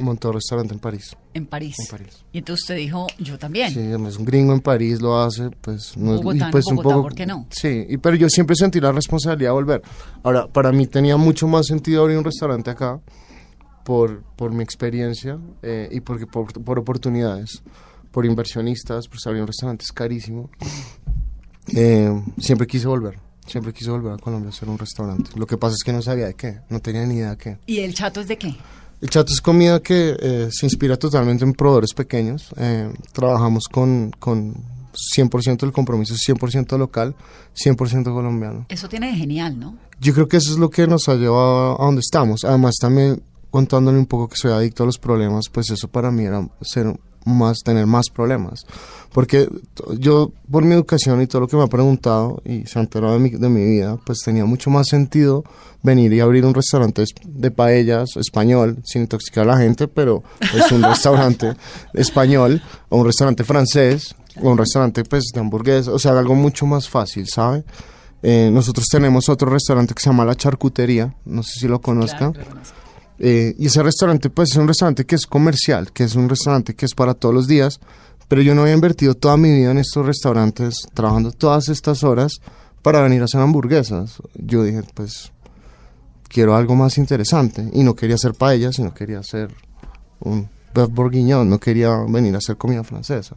montó 0.00 0.32
restaurante 0.32 0.74
en 0.74 0.80
París. 0.80 1.16
En 1.34 1.46
París. 1.46 1.76
En 1.78 1.86
París. 1.98 2.24
Y 2.32 2.38
entonces 2.38 2.62
usted 2.64 2.76
dijo, 2.76 3.06
yo 3.18 3.38
también. 3.38 3.72
Sí, 3.72 3.80
es 3.80 4.16
un 4.16 4.24
gringo 4.24 4.52
en 4.52 4.60
París, 4.60 5.00
lo 5.00 5.20
hace, 5.20 5.50
pues 5.50 5.96
no 5.96 6.14
es 6.14 6.22
Bogotá, 6.22 6.48
y 6.48 6.52
pues 6.52 6.66
un 6.66 6.76
poco. 6.76 7.02
¿por 7.02 7.14
qué 7.14 7.26
no? 7.26 7.46
Sí, 7.50 7.86
y, 7.88 7.98
pero 7.98 8.16
yo 8.16 8.28
siempre 8.28 8.56
sentí 8.56 8.80
la 8.80 8.92
responsabilidad 8.92 9.50
de 9.50 9.54
volver. 9.54 9.82
Ahora, 10.22 10.46
para 10.46 10.72
mí 10.72 10.86
tenía 10.86 11.16
mucho 11.16 11.46
más 11.46 11.66
sentido 11.66 12.02
abrir 12.02 12.16
un 12.18 12.24
restaurante 12.24 12.70
acá 12.70 13.00
por, 13.84 14.22
por 14.36 14.52
mi 14.52 14.62
experiencia 14.62 15.38
eh, 15.62 15.88
y 15.90 16.00
porque 16.00 16.26
por, 16.26 16.52
por 16.64 16.78
oportunidades, 16.78 17.62
por 18.10 18.24
inversionistas, 18.24 19.08
pues 19.08 19.26
abrir 19.26 19.42
un 19.42 19.46
restaurante 19.48 19.84
es 19.84 19.92
carísimo. 19.92 20.50
eh, 21.74 22.22
siempre 22.38 22.66
quise 22.66 22.86
volver. 22.86 23.18
Siempre 23.52 23.74
quise 23.74 23.90
volver 23.90 24.14
a 24.14 24.16
Colombia 24.16 24.48
a 24.48 24.50
hacer 24.50 24.66
un 24.66 24.78
restaurante. 24.78 25.32
Lo 25.34 25.46
que 25.46 25.58
pasa 25.58 25.74
es 25.74 25.84
que 25.84 25.92
no 25.92 26.00
sabía 26.00 26.24
de 26.24 26.32
qué, 26.32 26.60
no 26.70 26.80
tenía 26.80 27.04
ni 27.04 27.16
idea 27.16 27.32
de 27.32 27.36
qué. 27.36 27.58
¿Y 27.66 27.80
el 27.80 27.92
chato 27.92 28.22
es 28.22 28.28
de 28.28 28.38
qué? 28.38 28.56
El 29.02 29.10
chato 29.10 29.30
es 29.30 29.42
comida 29.42 29.82
que 29.82 30.16
eh, 30.18 30.48
se 30.50 30.64
inspira 30.64 30.96
totalmente 30.96 31.44
en 31.44 31.52
proveedores 31.52 31.92
pequeños. 31.92 32.48
Eh, 32.56 32.90
trabajamos 33.12 33.64
con, 33.70 34.10
con 34.18 34.54
100% 35.18 35.58
del 35.60 35.70
compromiso, 35.70 36.14
es 36.14 36.26
100% 36.26 36.78
local, 36.78 37.14
100% 37.54 38.04
colombiano. 38.04 38.64
Eso 38.70 38.88
tiene 38.88 39.08
de 39.08 39.16
genial, 39.16 39.60
¿no? 39.60 39.76
Yo 40.00 40.14
creo 40.14 40.28
que 40.28 40.38
eso 40.38 40.50
es 40.50 40.58
lo 40.58 40.70
que 40.70 40.86
nos 40.86 41.10
ha 41.10 41.16
llevado 41.16 41.78
a 41.78 41.84
donde 41.84 42.00
estamos. 42.00 42.44
Además, 42.44 42.76
también 42.80 43.22
contándole 43.50 43.98
un 43.98 44.06
poco 44.06 44.28
que 44.28 44.36
soy 44.36 44.52
adicto 44.52 44.84
a 44.84 44.86
los 44.86 44.96
problemas, 44.96 45.50
pues 45.50 45.68
eso 45.68 45.88
para 45.88 46.10
mí 46.10 46.24
era 46.24 46.48
ser 46.62 46.98
más, 47.24 47.58
tener 47.64 47.86
más 47.86 48.06
problemas. 48.10 48.64
Porque 49.12 49.48
yo, 49.98 50.32
por 50.50 50.64
mi 50.64 50.74
educación 50.74 51.20
y 51.20 51.26
todo 51.26 51.42
lo 51.42 51.48
que 51.48 51.56
me 51.56 51.62
ha 51.64 51.66
preguntado 51.66 52.40
y 52.44 52.64
se 52.66 52.78
ha 52.78 52.82
enterado 52.82 53.12
de 53.12 53.18
mi, 53.18 53.30
de 53.30 53.48
mi 53.48 53.62
vida, 53.64 53.98
pues 54.06 54.20
tenía 54.24 54.44
mucho 54.46 54.70
más 54.70 54.88
sentido 54.88 55.44
venir 55.82 56.12
y 56.12 56.20
abrir 56.20 56.46
un 56.46 56.54
restaurante 56.54 57.02
es- 57.02 57.10
de 57.24 57.50
paellas 57.50 58.16
español, 58.16 58.78
sin 58.84 59.02
intoxicar 59.02 59.44
a 59.44 59.52
la 59.52 59.58
gente, 59.58 59.86
pero 59.88 60.22
es 60.54 60.72
un 60.72 60.82
restaurante 60.82 61.54
español, 61.94 62.62
o 62.88 62.98
un 62.98 63.06
restaurante 63.06 63.44
francés, 63.44 64.14
o 64.40 64.50
un 64.50 64.56
restaurante 64.56 65.04
pues 65.04 65.24
de 65.34 65.40
hamburguesas, 65.40 65.88
o 65.88 65.98
sea, 65.98 66.12
algo 66.18 66.34
mucho 66.34 66.64
más 66.66 66.88
fácil, 66.88 67.28
¿sabe? 67.28 67.64
Eh, 68.22 68.50
nosotros 68.52 68.86
tenemos 68.90 69.28
otro 69.28 69.50
restaurante 69.50 69.92
que 69.94 70.00
se 70.00 70.08
llama 70.08 70.24
La 70.24 70.36
Charcutería, 70.36 71.14
no 71.26 71.42
sé 71.42 71.58
si 71.60 71.68
lo 71.68 71.80
conozcan. 71.80 72.32
Claro. 72.32 72.50
Eh, 73.24 73.54
y 73.56 73.66
ese 73.66 73.84
restaurante, 73.84 74.30
pues 74.30 74.50
es 74.50 74.56
un 74.56 74.66
restaurante 74.66 75.06
que 75.06 75.14
es 75.14 75.28
comercial, 75.28 75.92
que 75.92 76.02
es 76.02 76.16
un 76.16 76.28
restaurante 76.28 76.74
que 76.74 76.86
es 76.86 76.92
para 76.92 77.14
todos 77.14 77.32
los 77.32 77.46
días, 77.46 77.78
pero 78.26 78.42
yo 78.42 78.52
no 78.52 78.62
había 78.62 78.74
invertido 78.74 79.14
toda 79.14 79.36
mi 79.36 79.52
vida 79.52 79.70
en 79.70 79.78
estos 79.78 80.04
restaurantes, 80.04 80.88
trabajando 80.92 81.30
todas 81.30 81.68
estas 81.68 82.02
horas 82.02 82.40
para 82.82 83.00
venir 83.00 83.22
a 83.22 83.26
hacer 83.26 83.40
hamburguesas. 83.40 84.20
Yo 84.34 84.64
dije, 84.64 84.82
pues 84.94 85.30
quiero 86.28 86.56
algo 86.56 86.74
más 86.74 86.98
interesante 86.98 87.70
y 87.72 87.84
no 87.84 87.94
quería 87.94 88.16
hacer 88.16 88.34
paella, 88.34 88.72
sino 88.72 88.92
quería 88.92 89.20
hacer 89.20 89.54
un 90.18 90.48
beef 90.74 90.88
bourguignon, 90.90 91.48
no 91.48 91.60
quería 91.60 91.96
venir 92.08 92.34
a 92.34 92.38
hacer 92.38 92.56
comida 92.56 92.82
francesa. 92.82 93.36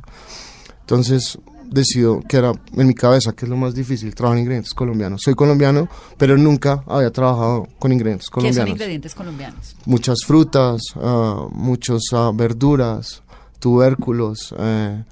Entonces 0.80 1.38
decido 1.70 2.22
que 2.28 2.38
era 2.38 2.52
en 2.74 2.88
mi 2.88 2.94
cabeza 2.94 3.34
que 3.34 3.46
es 3.46 3.50
lo 3.50 3.58
más 3.58 3.74
difícil 3.76 4.14
trabajar 4.16 4.38
en 4.38 4.44
ingredientes 4.44 4.74
colombianos. 4.74 5.22
Soy 5.24 5.36
colombiano, 5.36 5.88
pero 6.18 6.38
nunca 6.38 6.84
había 6.88 7.12
trabajado 7.12 7.68
con 7.80 7.92
ingredientes 7.92 8.28
¿Qué 8.28 8.34
colombianos 8.34 8.70
son 8.70 8.70
ingredientes 8.70 9.16
colombianos? 9.16 9.76
muchas 9.86 10.20
frutas, 10.26 10.82
ah, 10.96 11.48
muchas 11.52 12.02
ah, 12.14 12.32
verduras, 12.34 13.22
tubérculos. 13.60 14.54
eh, 14.58 15.04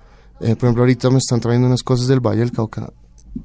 eh, 0.42 0.56
por 0.56 0.66
ejemplo, 0.68 0.84
ahorita 0.84 1.10
me 1.10 1.18
están 1.20 1.40
trayendo 1.40 1.68
unas 1.68 1.84
cosas 1.84 2.08
del 2.08 2.20
Valle 2.20 2.40
del 2.42 2.52
Cauca. 2.52 2.92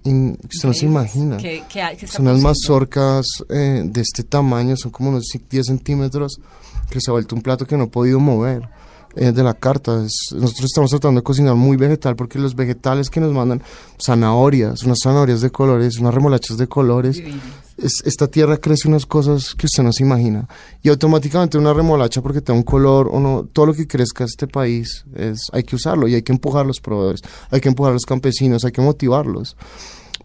in- 0.05 0.37
que 0.37 0.49
usted 0.57 0.68
no 0.68 0.75
se 0.75 0.85
imagina. 0.87 1.37
¿Qué, 1.38 1.62
qué 1.68 1.97
qué 1.99 2.07
Son 2.07 2.27
unas 2.29 2.42
mazorcas 2.42 3.27
eh, 3.49 3.83
de 3.85 4.01
este 4.03 4.23
tamaño, 4.23 4.77
son 4.77 4.90
como 4.90 5.09
unos 5.11 5.25
10 5.49 5.66
centímetros, 5.66 6.40
que 6.90 7.01
se 7.01 7.11
ha 7.11 7.12
vuelto 7.12 7.35
un 7.35 7.40
plato 7.42 7.66
que 7.66 7.77
no 7.77 7.85
he 7.85 7.88
podido 7.88 8.21
mover 8.21 8.68
eh, 9.19 9.33
de 9.33 9.43
la 9.43 9.55
carta. 9.55 10.05
Es- 10.05 10.33
nosotros 10.35 10.67
estamos 10.67 10.91
tratando 10.91 11.21
de 11.21 11.25
cocinar 11.25 11.55
muy 11.55 11.77
vegetal 11.77 12.17
porque 12.17 12.39
los 12.39 12.55
vegetales 12.55 13.11
que 13.11 13.21
nos 13.21 13.33
mandan, 13.33 13.63
zanahorias, 14.05 14.83
unas 14.85 14.99
zanahorias 15.03 15.41
de 15.41 15.51
colores, 15.51 15.99
unas 15.99 16.15
remolachas 16.15 16.57
de 16.57 16.67
colores, 16.69 17.23
es- 17.77 18.03
esta 18.05 18.27
tierra 18.29 18.57
crece 18.57 18.89
unas 18.89 19.07
cosas 19.07 19.55
que 19.55 19.67
usted 19.67 19.83
no 19.83 19.93
se 19.93 20.03
imagina. 20.03 20.49
Y 20.83 20.89
automáticamente 20.89 21.59
una 21.59 21.73
remolacha 21.75 22.23
porque 22.23 22.41
te 22.41 22.53
da 22.53 22.57
un 22.59 22.63
color 22.65 23.09
o 23.13 23.21
no, 23.21 23.45
todo 23.53 23.67
lo 23.67 23.75
que 23.75 23.87
crezca 23.87 24.25
este 24.25 24.47
país 24.47 25.05
es, 25.15 25.41
hay 25.53 25.63
que 25.65 25.77
usarlo 25.77 26.09
y 26.09 26.15
hay 26.15 26.23
que 26.23 26.33
empujar 26.33 26.65
a 26.65 26.69
los 26.69 26.81
proveedores, 26.81 27.21
hay 27.51 27.61
que 27.61 27.69
empujar 27.69 27.91
a 27.91 27.95
los 27.95 28.05
campesinos, 28.07 28.65
hay 28.65 28.73
que 28.73 28.81
motivarlos. 28.81 29.57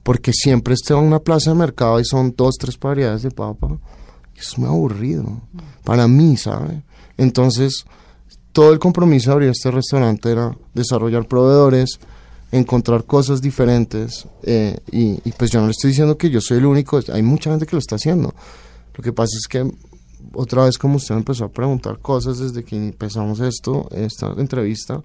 Porque 0.03 0.33
siempre 0.33 0.73
esté 0.73 0.93
en 0.93 0.99
una 0.99 1.19
plaza 1.19 1.51
de 1.51 1.55
mercado 1.57 1.97
y 1.99 2.03
son 2.05 2.33
dos, 2.35 2.55
tres 2.59 2.77
variedades 2.79 3.21
de 3.23 3.31
papa. 3.31 3.77
es 4.35 4.57
muy 4.57 4.67
aburrido. 4.67 5.41
Para 5.85 6.07
mí, 6.09 6.35
¿sabe? 6.35 6.81
Entonces, 7.17 7.85
todo 8.53 8.71
el 8.71 8.79
compromiso 8.79 9.29
de 9.29 9.33
abrir 9.33 9.49
este 9.49 9.69
restaurante 9.71 10.31
era 10.31 10.55
desarrollar 10.73 11.27
proveedores, 11.27 11.99
encontrar 12.51 13.03
cosas 13.03 13.41
diferentes 13.41 14.27
eh, 14.43 14.77
y, 14.91 15.19
y 15.27 15.31
pues 15.37 15.49
yo 15.51 15.59
no 15.59 15.65
le 15.65 15.71
estoy 15.71 15.89
diciendo 15.89 16.17
que 16.17 16.29
yo 16.29 16.39
soy 16.39 16.59
el 16.59 16.65
único, 16.67 16.99
hay 17.11 17.23
mucha 17.23 17.49
gente 17.49 17.65
que 17.65 17.75
lo 17.75 17.79
está 17.79 17.95
haciendo. 17.95 18.33
Lo 18.95 19.03
que 19.03 19.11
pasa 19.11 19.35
es 19.37 19.47
que 19.47 19.69
otra 20.35 20.65
vez 20.65 20.77
como 20.77 20.95
usted 20.97 21.15
me 21.15 21.19
empezó 21.19 21.45
a 21.45 21.49
preguntar 21.49 21.97
cosas 21.99 22.37
desde 22.39 22.63
que 22.63 22.75
empezamos 22.75 23.39
esto, 23.39 23.87
esta 23.91 24.27
entrevista, 24.37 25.01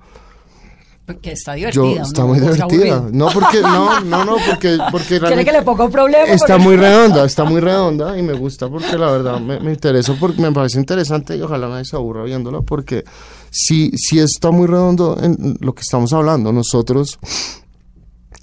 Que 1.22 1.32
está 1.32 1.54
divertida. 1.54 1.82
yo 1.84 1.94
¿no? 1.96 2.02
está 2.02 2.24
muy 2.26 2.38
O 2.38 2.52
sea, 2.54 2.66
divertida. 2.66 3.08
No 3.12 3.28
porque 3.32 3.62
no, 3.62 4.00
no, 4.02 4.24
no, 4.26 4.36
porque 4.46 4.76
porque 4.92 5.18
¿Quiere 5.18 5.42
que 5.46 5.52
le 5.52 5.62
ponga 5.62 5.84
un 5.86 5.90
problema? 5.90 6.24
está 6.26 6.54
Porque- 6.56 6.62
muy 6.64 6.76
redonda, 6.76 7.24
está 7.24 7.44
muy 7.44 7.60
redonda 7.62 8.18
y 8.18 8.22
me 8.22 8.34
gusta 8.34 8.68
porque 8.68 8.98
la 8.98 9.10
verdad 9.10 9.40
me, 9.40 9.58
me 9.60 9.72
interesa 9.72 10.14
porque 10.20 10.42
me 10.42 10.52
parece 10.52 10.78
interesante 10.78 11.34
y 11.34 11.40
ojalá 11.40 11.66
nadie 11.68 11.86
se 11.86 11.96
aburra 11.96 12.24
viéndola 12.24 12.60
porque 12.60 13.04
sí, 13.50 13.90
sí 13.96 14.18
está 14.18 14.50
muy 14.50 14.66
redondo 14.66 15.16
en 15.22 15.56
lo 15.60 15.74
que 15.74 15.82
estamos 15.82 16.12
hablando. 16.12 16.52
Nosotros 16.52 17.18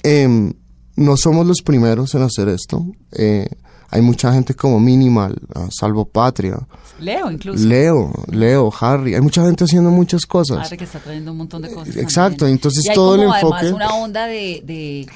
em, 0.04 0.54
no 0.96 1.18
somos 1.18 1.46
los 1.46 1.62
primeros 1.62 2.14
en 2.16 2.22
hacer 2.24 2.48
esto. 2.50 2.86
Eh, 3.12 3.48
hay 3.90 4.02
mucha 4.02 4.34
gente 4.34 4.54
como 4.56 4.80
Minimal, 4.80 5.36
ah, 5.54 5.68
Salvo 5.72 6.06
Patria, 6.06 6.58
Leo, 7.00 7.30
incluso. 7.32 7.66
Leo, 7.66 8.12
Leo, 8.32 8.72
Harry. 8.80 9.16
Hay 9.16 9.22
mucha 9.22 9.44
gente 9.46 9.64
haciendo 9.66 9.90
muchas 9.92 10.26
cosas. 10.26 10.66
Harry 10.68 10.78
que 10.78 10.84
está 10.86 11.00
trayendo 11.00 11.32
un 11.32 11.38
montón 11.40 11.62
de 11.62 11.70
cosas. 11.72 11.96
Exacto, 11.98 12.40
también. 12.40 12.58
entonces 12.58 12.86
Y 12.86 12.90
hay 12.90 12.96
todo 12.96 13.16
el 13.16 13.22
como 13.22 13.36
enfoque- 13.36 13.56
Además, 13.60 13.76
una 13.76 13.96
onda 13.96 14.26
de, 14.28 14.62
de- 14.66 15.08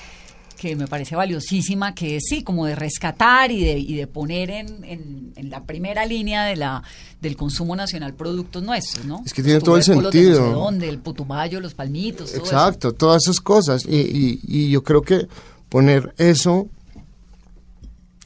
que 0.59 0.75
me 0.75 0.87
parece 0.87 1.15
valiosísima, 1.15 1.95
que 1.95 2.17
es 2.17 2.23
sí, 2.27 2.43
como 2.43 2.65
de 2.65 2.75
rescatar 2.75 3.49
y 3.51 3.63
de, 3.63 3.79
y 3.79 3.95
de 3.95 4.07
poner 4.07 4.49
en, 4.49 4.83
en- 4.83 5.33
en 5.37 5.49
la 5.49 5.63
primera 5.63 6.05
línea 6.05 6.43
de 6.43 6.57
la 6.57 6.83
del 7.21 7.37
consumo 7.37 7.75
nacional 7.77 8.13
productos 8.13 8.61
nuestros, 8.63 9.05
¿no? 9.05 9.21
Es 9.25 9.33
que 9.33 9.41
tiene 9.41 9.55
Los 9.59 9.63
todo 9.63 9.77
el 9.77 9.83
de 9.83 9.95
no 9.95 10.01
sé 10.01 10.11
sentido. 10.11 10.51
dónde, 10.51 10.89
el 10.89 10.99
putumayo, 10.99 11.61
los 11.61 11.73
palmitos, 11.73 12.31
todo 12.31 12.43
eso. 12.43 12.53
Exacto, 12.53 12.91
todas 12.93 13.23
esas 13.23 13.39
cosas. 13.39 13.85
Y, 13.85 13.95
y- 13.97 14.39
y 14.43 14.69
yo 14.69 14.83
creo 14.83 15.01
que 15.01 15.27
poner 15.69 16.13
eso 16.17 16.67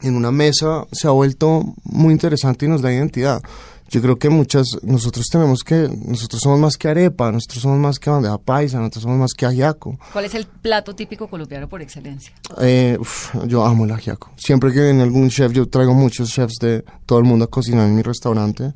en 0.01 0.15
una 0.15 0.31
mesa 0.31 0.85
se 0.91 1.07
ha 1.07 1.11
vuelto 1.11 1.63
muy 1.83 2.13
interesante 2.13 2.65
y 2.65 2.69
nos 2.69 2.81
da 2.81 2.91
identidad. 2.91 3.41
Yo 3.89 4.01
creo 4.01 4.17
que 4.17 4.29
muchas, 4.29 4.65
nosotros 4.81 5.27
tenemos 5.31 5.63
que, 5.63 5.89
nosotros 6.05 6.41
somos 6.41 6.59
más 6.59 6.77
que 6.77 6.87
arepa, 6.87 7.31
nosotros 7.31 7.61
somos 7.61 7.79
más 7.79 7.99
que 7.99 8.09
bandeja 8.09 8.37
paisa, 8.37 8.79
nosotros 8.79 9.03
somos 9.03 9.19
más 9.19 9.33
que 9.33 9.45
ajiaco. 9.45 9.99
¿Cuál 10.11 10.25
es 10.25 10.33
el 10.35 10.45
plato 10.45 10.95
típico 10.95 11.27
colombiano 11.27 11.69
por 11.69 11.81
excelencia? 11.81 12.33
Eh, 12.59 12.97
uf, 12.99 13.35
yo 13.45 13.63
amo 13.65 13.85
el 13.85 13.91
ajiaco. 13.91 14.31
Siempre 14.35 14.71
que 14.71 14.81
viene 14.81 15.03
algún 15.03 15.29
chef, 15.29 15.51
yo 15.51 15.67
traigo 15.67 15.93
muchos 15.93 16.29
chefs 16.29 16.55
de 16.59 16.83
todo 17.05 17.19
el 17.19 17.25
mundo 17.25 17.45
a 17.45 17.47
cocinar 17.49 17.87
en 17.87 17.95
mi 17.95 18.01
restaurante. 18.01 18.73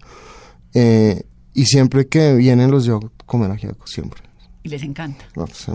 Eh, 0.74 1.24
y 1.54 1.66
siempre 1.66 2.08
que 2.08 2.36
vienen 2.36 2.70
los 2.70 2.86
llevo 2.86 3.12
a 3.20 3.26
comer 3.26 3.50
ajiaco, 3.50 3.88
siempre. 3.88 4.27
Y 4.68 4.70
les 4.70 4.84
encanta. 4.84 5.24
No, 5.36 5.48
se 5.48 5.72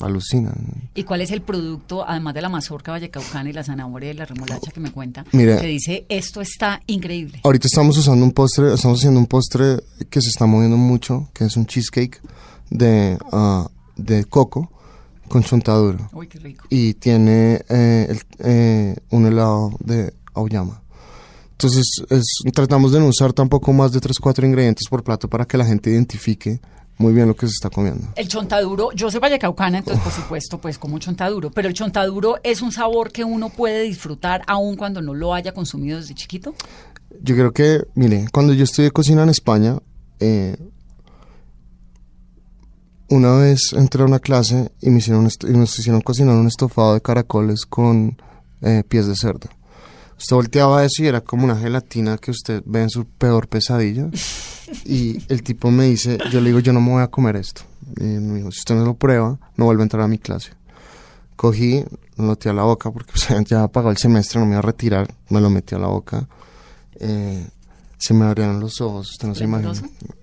alucinan. 0.00 0.54
¿Y 0.96 1.04
cuál 1.04 1.20
es 1.20 1.30
el 1.30 1.42
producto, 1.42 2.04
además 2.06 2.34
de 2.34 2.42
la 2.42 2.48
mazorca 2.48 2.90
vallecaucana 2.90 3.48
y 3.48 3.52
la 3.52 3.62
zanahoria 3.62 4.10
y 4.10 4.14
la 4.14 4.24
remolacha 4.24 4.72
que 4.72 4.80
me 4.80 4.90
cuenta, 4.90 5.24
Mira. 5.32 5.60
que 5.60 5.66
dice, 5.68 6.04
esto 6.08 6.40
está 6.40 6.82
increíble? 6.86 7.40
Ahorita 7.44 7.68
estamos 7.68 7.96
usando 7.96 8.24
un 8.24 8.32
postre, 8.32 8.74
estamos 8.74 8.98
haciendo 8.98 9.20
un 9.20 9.26
postre 9.26 9.76
que 10.10 10.20
se 10.20 10.28
está 10.28 10.44
moviendo 10.46 10.76
mucho, 10.76 11.28
que 11.32 11.44
es 11.44 11.56
un 11.56 11.66
cheesecake 11.66 12.20
de, 12.68 13.16
ah, 13.30 13.70
de 13.96 14.24
coco 14.24 14.70
con 15.28 15.44
chontaduro. 15.44 16.08
Uy, 16.12 16.26
qué 16.26 16.40
rico. 16.40 16.66
Y 16.68 16.94
tiene 16.94 17.60
eh, 17.68 18.06
el- 18.10 18.22
eh, 18.40 18.96
un 19.10 19.26
helado 19.26 19.70
de 19.84 20.12
auyama. 20.34 20.82
Entonces, 21.52 21.86
es- 22.10 22.52
tratamos 22.52 22.90
de 22.92 22.98
no 23.00 23.06
usar 23.06 23.32
tampoco 23.32 23.72
más 23.72 23.92
de 23.92 24.00
3, 24.00 24.18
4 24.18 24.44
ingredientes 24.46 24.88
por 24.90 25.02
plato 25.04 25.28
para 25.28 25.46
que 25.46 25.56
la 25.56 25.64
gente 25.64 25.90
identifique 25.90 26.60
muy 26.98 27.12
bien 27.12 27.28
lo 27.28 27.36
que 27.36 27.46
se 27.46 27.52
está 27.52 27.70
comiendo. 27.70 28.08
El 28.16 28.28
chontaduro, 28.28 28.90
yo 28.92 29.10
soy 29.10 29.20
vallecaucana, 29.20 29.78
entonces 29.78 30.02
por 30.02 30.12
supuesto, 30.12 30.58
pues 30.58 30.78
como 30.78 30.98
chontaduro, 30.98 31.50
pero 31.50 31.68
el 31.68 31.74
chontaduro 31.74 32.38
es 32.42 32.62
un 32.62 32.72
sabor 32.72 33.12
que 33.12 33.24
uno 33.24 33.50
puede 33.50 33.82
disfrutar 33.82 34.42
aun 34.46 34.76
cuando 34.76 35.02
no 35.02 35.14
lo 35.14 35.34
haya 35.34 35.52
consumido 35.52 35.98
desde 35.98 36.14
chiquito. 36.14 36.54
Yo 37.22 37.34
creo 37.34 37.52
que, 37.52 37.82
mire, 37.94 38.26
cuando 38.32 38.52
yo 38.52 38.64
estudié 38.64 38.90
cocina 38.90 39.22
en 39.22 39.28
España, 39.28 39.78
eh, 40.20 40.56
una 43.08 43.36
vez 43.36 43.72
entré 43.72 44.02
a 44.02 44.06
una 44.06 44.18
clase 44.18 44.72
y, 44.80 44.90
me 44.90 44.98
hicieron 44.98 45.28
y 45.42 45.52
nos 45.52 45.78
hicieron 45.78 46.00
cocinar 46.00 46.34
un 46.34 46.46
estofado 46.46 46.94
de 46.94 47.00
caracoles 47.00 47.66
con 47.66 48.16
eh, 48.62 48.82
pies 48.88 49.06
de 49.06 49.16
cerdo. 49.16 49.48
Usted 50.18 50.34
volteaba 50.36 50.84
eso 50.84 51.02
y 51.02 51.06
era 51.06 51.20
como 51.20 51.44
una 51.44 51.56
gelatina 51.56 52.16
que 52.18 52.30
usted 52.30 52.62
ve 52.64 52.82
en 52.82 52.90
su 52.90 53.04
peor 53.04 53.48
pesadilla. 53.48 54.08
Y 54.84 55.22
el 55.32 55.42
tipo 55.42 55.70
me 55.70 55.84
dice, 55.84 56.18
yo 56.32 56.40
le 56.40 56.48
digo, 56.48 56.60
yo 56.60 56.72
no 56.72 56.80
me 56.80 56.90
voy 56.90 57.02
a 57.02 57.08
comer 57.08 57.36
esto. 57.36 57.62
Y 58.00 58.04
me 58.04 58.36
dijo, 58.38 58.50
si 58.50 58.60
usted 58.60 58.74
no 58.74 58.84
lo 58.84 58.94
prueba, 58.94 59.38
no 59.56 59.64
vuelve 59.66 59.82
a 59.82 59.84
entrar 59.84 60.02
a 60.02 60.08
mi 60.08 60.18
clase. 60.18 60.50
Cogí, 61.36 61.84
lo 62.16 62.24
metí 62.24 62.48
a 62.48 62.52
la 62.54 62.62
boca 62.62 62.90
porque 62.90 63.12
o 63.14 63.18
sea, 63.18 63.40
ya 63.42 63.68
pagó 63.68 63.90
el 63.90 63.98
semestre, 63.98 64.40
no 64.40 64.46
me 64.46 64.52
iba 64.52 64.60
a 64.60 64.62
retirar, 64.62 65.12
me 65.28 65.40
lo 65.40 65.50
metí 65.50 65.74
a 65.74 65.78
la 65.78 65.88
boca. 65.88 66.26
Eh, 66.98 67.46
se 67.98 68.14
me 68.14 68.24
abrieron 68.24 68.58
los 68.60 68.80
ojos, 68.80 69.10
usted 69.12 69.28
no 69.28 69.34
se 69.34 69.44
imagina. 69.44 69.72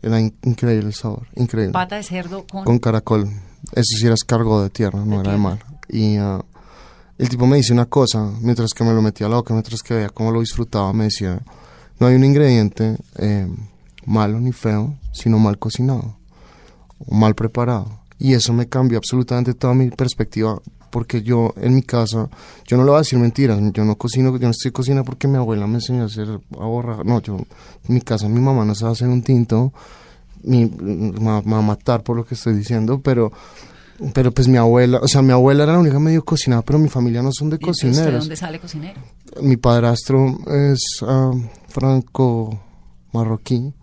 Era 0.02 0.20
in- 0.20 0.36
increíble 0.44 0.88
el 0.88 0.94
sabor, 0.94 1.28
increíble. 1.36 1.72
Pata 1.74 1.96
de 1.98 2.04
cerdo 2.04 2.46
con... 2.48 2.64
Con 2.66 2.80
caracol. 2.80 3.30
Eso 3.72 3.98
sí 3.98 4.06
era 4.06 4.16
escargot 4.16 4.64
de 4.64 4.70
tierra, 4.72 5.00
no 5.00 5.06
De 5.06 5.12
era 5.12 5.18
de 5.18 5.24
tierra. 5.24 5.38
mar. 5.38 5.66
Y 5.88 6.18
ah, 6.18 6.44
el 7.18 7.30
tipo 7.30 7.46
me 7.46 7.58
dice 7.58 7.74
una 7.74 7.86
cosa, 7.86 8.32
mientras 8.42 8.74
que 8.74 8.84
me 8.84 8.94
lo 8.94 9.02
metía 9.02 9.28
a 9.28 9.30
la 9.30 9.36
boca, 9.38 9.54
mientras 9.54 9.82
que 9.82 9.94
veía 9.94 10.10
cómo 10.10 10.32
lo 10.32 10.40
disfrutaba, 10.40 10.92
me 10.94 11.06
decía, 11.06 11.40
no 12.00 12.08
hay 12.08 12.16
un 12.16 12.24
ingrediente 12.24 12.98
eh, 13.18 13.48
malo 14.06 14.40
ni 14.40 14.52
feo, 14.52 14.96
sino 15.12 15.38
mal 15.40 15.60
cocinado 15.60 16.18
o 17.06 17.14
mal 17.14 17.36
preparado. 17.36 18.00
Y 18.18 18.34
eso 18.34 18.54
me 18.54 18.68
cambió 18.68 18.98
absolutamente 18.98 19.54
toda 19.54 19.74
mi 19.74 19.90
perspectiva, 19.90 20.60
porque 20.90 21.22
yo 21.22 21.54
en 21.58 21.76
mi 21.76 21.84
casa, 21.84 22.30
yo 22.66 22.78
no 22.78 22.84
le 22.84 22.90
voy 22.90 22.98
a 22.98 23.02
decir 23.02 23.20
mentiras, 23.20 23.60
yo 23.74 23.86
no 23.86 23.96
cocino, 23.96 24.36
yo 24.38 24.48
no 24.48 24.52
estoy 24.52 24.72
cocinando 24.72 25.06
porque 25.06 25.28
mi 25.28 25.38
abuela 25.38 25.68
me 25.68 25.76
enseñó 25.76 26.04
a 26.04 26.06
hacer 26.06 26.28
a 26.30 26.66
borrar, 26.66 27.06
no, 27.06 27.22
yo 27.22 27.38
en 27.38 27.96
mi 27.96 28.02
casa 28.02 28.28
mi 28.28 28.40
mamá 28.40 28.66
no 28.66 28.76
sabe 28.76 28.94
hacer 28.94 29.08
un 29.08 29.24
tinto, 29.24 29.74
me 30.44 30.68
va 30.68 31.58
a 31.58 31.62
matar 31.62 32.04
por 32.04 32.16
lo 32.16 32.26
que 32.26 32.36
estoy 32.36 32.54
diciendo, 32.54 33.02
pero 33.04 33.32
pero 34.14 34.32
pues 34.32 34.48
mi 34.48 34.58
abuela, 34.58 35.00
o 35.02 35.08
sea, 35.08 35.22
mi 35.22 35.32
abuela 35.32 35.64
era 35.64 35.74
la 35.74 35.80
única 35.80 36.00
medio 36.00 36.24
cocinada, 36.26 36.62
pero 36.62 36.80
mi 36.80 36.90
familia 36.90 37.22
no 37.22 37.32
son 37.32 37.50
de 37.50 37.56
¿Y 37.56 37.60
entonces, 37.60 37.84
¿De 37.84 37.90
cocineros. 37.92 38.20
dónde 38.24 38.36
sale 38.36 38.60
cocinero? 38.60 39.00
Mi 39.42 39.58
padrastro 39.58 40.38
es 40.48 40.82
ah, 41.04 41.32
franco 41.68 42.60
marroquí 43.12 43.74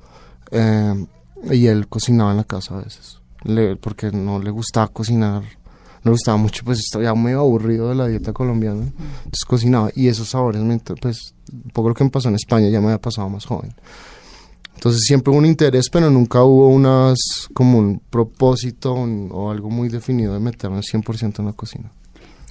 eh, 0.51 1.07
y 1.51 1.67
él 1.67 1.89
cocinaba 1.89 2.31
en 2.33 2.39
la 2.39 2.45
casa 2.45 2.75
a 2.79 2.83
veces, 2.83 3.19
le- 3.45 3.77
porque 3.77 4.11
no 4.11 4.39
le 4.39 4.51
gustaba 4.51 4.89
cocinar, 4.89 5.43
no 5.43 6.05
le 6.05 6.11
gustaba 6.11 6.37
mucho, 6.37 6.65
pues 6.65 6.81
estaba 6.81 7.05
ya 7.05 7.15
medio 7.15 7.41
aburrido 7.41 7.89
de 7.89 7.95
la 7.95 8.07
dieta 8.07 8.33
colombiana, 8.33 8.83
entonces 8.83 9.45
cocinaba 9.47 9.91
y 9.95 10.09
esos 10.09 10.29
sabores, 10.31 10.63
pues 11.01 11.35
un 11.53 11.71
poco 11.71 11.89
lo 11.91 11.95
que 11.95 12.05
me 12.05 12.11
pasó 12.11 12.29
en 12.29 12.35
España 12.37 12.69
ya 12.69 12.81
me 12.81 12.87
había 12.87 13.01
pasado 13.01 13.29
más 13.29 13.45
joven. 13.45 13.73
Entonces 14.81 15.03
siempre 15.05 15.31
hubo 15.31 15.39
un 15.39 15.45
interés, 15.45 15.91
pero 15.93 16.09
nunca 16.09 16.43
hubo 16.43 16.69
unas 16.69 17.19
como 17.53 17.77
un 17.79 18.01
propósito 18.09 18.95
un- 18.95 19.29
o 19.31 19.51
algo 19.51 19.69
muy 19.69 19.91
definido 19.91 20.33
de 20.33 20.41
meterme 20.41 20.81
100% 20.81 21.41
en 21.41 21.47
la 21.49 21.53
cocina. 21.53 21.93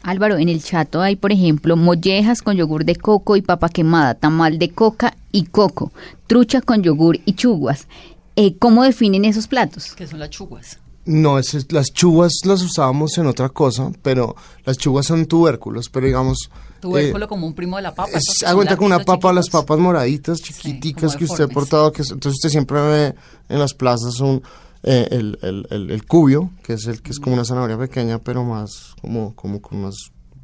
Álvaro, 0.04 0.38
en 0.38 0.48
el 0.48 0.62
chato 0.64 1.02
hay, 1.02 1.16
por 1.16 1.32
ejemplo, 1.32 1.76
mollejas 1.76 2.44
con 2.44 2.56
yogur 2.56 2.86
de 2.86 2.96
coco 2.96 3.36
y 3.36 3.42
papa 3.42 3.70
quemada, 3.70 4.14
tamal 4.14 4.60
de 4.60 4.70
coca 4.70 5.16
y 5.32 5.46
coco, 5.46 5.92
trucha 6.28 6.62
con 6.62 6.84
yogur 6.84 7.20
y 7.26 7.34
chuguas. 7.34 7.88
Eh, 8.36 8.56
¿Cómo 8.60 8.84
definen 8.84 9.26
esos 9.26 9.48
platos? 9.48 9.96
Que 9.96 10.06
son 10.06 10.20
las 10.20 10.30
chuguas. 10.30 10.78
No, 11.12 11.40
es- 11.40 11.72
las 11.72 11.88
chuvas 11.88 12.34
las 12.46 12.62
usábamos 12.62 13.18
en 13.18 13.26
otra 13.26 13.50
cosa, 13.50 13.92
pero 14.04 14.36
las 14.64 14.78
chuvas 14.78 15.08
son 15.08 15.26
tubérculos, 15.26 15.90
pero 15.90 16.06
digamos... 16.06 16.38
Tubérculo 16.80 17.26
eh, 17.26 17.28
como 17.28 17.48
un 17.48 17.54
primo 17.56 17.78
de 17.78 17.82
la 17.82 17.96
papa. 17.96 18.12
es- 18.14 18.44
cuenta 18.54 18.78
con 18.78 18.86
una 18.86 19.00
papa, 19.00 19.34
las 19.34 19.46
chiquitos. 19.46 19.62
papas 19.62 19.80
moraditas, 19.80 20.40
chiquiticas 20.42 21.16
que 21.16 21.26
usted 21.26 21.46
ha 21.46 21.48
portado, 21.48 21.92
que 21.92 22.04
es- 22.04 22.12
entonces 22.12 22.38
usted 22.38 22.50
siempre 22.50 22.80
ve 22.82 23.16
en 23.50 23.60
las 23.60 23.74
plazas 23.74 24.20
un, 24.20 24.44
eh, 24.84 25.08
el, 25.10 25.40
el, 25.42 25.68
el, 25.72 25.92
el 25.92 26.06
cubio, 26.06 26.52
que 26.64 26.74
es 26.74 26.86
el 26.86 27.02
que 27.02 27.10
es 27.12 27.20
como 27.20 27.34
una 27.34 27.44
zanahoria 27.44 27.78
pequeña, 27.78 28.20
pero 28.20 28.44
más 28.44 28.94
como, 29.02 29.34
como 29.36 29.62
con 29.62 29.80
unas 29.80 29.96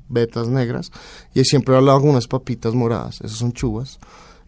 vetas 0.09 0.47
negras, 0.47 0.89
y 1.35 1.43
siempre 1.45 1.79
lado 1.79 2.01
con 2.01 2.09
unas 2.09 2.27
papitas 2.27 2.73
moradas, 2.73 3.21
esas 3.21 3.37
son 3.37 3.53
chuvas. 3.53 3.99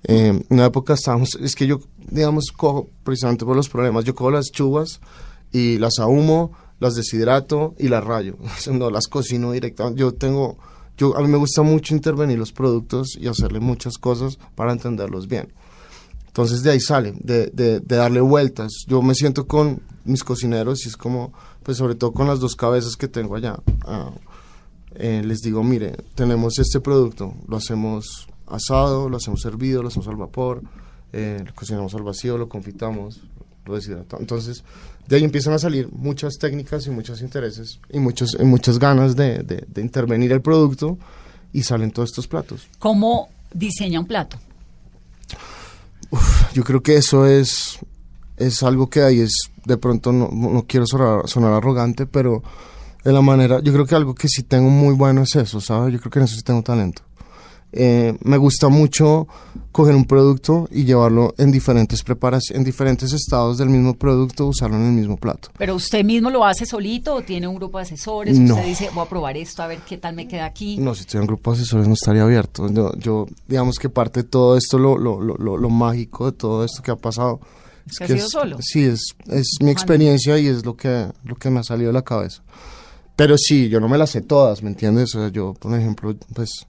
Eh, 0.03 0.27
en 0.29 0.45
una 0.49 0.65
época 0.65 0.93
estábamos, 0.95 1.35
es 1.41 1.55
que 1.55 1.67
yo, 1.67 1.79
digamos, 2.09 2.45
cojo, 2.55 2.89
precisamente 3.03 3.45
por 3.45 3.55
los 3.55 3.69
problemas, 3.69 4.03
yo 4.03 4.15
cojo 4.15 4.31
las 4.31 4.47
chuvas 4.51 4.99
y 5.51 5.77
las 5.77 5.99
ahumo, 5.99 6.51
las 6.79 6.95
deshidrato 6.95 7.75
y 7.77 7.87
las 7.87 8.03
rayo. 8.03 8.37
no 8.71 8.89
las 8.89 9.07
cocino 9.07 9.51
directamente. 9.51 9.99
Yo 9.99 10.13
tengo, 10.13 10.57
yo 10.97 11.15
a 11.17 11.21
mí 11.21 11.27
me 11.27 11.37
gusta 11.37 11.61
mucho 11.61 11.95
intervenir 11.95 12.37
los 12.37 12.51
productos 12.51 13.17
y 13.19 13.27
hacerle 13.27 13.59
muchas 13.59 13.97
cosas 13.97 14.37
para 14.55 14.71
entenderlos 14.71 15.27
bien. 15.27 15.53
Entonces 16.27 16.61
de 16.61 16.71
ahí 16.71 16.79
sale, 16.79 17.13
de, 17.19 17.47
de, 17.47 17.79
de 17.79 17.95
darle 17.95 18.21
vueltas. 18.21 18.71
Yo 18.87 19.01
me 19.01 19.15
siento 19.15 19.47
con 19.47 19.81
mis 20.05 20.23
cocineros 20.23 20.85
y 20.85 20.89
es 20.89 20.97
como, 20.97 21.33
pues 21.63 21.77
sobre 21.77 21.95
todo 21.95 22.11
con 22.11 22.27
las 22.27 22.39
dos 22.39 22.55
cabezas 22.55 22.95
que 22.95 23.07
tengo 23.07 23.35
allá. 23.35 23.57
ah, 23.85 24.11
eh, 24.99 25.21
les 25.23 25.41
digo, 25.41 25.63
mire, 25.63 25.95
tenemos 26.15 26.57
este 26.57 26.79
producto, 26.79 27.35
lo 27.47 27.57
hacemos 27.57 28.27
asado, 28.47 29.09
lo 29.09 29.17
hacemos 29.17 29.45
hervido, 29.45 29.83
lo 29.83 29.89
hacemos 29.89 30.07
al 30.07 30.15
vapor, 30.15 30.63
eh, 31.13 31.43
lo 31.45 31.53
cocinamos 31.53 31.93
al 31.93 32.01
vacío, 32.01 32.37
lo 32.37 32.49
confitamos, 32.49 33.21
lo. 33.67 34.19
Entonces, 34.19 34.63
de 35.07 35.15
ahí 35.17 35.23
empiezan 35.23 35.53
a 35.53 35.59
salir 35.59 35.89
muchas 35.91 36.37
técnicas 36.37 36.85
y 36.87 36.89
muchos 36.91 37.21
intereses 37.21 37.79
y, 37.91 37.99
muchos, 37.99 38.35
y 38.39 38.43
muchas 38.43 38.79
ganas 38.79 39.15
de, 39.15 39.39
de- 39.39 39.65
de 39.67 39.81
intervenir 39.81 40.31
el 40.31 40.41
producto 40.41 40.97
y 41.53 41.63
salen 41.63 41.91
todos 41.91 42.09
estos 42.09 42.27
platos. 42.27 42.67
¿Cómo 42.79 43.29
diseña 43.53 43.99
un 43.99 44.05
plato? 44.07 44.37
Yo 46.53 46.63
creo 46.63 46.81
que 46.81 46.95
eso 46.95 47.25
es, 47.25 47.79
es 48.37 48.63
algo 48.63 48.89
que 48.89 49.01
ahí 49.01 49.19
es, 49.19 49.33
de 49.65 49.77
pronto 49.77 50.11
no, 50.11 50.29
no 50.31 50.49
no 50.51 50.63
quiero 50.65 50.85
sonar, 50.87 51.27
sonar 51.27 51.53
arrogante, 51.53 52.05
pero 52.05 52.41
de 53.03 53.11
la 53.11 53.21
manera, 53.21 53.59
yo 53.61 53.73
creo 53.73 53.85
que 53.85 53.95
algo 53.95 54.15
que 54.15 54.27
sí 54.27 54.43
tengo 54.43 54.69
muy 54.69 54.93
bueno 54.95 55.21
es 55.23 55.35
eso, 55.35 55.59
¿sabes? 55.61 55.93
Yo 55.93 55.99
creo 55.99 56.11
que 56.11 56.19
en 56.19 56.25
eso 56.25 56.35
sí 56.35 56.41
tengo 56.43 56.61
talento. 56.61 57.01
Eh, 57.73 58.17
me 58.21 58.37
gusta 58.37 58.69
mucho 58.69 59.27
coger 59.71 59.93
un 59.93 60.05
producto 60.05 60.67
y 60.71 60.85
llevarlo 60.85 61.35
en 61.37 61.51
diferentes 61.51 62.01
preparaciones, 62.01 62.57
en 62.57 62.63
diferentes 62.63 63.11
estados 63.13 63.57
del 63.57 63.69
mismo 63.69 63.93
producto, 63.95 64.47
usarlo 64.47 64.77
en 64.77 64.85
el 64.85 64.93
mismo 64.93 65.17
plato. 65.17 65.49
¿Pero 65.57 65.75
usted 65.75 66.03
mismo 66.03 66.29
lo 66.29 66.45
hace 66.45 66.65
solito 66.65 67.15
o 67.15 67.21
tiene 67.21 67.47
un 67.47 67.55
grupo 67.55 67.77
de 67.77 67.83
asesores? 67.83 68.39
No. 68.39 68.55
Usted 68.55 68.67
dice, 68.67 68.89
voy 68.93 69.05
a 69.05 69.09
probar 69.09 69.37
esto, 69.37 69.61
a 69.61 69.67
ver 69.67 69.79
qué 69.87 69.97
tal 69.97 70.15
me 70.15 70.27
queda 70.27 70.45
aquí. 70.45 70.77
No, 70.77 70.95
si 70.95 71.01
estoy 71.01 71.19
en 71.19 71.27
grupo 71.27 71.51
de 71.51 71.61
asesores 71.61 71.87
no 71.87 71.93
estaría 71.93 72.23
abierto. 72.23 72.71
Yo, 72.71 72.93
yo, 72.95 73.27
digamos 73.47 73.77
que 73.77 73.89
parte 73.89 74.23
de 74.23 74.29
todo 74.29 74.57
esto, 74.57 74.79
lo, 74.79 74.97
lo, 74.97 75.21
lo, 75.21 75.57
lo, 75.57 75.69
mágico 75.69 76.31
de 76.31 76.37
todo 76.37 76.63
esto 76.63 76.81
que 76.81 76.91
ha 76.91 76.95
pasado. 76.95 77.39
Es 77.85 77.97
que 77.97 78.05
ha 78.05 78.07
sido 78.07 78.29
solo. 78.29 78.57
Sí, 78.61 78.85
es, 78.85 79.15
es 79.27 79.57
mi 79.61 79.69
experiencia 79.71 80.39
y 80.39 80.47
es 80.47 80.65
lo 80.65 80.75
que, 80.75 81.07
lo 81.23 81.35
que 81.35 81.49
me 81.49 81.59
ha 81.59 81.63
salido 81.63 81.89
de 81.89 81.93
la 81.93 82.03
cabeza. 82.03 82.41
Pero 83.15 83.37
sí, 83.37 83.67
yo 83.67 83.79
no 83.79 83.89
me 83.89 83.97
las 83.97 84.11
sé 84.11 84.21
todas, 84.21 84.63
¿me 84.63 84.69
entiendes? 84.69 85.13
O 85.15 85.19
sea, 85.19 85.29
yo, 85.29 85.53
por 85.53 85.77
ejemplo, 85.77 86.15
pues 86.33 86.67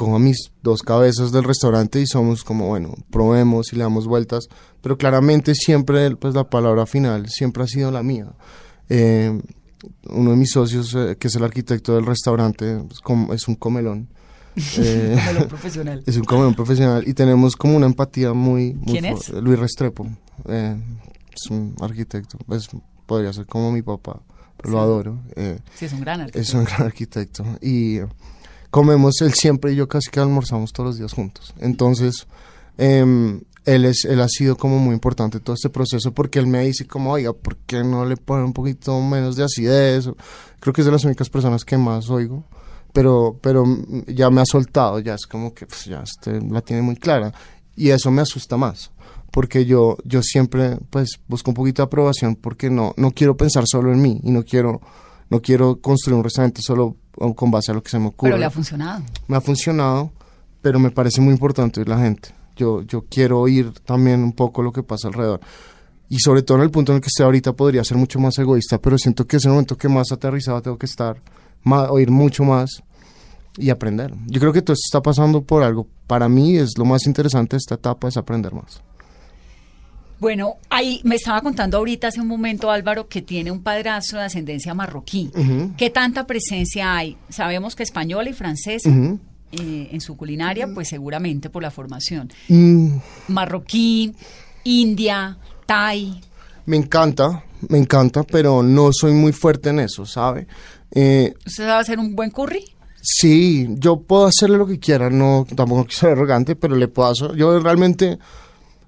cojo 0.00 0.16
a 0.16 0.18
mis 0.18 0.50
dos 0.62 0.82
cabezas 0.82 1.30
del 1.30 1.44
restaurante 1.44 2.00
y 2.00 2.06
somos 2.06 2.42
como, 2.42 2.68
bueno, 2.68 2.94
probemos 3.10 3.72
y 3.72 3.76
le 3.76 3.82
damos 3.82 4.06
vueltas, 4.06 4.48
pero 4.80 4.96
claramente 4.96 5.54
siempre, 5.54 6.16
pues 6.16 6.34
la 6.34 6.48
palabra 6.48 6.86
final 6.86 7.28
siempre 7.28 7.62
ha 7.64 7.66
sido 7.66 7.90
la 7.90 8.02
mía. 8.02 8.32
Eh, 8.88 9.38
uno 10.08 10.30
de 10.30 10.36
mis 10.36 10.50
socios, 10.52 10.94
eh, 10.94 11.16
que 11.18 11.28
es 11.28 11.34
el 11.36 11.44
arquitecto 11.44 11.94
del 11.94 12.06
restaurante, 12.06 12.82
pues, 12.86 13.00
com- 13.00 13.30
es 13.32 13.46
un 13.48 13.56
comelón. 13.56 14.08
Eh, 14.78 15.16
Melón 15.26 15.48
profesional. 15.54 16.02
es 16.06 16.16
un 16.16 16.24
comelón 16.24 16.54
profesional 16.54 17.04
y 17.06 17.14
tenemos 17.14 17.54
como 17.56 17.76
una 17.76 17.86
empatía 17.86 18.32
muy... 18.32 18.74
muy 18.74 18.92
¿Quién 18.92 19.04
es? 19.04 19.28
Luis 19.30 19.58
Restrepo. 19.58 20.06
eh, 20.48 20.76
es 21.32 21.50
un 21.50 21.74
arquitecto, 21.80 22.36
pues 22.46 22.68
podría 23.06 23.32
ser 23.32 23.46
como 23.46 23.70
mi 23.70 23.82
papá, 23.82 24.20
pero 24.56 24.70
lo 24.72 24.80
adoro. 24.80 25.20
eh, 25.36 25.58
Sí, 25.76 25.84
es 25.84 25.92
un 25.92 26.00
gran 26.00 26.20
arquitecto. 26.22 26.40
es 26.48 26.54
un 26.54 26.64
gran 26.64 26.82
arquitecto. 26.82 27.44
Y 27.62 28.00
comemos 28.70 29.20
él 29.20 29.34
siempre 29.34 29.72
y 29.72 29.76
yo 29.76 29.88
casi 29.88 30.10
que 30.10 30.20
almorzamos 30.20 30.72
todos 30.72 30.90
los 30.90 30.98
días 30.98 31.12
juntos. 31.12 31.54
Entonces, 31.58 32.26
em, 32.78 33.40
él, 33.64 33.84
es, 33.84 34.04
él 34.04 34.20
ha 34.20 34.28
sido 34.28 34.56
como 34.56 34.78
muy 34.78 34.94
importante 34.94 35.40
todo 35.40 35.54
este 35.54 35.70
proceso 35.70 36.12
porque 36.12 36.38
él 36.38 36.46
me 36.46 36.64
dice 36.64 36.86
como, 36.86 37.12
oiga, 37.12 37.32
¿por 37.32 37.56
qué 37.58 37.82
no 37.82 38.04
le 38.04 38.16
ponen 38.16 38.46
un 38.46 38.52
poquito 38.52 39.00
menos 39.00 39.36
de 39.36 39.44
acidez? 39.44 40.08
Creo 40.60 40.72
que 40.72 40.80
es 40.80 40.86
de 40.86 40.92
las 40.92 41.04
únicas 41.04 41.28
personas 41.28 41.64
que 41.64 41.76
más 41.76 42.10
oigo. 42.10 42.44
Pero, 42.92 43.38
pero 43.40 43.64
ya 44.08 44.30
me 44.30 44.40
ha 44.40 44.44
soltado, 44.44 44.98
ya 44.98 45.14
es 45.14 45.24
como 45.24 45.54
que 45.54 45.64
pues, 45.64 45.84
ya 45.84 46.02
este, 46.02 46.40
la 46.40 46.60
tiene 46.60 46.82
muy 46.82 46.96
clara. 46.96 47.32
Y 47.76 47.90
eso 47.90 48.10
me 48.10 48.22
asusta 48.22 48.56
más 48.56 48.90
porque 49.30 49.64
yo, 49.64 49.96
yo 50.04 50.22
siempre 50.22 50.78
pues 50.90 51.20
busco 51.28 51.50
un 51.50 51.54
poquito 51.54 51.82
de 51.82 51.86
aprobación 51.86 52.36
porque 52.36 52.70
no, 52.70 52.94
no 52.96 53.12
quiero 53.12 53.36
pensar 53.36 53.64
solo 53.66 53.92
en 53.92 54.02
mí 54.02 54.20
y 54.22 54.30
no 54.30 54.44
quiero, 54.44 54.80
no 55.30 55.40
quiero 55.40 55.80
construir 55.80 56.16
un 56.16 56.24
restaurante 56.24 56.60
solo 56.60 56.96
con 57.36 57.50
base 57.50 57.70
a 57.70 57.74
lo 57.74 57.82
que 57.82 57.90
se 57.90 57.98
me 57.98 58.08
ocurre. 58.08 58.30
Pero 58.30 58.38
le 58.38 58.44
ha 58.44 58.50
funcionado. 58.50 59.04
me 59.28 59.36
ha 59.36 59.40
funcionado, 59.40 60.12
pero 60.60 60.78
me 60.78 60.90
parece 60.90 61.20
muy 61.20 61.32
importante 61.32 61.80
oír 61.80 61.88
la 61.88 61.98
gente. 61.98 62.30
Yo, 62.56 62.82
yo 62.82 63.06
quiero 63.08 63.40
oír 63.40 63.72
también 63.84 64.22
un 64.22 64.32
poco 64.32 64.62
lo 64.62 64.72
que 64.72 64.82
pasa 64.82 65.08
alrededor. 65.08 65.40
Y 66.08 66.18
sobre 66.18 66.42
todo 66.42 66.58
en 66.58 66.64
el 66.64 66.70
punto 66.70 66.92
en 66.92 66.96
el 66.96 67.02
que 67.02 67.06
estoy 67.06 67.24
ahorita 67.24 67.52
podría 67.52 67.84
ser 67.84 67.96
mucho 67.96 68.18
más 68.18 68.36
egoísta, 68.38 68.78
pero 68.78 68.98
siento 68.98 69.26
que 69.26 69.36
es 69.36 69.44
el 69.44 69.52
momento 69.52 69.76
que 69.76 69.88
más 69.88 70.10
aterrizado 70.10 70.60
tengo 70.60 70.76
que 70.76 70.86
estar, 70.86 71.22
más, 71.62 71.88
oír 71.88 72.10
mucho 72.10 72.42
más 72.42 72.82
y 73.56 73.70
aprender. 73.70 74.12
Yo 74.26 74.40
creo 74.40 74.52
que 74.52 74.62
todo 74.62 74.74
esto 74.74 74.86
está 74.86 75.00
pasando 75.00 75.42
por 75.42 75.62
algo. 75.62 75.86
Para 76.08 76.28
mí 76.28 76.56
es 76.56 76.76
lo 76.76 76.84
más 76.84 77.06
interesante 77.06 77.54
de 77.54 77.58
esta 77.58 77.76
etapa, 77.76 78.08
es 78.08 78.16
aprender 78.16 78.52
más. 78.52 78.82
Bueno, 80.20 80.56
ahí 80.68 81.00
me 81.02 81.16
estaba 81.16 81.40
contando 81.40 81.78
ahorita 81.78 82.08
hace 82.08 82.20
un 82.20 82.28
momento 82.28 82.70
Álvaro 82.70 83.08
que 83.08 83.22
tiene 83.22 83.50
un 83.50 83.62
padrastro 83.62 84.18
de 84.18 84.26
ascendencia 84.26 84.74
marroquí. 84.74 85.30
¿Qué 85.78 85.88
tanta 85.88 86.26
presencia 86.26 86.94
hay? 86.94 87.16
Sabemos 87.30 87.74
que 87.74 87.82
española 87.82 88.28
y 88.28 88.34
francesa 88.34 88.90
eh, 88.90 89.88
en 89.90 90.00
su 90.00 90.18
culinaria, 90.18 90.68
pues 90.74 90.88
seguramente 90.88 91.48
por 91.48 91.62
la 91.62 91.70
formación. 91.70 92.30
Mm, 92.48 92.98
Marroquí, 93.28 94.14
India, 94.64 95.38
Thai. 95.64 96.20
me 96.66 96.76
encanta, 96.76 97.42
me 97.68 97.78
encanta, 97.78 98.22
pero 98.22 98.62
no 98.62 98.92
soy 98.92 99.12
muy 99.12 99.32
fuerte 99.32 99.70
en 99.70 99.80
eso, 99.80 100.04
¿sabe? 100.04 100.46
Eh, 100.92 101.32
¿Usted 101.46 101.64
sabe 101.64 101.80
hacer 101.80 101.98
un 101.98 102.14
buen 102.14 102.30
curry? 102.30 102.62
Sí, 103.00 103.66
yo 103.78 104.02
puedo 104.02 104.26
hacerle 104.26 104.58
lo 104.58 104.66
que 104.66 104.78
quiera, 104.78 105.08
no, 105.08 105.46
tampoco 105.56 105.84
quiero 105.84 105.98
ser 105.98 106.10
arrogante, 106.10 106.56
pero 106.56 106.76
le 106.76 106.88
puedo 106.88 107.08
hacer. 107.08 107.34
Yo 107.34 107.58
realmente 107.58 108.18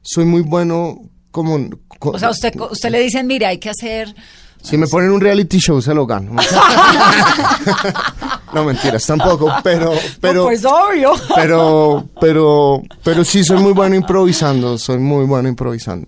soy 0.03 0.27
muy 0.27 0.43
bueno 0.43 1.01
como... 1.33 1.59
co- 1.99 2.11
O 2.11 2.19
sea, 2.19 2.31
usted, 2.31 2.53
usted 2.71 2.91
le 2.91 3.01
dicen, 3.01 3.27
mire, 3.27 3.47
hay 3.47 3.59
que 3.59 3.71
hacer 3.71 4.15
Si 4.63 4.77
me 4.77 4.87
ponen 4.87 5.11
un 5.11 5.21
reality 5.21 5.59
show, 5.59 5.83
se 5.83 5.93
lo 5.93 6.07
gano. 6.07 6.37
no, 8.55 8.65
mentiras, 8.65 9.05
tampoco, 9.07 9.53
pero... 9.65 9.93
pero 10.21 10.45
pues 10.45 10.65
obvio. 10.65 11.13
pero, 11.35 12.07
pero, 12.21 12.83
pero 13.03 13.25
sí 13.25 13.43
soy 13.45 13.59
muy 13.59 13.73
bueno 13.73 13.95
improvisando, 13.97 14.79
soy 14.79 14.99
muy 14.99 15.25
bueno 15.25 15.49
improvisando. 15.49 16.07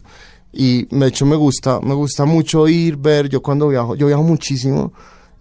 Y 0.52 0.84
de 0.96 1.06
hecho 1.08 1.26
me 1.26 1.34
gusta, 1.36 1.80
me 1.80 1.94
gusta 1.94 2.24
mucho 2.24 2.68
ir, 2.68 2.96
ver, 2.96 3.28
yo 3.28 3.42
cuando 3.42 3.68
viajo, 3.68 3.96
yo 3.96 4.06
viajo 4.06 4.22
muchísimo 4.22 4.92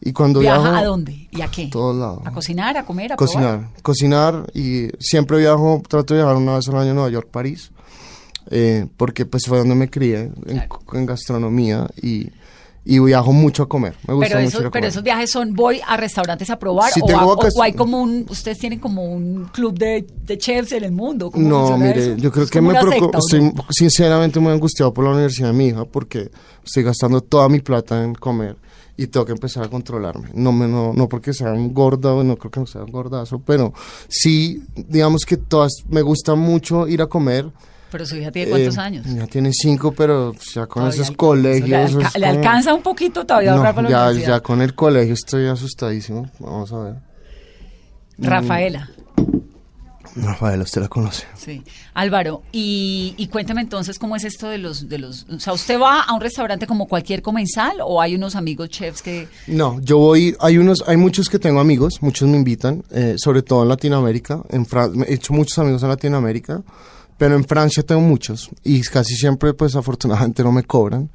y 0.01 0.11
cuando 0.11 0.39
¿Viaja 0.39 0.59
viajo... 0.61 0.75
a 0.77 0.83
dónde? 0.83 1.27
¿Y 1.31 1.41
a 1.41 1.47
qué? 1.49 1.65
A 1.65 1.69
todos 1.69 1.95
lados. 1.95 2.21
¿A 2.25 2.31
cocinar, 2.31 2.75
a 2.77 2.83
comer, 2.83 3.13
a 3.13 3.15
probar? 3.15 3.33
Cocinar, 3.33 3.69
cocinar 3.83 4.51
y 4.55 4.87
siempre 4.99 5.37
viajo, 5.37 5.83
trato 5.87 6.13
de 6.15 6.21
viajar 6.21 6.35
una 6.37 6.55
vez 6.55 6.67
al 6.67 6.77
año 6.77 6.91
a 6.91 6.93
Nueva 6.95 7.09
York, 7.09 7.27
París, 7.31 7.71
eh, 8.51 8.87
porque 8.97 9.25
pues 9.25 9.43
fue 9.47 9.57
donde 9.59 9.75
me 9.75 9.89
crié, 9.89 10.31
en, 10.45 10.63
en 10.93 11.05
gastronomía 11.05 11.89
y, 12.01 12.29
y 12.85 12.99
viajo 12.99 13.31
mucho 13.31 13.63
a 13.63 13.69
comer, 13.69 13.95
me 14.07 14.13
gusta 14.13 14.29
Pero, 14.29 14.41
mucho 14.41 14.49
eso- 14.57 14.61
ir 14.61 14.67
a 14.67 14.71
pero 14.71 14.87
esos 14.87 15.03
viajes 15.03 15.31
son, 15.31 15.53
voy 15.53 15.79
a 15.87 15.95
restaurantes 15.97 16.49
a 16.49 16.59
probar 16.59 16.91
o, 17.01 17.09
a- 17.17 17.25
o- 17.25 17.61
hay 17.61 17.73
como 17.73 18.01
un, 18.01 18.25
ustedes 18.29 18.57
tienen 18.59 18.79
como 18.79 19.05
un 19.05 19.45
club 19.53 19.77
de, 19.77 20.05
de 20.25 20.37
chefs 20.37 20.73
en 20.73 20.83
el 20.83 20.91
mundo. 20.91 21.31
¿Cómo 21.31 21.47
No, 21.47 21.77
mire, 21.77 22.13
eso? 22.13 22.15
yo 22.17 22.31
creo 22.31 22.43
Es 22.43 22.51
que 22.51 22.59
me 22.61 22.73
secta, 22.73 23.05
¿o 23.05 23.11
no? 23.11 23.19
estoy 23.19 23.51
sinceramente 23.69 24.39
muy 24.39 24.51
angustiado 24.51 24.93
por 24.93 25.05
la 25.05 25.11
universidad 25.11 25.47
de 25.47 25.53
mi 25.53 25.67
hija 25.67 25.85
porque 25.85 26.29
estoy 26.65 26.83
gastando 26.83 27.21
toda 27.21 27.47
mi 27.49 27.59
plata 27.61 28.03
en 28.03 28.13
comer 28.15 28.57
y 28.95 29.07
tengo 29.07 29.25
que 29.25 29.31
empezar 29.31 29.63
a 29.63 29.69
controlarme. 29.69 30.29
No, 30.35 30.51
me, 30.51 30.67
no, 30.67 30.93
no 30.93 31.09
porque 31.09 31.33
sea 31.33 31.51
un 31.53 31.73
gordo, 31.73 32.23
no 32.23 32.35
creo 32.37 32.51
que 32.51 32.59
no 32.59 32.67
sea 32.67 32.83
un 32.83 32.91
gordazo, 32.91 33.39
pero 33.39 33.73
sí, 34.07 34.61
digamos 34.75 35.25
que 35.25 35.37
todas, 35.37 35.71
me 35.89 36.01
gusta 36.03 36.35
mucho 36.35 36.87
ir 36.87 37.01
a 37.01 37.07
comer. 37.07 37.49
Pero 37.93 38.05
su 38.07 38.15
hija 38.17 38.31
tiene 38.31 38.49
cuántos 38.49 38.75
Eh, 38.75 38.81
años. 38.81 39.05
Ya 39.05 39.27
tiene 39.27 39.51
cinco, 39.53 39.91
pero 39.93 40.33
ya 40.53 40.65
con 40.65 40.81
Todavía 40.83 41.03
esos 41.03 41.15
colegios. 41.15 41.69
Le, 41.69 41.83
eso 41.83 41.97
alca- 41.99 42.07
es 42.09 42.15
le 42.15 42.27
como- 42.27 42.39
alcanza 42.39 42.73
un 42.73 42.81
poquito 42.81 43.25
todavía 43.25 43.51
No, 43.51 43.57
ahorrar 43.57 43.75
para 43.75 44.11
ya, 44.13 44.39
con 44.41 44.61
el 44.61 44.73
colegio 44.73 45.13
estoy 45.13 45.45
asustadísimo. 45.47 46.27
Vamos 46.39 46.73
a 46.73 46.79
ver. 46.79 46.95
Rafaela. 48.17 48.89
Rafael, 50.15 50.61
usted 50.61 50.79
la 50.81 50.87
conoce. 50.89 51.25
Sí. 51.35 51.63
Álvaro, 51.95 52.43
y, 52.51 53.15
y 53.17 53.27
cuéntame 53.27 53.61
entonces 53.61 53.97
cómo 53.97 54.15
es 54.15 54.23
esto 54.23 54.47
de 54.47 54.59
los, 54.59 54.87
de 54.87 54.99
los, 54.99 55.25
o 55.27 55.39
sea, 55.39 55.53
¿usted 55.53 55.79
va 55.79 56.01
a 56.03 56.13
un 56.13 56.21
restaurante 56.21 56.67
como 56.67 56.87
cualquier 56.87 57.23
comensal 57.23 57.77
o 57.81 57.99
hay 57.99 58.13
unos 58.13 58.35
amigos 58.35 58.69
chefs 58.69 59.01
que, 59.01 59.27
No, 59.47 59.79
yo 59.81 59.97
voy, 59.97 60.35
hay 60.39 60.59
unos, 60.59 60.83
hay 60.85 60.97
muchos 60.97 61.29
que 61.29 61.39
tengo 61.39 61.59
amigos, 61.59 61.95
muchos 62.01 62.29
me 62.29 62.37
invitan, 62.37 62.83
eh, 62.91 63.15
sobre 63.17 63.41
todo 63.41 63.63
en 63.63 63.69
Latinoamérica, 63.69 64.43
en 64.49 64.67
Fran- 64.67 65.03
he 65.07 65.15
hecho 65.15 65.33
muchos 65.33 65.57
amigos 65.57 65.81
en 65.81 65.89
Latinoamérica, 65.89 66.61
pero 67.23 67.37
en 67.37 67.45
Francia 67.45 67.81
tengo 67.83 68.01
muchos 68.01 68.49
y 68.65 68.81
casi 68.81 69.15
siempre, 69.15 69.53
pues 69.53 69.77
afortunadamente 69.77 70.43
no 70.43 70.51
me 70.51 70.63
cobran, 70.63 71.09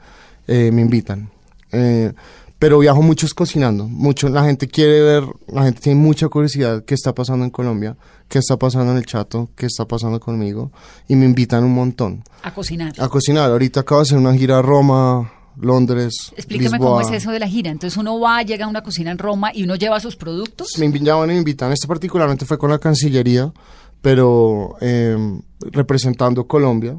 eh, 0.47 0.71
me 0.73 0.81
invitan. 0.81 1.29
Eh, 1.71 2.15
pero 2.59 2.79
viajo 2.79 3.03
muchos 3.03 3.35
cocinando, 3.35 3.87
mucho, 3.87 4.31
la 4.31 4.43
gente 4.43 4.69
quiere 4.69 5.03
ver, 5.03 5.25
la 5.49 5.65
gente 5.65 5.83
tiene 5.83 6.01
mucha 6.01 6.27
curiosidad 6.29 6.83
qué 6.87 6.95
está 6.95 7.15
pasando 7.15 7.45
en 7.45 7.51
Colombia, 7.51 7.95
qué 8.27 8.39
está 8.39 8.57
pasando 8.57 8.93
en 8.93 8.97
el 8.97 9.05
Chato, 9.05 9.51
qué 9.55 9.67
está 9.67 9.85
pasando 9.85 10.19
conmigo 10.19 10.73
y 11.09 11.15
me 11.15 11.27
invitan 11.27 11.63
un 11.63 11.75
montón 11.75 12.25
a 12.43 12.55
cocinar? 12.55 12.95
a 12.99 13.09
cocinar. 13.11 13.51
Ahorita 13.51 13.81
acabo 13.81 14.01
de 14.01 14.05
hacer 14.05 14.17
una 14.17 14.33
gira 14.33 14.61
a 14.61 14.63
Roma, 14.63 15.31
Londres, 15.61 16.33
Lisboa. 16.49 16.79
cómo 16.79 17.01
es 17.03 17.11
eso 17.11 17.33
de 17.33 17.39
la 17.39 17.49
gira. 17.49 17.71
Entonces 17.71 17.99
uno 17.99 18.19
va, 18.19 18.43
llega 18.43 18.65
a 18.65 18.69
una 18.69 18.83
cocina 18.83 19.11
en 19.11 19.19
Roma 19.19 19.51
y 19.53 19.65
uno 19.65 19.75
lleva 19.77 20.01
sus 20.01 20.17
productos. 20.17 20.69
Me 20.79 20.87
invitaban 20.87 21.29
y 21.31 21.35
me 21.35 21.39
invitan. 21.39 21.71
Este 21.71 21.87
particularmente 21.87 22.47
fue 22.47 22.57
con 22.57 22.71
la 22.71 22.79
Cancillería, 22.79 23.53
pero 24.01 24.77
eh, 24.81 25.41
representando 25.73 26.47
Colombia 26.47 26.97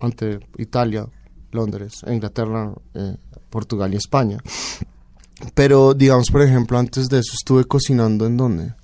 ante 0.00 0.40
Italia, 0.58 1.06
Londres, 1.52 2.02
e 2.06 2.14
Inglaterra, 2.14 2.72
eh, 2.94 3.16
Portugal 3.50 3.92
y 3.94 3.96
España. 3.96 4.38
Pero, 5.54 5.94
digamos, 5.94 6.30
por 6.30 6.42
ejemplo, 6.42 6.78
antes 6.78 7.08
de 7.08 7.18
eso 7.18 7.32
estuve 7.34 7.64
cocinando 7.64 8.26
en 8.26 8.36
dónde. 8.36 8.74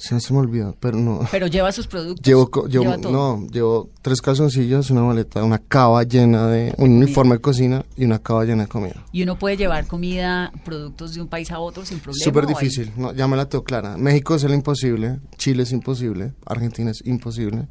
Se 0.00 0.32
me 0.32 0.38
olvida, 0.38 0.74
pero 0.80 0.96
no. 0.98 1.20
Pero 1.30 1.46
lleva 1.46 1.70
sus 1.72 1.86
productos. 1.86 2.24
Llevo, 2.26 2.50
llevo- 2.50 2.68
lleva 2.84 2.98
todo. 2.98 3.12
no, 3.12 3.46
llevo 3.48 3.90
tres 4.00 4.22
calzoncillos, 4.22 4.90
una 4.90 5.02
maleta, 5.02 5.44
una 5.44 5.58
cava 5.58 6.02
llena 6.04 6.46
de, 6.46 6.74
un 6.78 6.92
uniforme 6.92 7.34
de 7.34 7.40
cocina 7.42 7.84
y 7.98 8.06
una 8.06 8.18
cava 8.18 8.46
llena 8.46 8.62
de 8.62 8.68
comida. 8.70 9.04
Y 9.12 9.22
uno 9.22 9.38
puede 9.38 9.58
llevar 9.58 9.86
comida, 9.86 10.52
productos 10.64 11.14
de 11.14 11.20
un 11.20 11.28
país 11.28 11.50
a 11.50 11.58
otro 11.60 11.84
sin 11.84 11.98
problema. 12.00 12.24
Súper 12.24 12.44
¿o 12.44 12.48
hay- 12.48 12.54
difícil, 12.54 12.90
no, 12.96 13.12
ya 13.12 13.28
me 13.28 13.36
la 13.36 13.46
tengo 13.46 13.62
clara. 13.62 13.98
México 13.98 14.34
es 14.34 14.44
el 14.44 14.54
imposible, 14.54 15.20
Chile 15.36 15.64
es 15.64 15.72
imposible, 15.72 16.32
Argentina 16.46 16.90
es 16.90 17.02
imposible, 17.04 17.68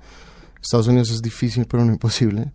Estados 0.61 0.87
Unidos 0.87 1.09
es 1.11 1.21
difícil 1.21 1.65
pero 1.65 1.85
no 1.85 1.93
imposible, 1.93 2.51
Pero 2.51 2.53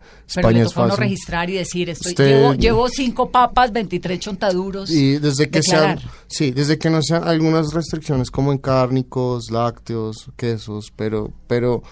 España 0.48 0.58
le 0.58 0.64
es 0.66 0.74
fácil. 0.74 0.96
registrar 0.98 1.48
y 1.50 1.54
decir, 1.54 1.88
estoy, 1.90 2.12
Usted- 2.12 2.26
llevo, 2.28 2.54
llevo 2.54 2.88
cinco 2.88 3.30
papas, 3.30 3.72
23 3.72 4.18
chontaduros. 4.20 4.90
Y 4.90 5.18
desde 5.18 5.48
que 5.48 5.62
sean, 5.62 5.98
sí, 6.26 6.50
desde 6.50 6.78
que 6.78 6.90
no 6.90 7.00
sean 7.02 7.26
algunas 7.26 7.72
restricciones 7.72 8.30
como 8.30 8.52
en 8.52 8.58
cárnicos, 8.58 9.50
lácteos, 9.50 10.30
quesos, 10.36 10.92
pero, 10.94 11.32
pero 11.46 11.82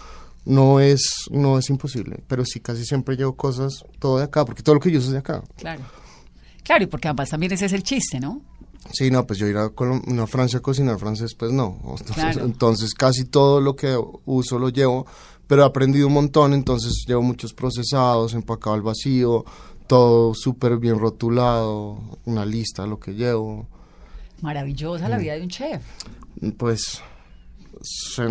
no 0.45 0.81
es, 0.81 1.03
no 1.31 1.59
es 1.59 1.71
imposible. 1.71 2.23
Pero 2.27 2.45
sí, 2.45 2.61
casi 2.61 2.85
siempre 2.85 3.17
llevo 3.17 3.35
cosas 3.37 3.85
todo 3.99 4.19
de 4.19 4.25
acá, 4.25 4.45
porque 4.45 4.63
todo 4.63 4.75
lo 4.75 4.81
que 4.81 4.91
yo 4.91 4.99
uso 4.99 5.07
es 5.09 5.13
de 5.13 5.19
acá. 5.19 5.43
Claro. 5.57 5.81
Claro, 6.65 6.85
y 6.85 6.87
porque 6.87 7.09
además 7.09 7.31
también 7.31 7.53
ese 7.53 7.67
es 7.67 7.73
el 7.73 7.83
chiste, 7.83 8.21
¿no? 8.21 8.41
Sí, 8.93 9.11
no, 9.13 9.25
pues 9.27 9.39
yo 9.39 9.47
ir 9.47 9.57
a, 9.57 9.69
Colom- 9.71 10.05
no, 10.07 10.25
a 10.25 10.27
Francia 10.27 10.59
a 10.59 10.63
cocinar 10.63 10.99
francés, 10.99 11.35
pues 11.37 11.53
no. 11.53 11.79
Entonces, 11.83 12.07
Claro. 12.15 12.45
entonces 12.45 12.95
casi 12.95 13.25
todo 13.25 13.61
lo 13.61 13.75
que 13.77 13.97
uso 14.25 14.59
lo 14.59 14.69
llevo, 14.69 15.07
pero 15.53 15.65
he 15.65 15.67
aprendido 15.67 16.07
un 16.07 16.15
montón, 16.15 16.55
entonces 16.55 17.05
llevo 17.07 17.21
muchos 17.21 17.53
procesados, 17.53 18.33
empacado 18.33 18.75
al 18.75 18.81
vacío, 18.81 19.45
todo 19.87 20.33
súper 20.33 20.79
bien 20.79 20.99
rotulado, 20.99 21.99
una 22.25 22.47
lista 22.47 22.85
de 22.85 22.89
lo 22.89 22.99
que 22.99 23.13
llevo. 23.13 23.67
Maravillosa 24.41 25.09
Mm. 25.09 25.11
la 25.11 25.19
vida 25.19 25.35
de 25.35 25.43
un 25.43 25.51
chef. 25.51 25.83
Pues 26.57 27.03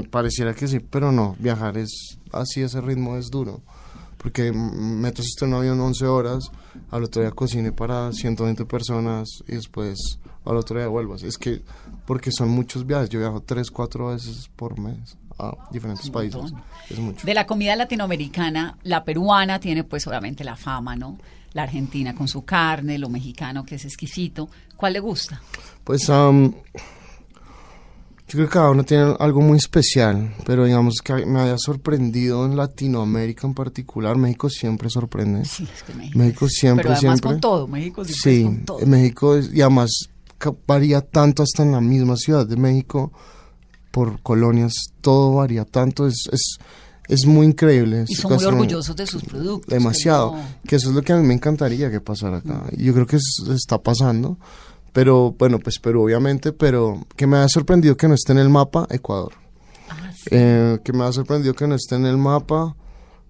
pareciera 0.10 0.56
que 0.56 0.68
sí, 0.68 0.80
pero 0.80 1.12
no, 1.12 1.36
viajar 1.38 1.78
es 1.78 2.18
así, 2.32 2.64
ese 2.64 2.82
ritmo 2.82 3.16
es 3.18 3.30
duro. 3.30 3.62
Porque 4.18 4.52
metes 4.52 5.28
usted 5.28 5.46
en 5.46 5.54
un 5.54 5.60
avión 5.60 5.80
11 5.80 6.08
horas, 6.08 6.50
al 6.90 7.04
otro 7.04 7.22
día 7.22 7.30
cocine 7.30 7.72
para 7.72 8.12
120 8.14 8.66
personas 8.66 9.30
y 9.48 9.52
después 9.58 10.18
al 10.44 10.58
otro 10.58 10.80
día 10.80 10.88
vuelvas. 10.88 11.22
Es 11.22 11.38
que, 11.38 11.62
porque 12.08 12.32
son 12.32 12.50
muchos 12.50 12.88
viajes, 12.88 13.10
yo 13.10 13.20
viajo 13.20 13.42
3, 13.42 13.70
4 13.70 14.08
veces 14.08 14.50
por 14.56 14.80
mes 14.80 15.21
a 15.42 15.58
diferentes 15.72 16.10
países. 16.10 16.42
montón. 16.42 16.62
Es 16.90 17.00
mucho. 17.00 17.26
De 17.26 17.34
la 17.34 17.46
comida 17.48 17.76
latinoamericana, 17.76 18.78
la 18.84 19.04
peruana 19.04 19.60
tiene 19.60 19.84
pues 19.84 20.06
obviamente 20.08 20.44
la 20.44 20.56
fama, 20.56 20.96
¿no? 20.96 21.18
La 21.54 21.64
argentina 21.64 22.16
con 22.16 22.28
su 22.28 22.44
carne, 22.46 22.98
lo 22.98 23.10
mexicano 23.10 23.66
que 23.66 23.76
es 23.76 23.86
exquisito. 23.86 24.50
¿Cuál 24.78 24.94
le 24.94 25.00
gusta? 25.00 25.42
Pues 25.84 26.10
am, 26.10 26.54
yo 28.28 28.38
creo 28.38 28.46
que 28.48 28.54
cada 28.54 28.72
uno 28.72 28.84
tiene 28.86 29.14
algo 29.20 29.42
muy 29.42 29.58
especial, 29.58 30.34
pero 30.46 30.64
digamos 30.64 31.00
que 31.04 31.26
me 31.26 31.42
haya 31.42 31.58
sorprendido 31.58 32.46
en 32.46 32.56
Latinoamérica 32.56 33.46
en 33.46 33.54
particular, 33.54 34.16
México 34.16 34.50
siempre 34.50 34.90
sorprende. 34.90 35.44
Sí, 35.46 35.68
es 35.74 35.84
que 35.84 35.94
México. 35.94 36.18
México 36.20 36.48
siempre, 36.48 36.84
Pero 36.84 36.96
además 36.96 37.20
siempre. 37.20 37.32
con 37.32 37.42
todo, 37.42 37.68
México 37.68 38.06
siempre 38.06 38.32
Sí, 38.32 38.40
es 38.40 38.46
con 38.46 38.66
todo. 38.66 38.86
México 38.88 39.38
y 39.40 39.62
además 39.62 39.90
varía 40.66 41.02
tanto 41.02 41.44
hasta 41.44 41.64
en 41.64 41.74
la 41.74 41.82
misma 41.82 42.16
ciudad 42.16 42.48
de 42.48 42.56
México 42.56 43.12
por 43.92 44.22
colonias, 44.22 44.74
todo 45.02 45.36
varía 45.36 45.66
tanto, 45.66 46.08
es, 46.08 46.24
es, 46.32 46.58
es 47.08 47.26
muy 47.26 47.46
increíble. 47.48 48.06
Y 48.08 48.16
son 48.16 48.34
muy 48.34 48.44
orgullosos 48.46 48.96
de 48.96 49.06
sus 49.06 49.24
productos. 49.24 49.68
que 49.68 49.76
Demasiado, 49.76 50.36
no- 50.38 50.44
que 50.68 50.78
eso 50.78 50.90
es 50.90 50.96
lo 50.96 51.02
que 51.02 51.14
a 51.14 51.18
mí 51.18 51.28
me 51.28 51.34
encantaría 51.34 51.92
que 51.92 52.00
pasara 52.02 52.38
acá. 52.38 52.64
Y 52.72 52.86
Yo 52.86 52.94
creo 52.94 53.06
que 53.06 53.18
es- 53.18 53.44
está 53.54 53.78
pasando, 53.78 54.38
pero 54.94 55.36
bueno, 55.38 55.60
pues 55.60 55.78
Perú 55.80 56.04
obviamente, 56.04 56.54
pero 56.54 57.06
que 57.16 57.28
me 57.28 57.38
ha 57.38 57.48
sorprendido 57.50 57.96
que 57.98 58.08
no 58.08 58.14
esté 58.16 58.32
en 58.32 58.40
el 58.40 58.50
mapa 58.50 58.88
Ecuador. 58.90 59.34
Ah, 59.90 60.12
sí, 60.14 60.30
Eh, 60.32 60.80
que 60.84 60.94
me 60.94 61.04
ha 61.04 61.12
sorprendido 61.12 61.54
que 61.54 61.68
no 61.68 61.76
esté 61.76 61.96
en 61.96 62.06
el 62.06 62.18
mapa 62.18 62.76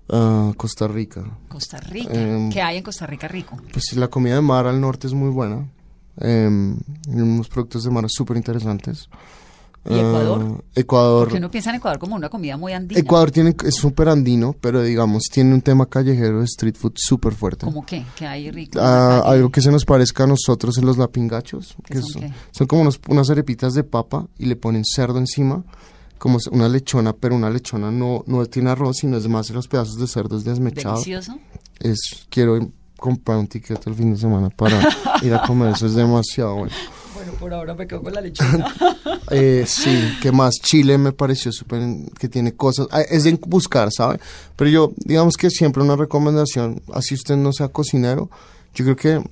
ah, 0.09 0.51
Costa 0.57 0.87
Rica. 0.87 1.23
Costa 1.47 1.77
Rica. 1.79 2.13
em, 2.13 2.49
¿Qué 2.51 2.61
hay 2.61 2.77
en 2.77 2.83
Costa 2.83 3.07
Rica 3.07 3.27
rico? 3.27 3.57
Pues 3.73 3.93
la 3.95 4.09
comida 4.09 4.35
de 4.35 4.41
mar 4.41 4.67
al 4.67 4.79
norte 4.79 5.07
es 5.07 5.13
muy 5.13 5.29
buena. 5.29 5.67
Eh, 6.19 6.75
unos 7.07 7.47
productos 7.47 7.83
de 7.83 7.89
mar 7.89 8.05
súper 8.09 8.35
interesantes. 8.37 9.07
¿Y 9.89 9.95
Ecuador? 9.97 10.45
Ah, 10.59 10.63
Ecuador. 10.75 11.23
Porque 11.25 11.37
uno 11.39 11.49
piensa 11.49 11.71
en 11.71 11.77
Ecuador 11.77 11.97
como 11.99 12.15
una 12.15 12.29
comida 12.29 12.55
muy 12.55 12.71
andina. 12.73 12.99
Ecuador 12.99 13.31
tiene, 13.31 13.55
es 13.65 13.75
súper 13.75 14.09
andino, 14.09 14.53
pero 14.61 14.83
digamos, 14.83 15.23
tiene 15.31 15.53
un 15.55 15.61
tema 15.61 15.87
callejero 15.87 16.39
de 16.39 16.45
street 16.45 16.75
food 16.75 16.93
súper 16.95 17.33
fuerte. 17.33 17.65
¿Cómo 17.65 17.83
qué? 17.85 18.05
¿Qué 18.15 18.27
hay 18.27 18.51
rico? 18.51 18.79
Ah, 18.79 19.23
algo 19.25 19.49
que 19.49 19.59
se 19.61 19.71
nos 19.71 19.83
parezca 19.85 20.25
a 20.25 20.27
nosotros 20.27 20.77
en 20.77 20.85
los 20.85 20.97
lapingachos. 20.99 21.75
¿Qué 21.83 21.95
que 21.95 22.01
son 22.01 22.11
son, 22.11 22.33
son 22.51 22.67
como 22.67 22.81
unos- 22.83 22.99
unas 23.09 23.29
arepitas 23.31 23.73
de 23.73 23.83
papa 23.83 24.27
y 24.37 24.45
le 24.45 24.55
ponen 24.55 24.83
cerdo 24.85 25.17
encima, 25.17 25.63
como 26.19 26.37
una 26.51 26.69
lechona, 26.69 27.13
pero 27.13 27.35
una 27.35 27.49
lechona 27.49 27.89
no, 27.89 28.23
no 28.27 28.45
tiene 28.45 28.69
arroz, 28.69 28.97
sino 28.97 29.17
es 29.17 29.27
más 29.27 29.49
los 29.49 29.67
pedazos 29.67 29.97
de 29.97 30.05
cerdo 30.05 30.37
es 30.37 30.43
desmechado. 30.43 30.93
Delicioso. 30.95 31.39
Es, 31.79 31.99
quiero 32.29 32.59
comprar 32.97 33.39
un 33.39 33.47
ticket 33.47 33.87
el 33.87 33.95
fin 33.95 34.13
de 34.13 34.19
semana 34.19 34.51
para 34.51 34.79
ir 35.23 35.33
a 35.33 35.41
comer, 35.41 35.71
eso 35.73 35.87
es 35.87 35.95
demasiado 35.95 36.53
bueno. 36.57 36.75
Por 37.41 37.55
ahora 37.55 37.73
me 37.73 37.87
quedo 37.87 38.03
con 38.03 38.13
la 38.13 38.21
lechona. 38.21 38.73
Eh, 39.33 39.63
sí, 39.65 40.17
que 40.21 40.29
más 40.29 40.55
Chile 40.55 40.97
me 40.97 41.13
pareció 41.13 41.53
súper, 41.53 41.81
que 42.19 42.27
tiene 42.27 42.53
cosas, 42.53 42.87
ah, 42.91 42.99
es 42.99 43.23
de 43.23 43.39
buscar, 43.47 43.87
¿sabe? 43.89 44.19
Pero 44.57 44.69
yo, 44.69 44.91
digamos 44.97 45.37
que 45.37 45.49
siempre 45.49 45.81
una 45.81 45.95
recomendación, 45.95 46.81
así 46.93 47.15
usted 47.15 47.37
no 47.37 47.53
sea 47.53 47.69
cocinero, 47.69 48.29
Yo 48.75 48.83
creo 48.83 48.95
que 48.97 49.23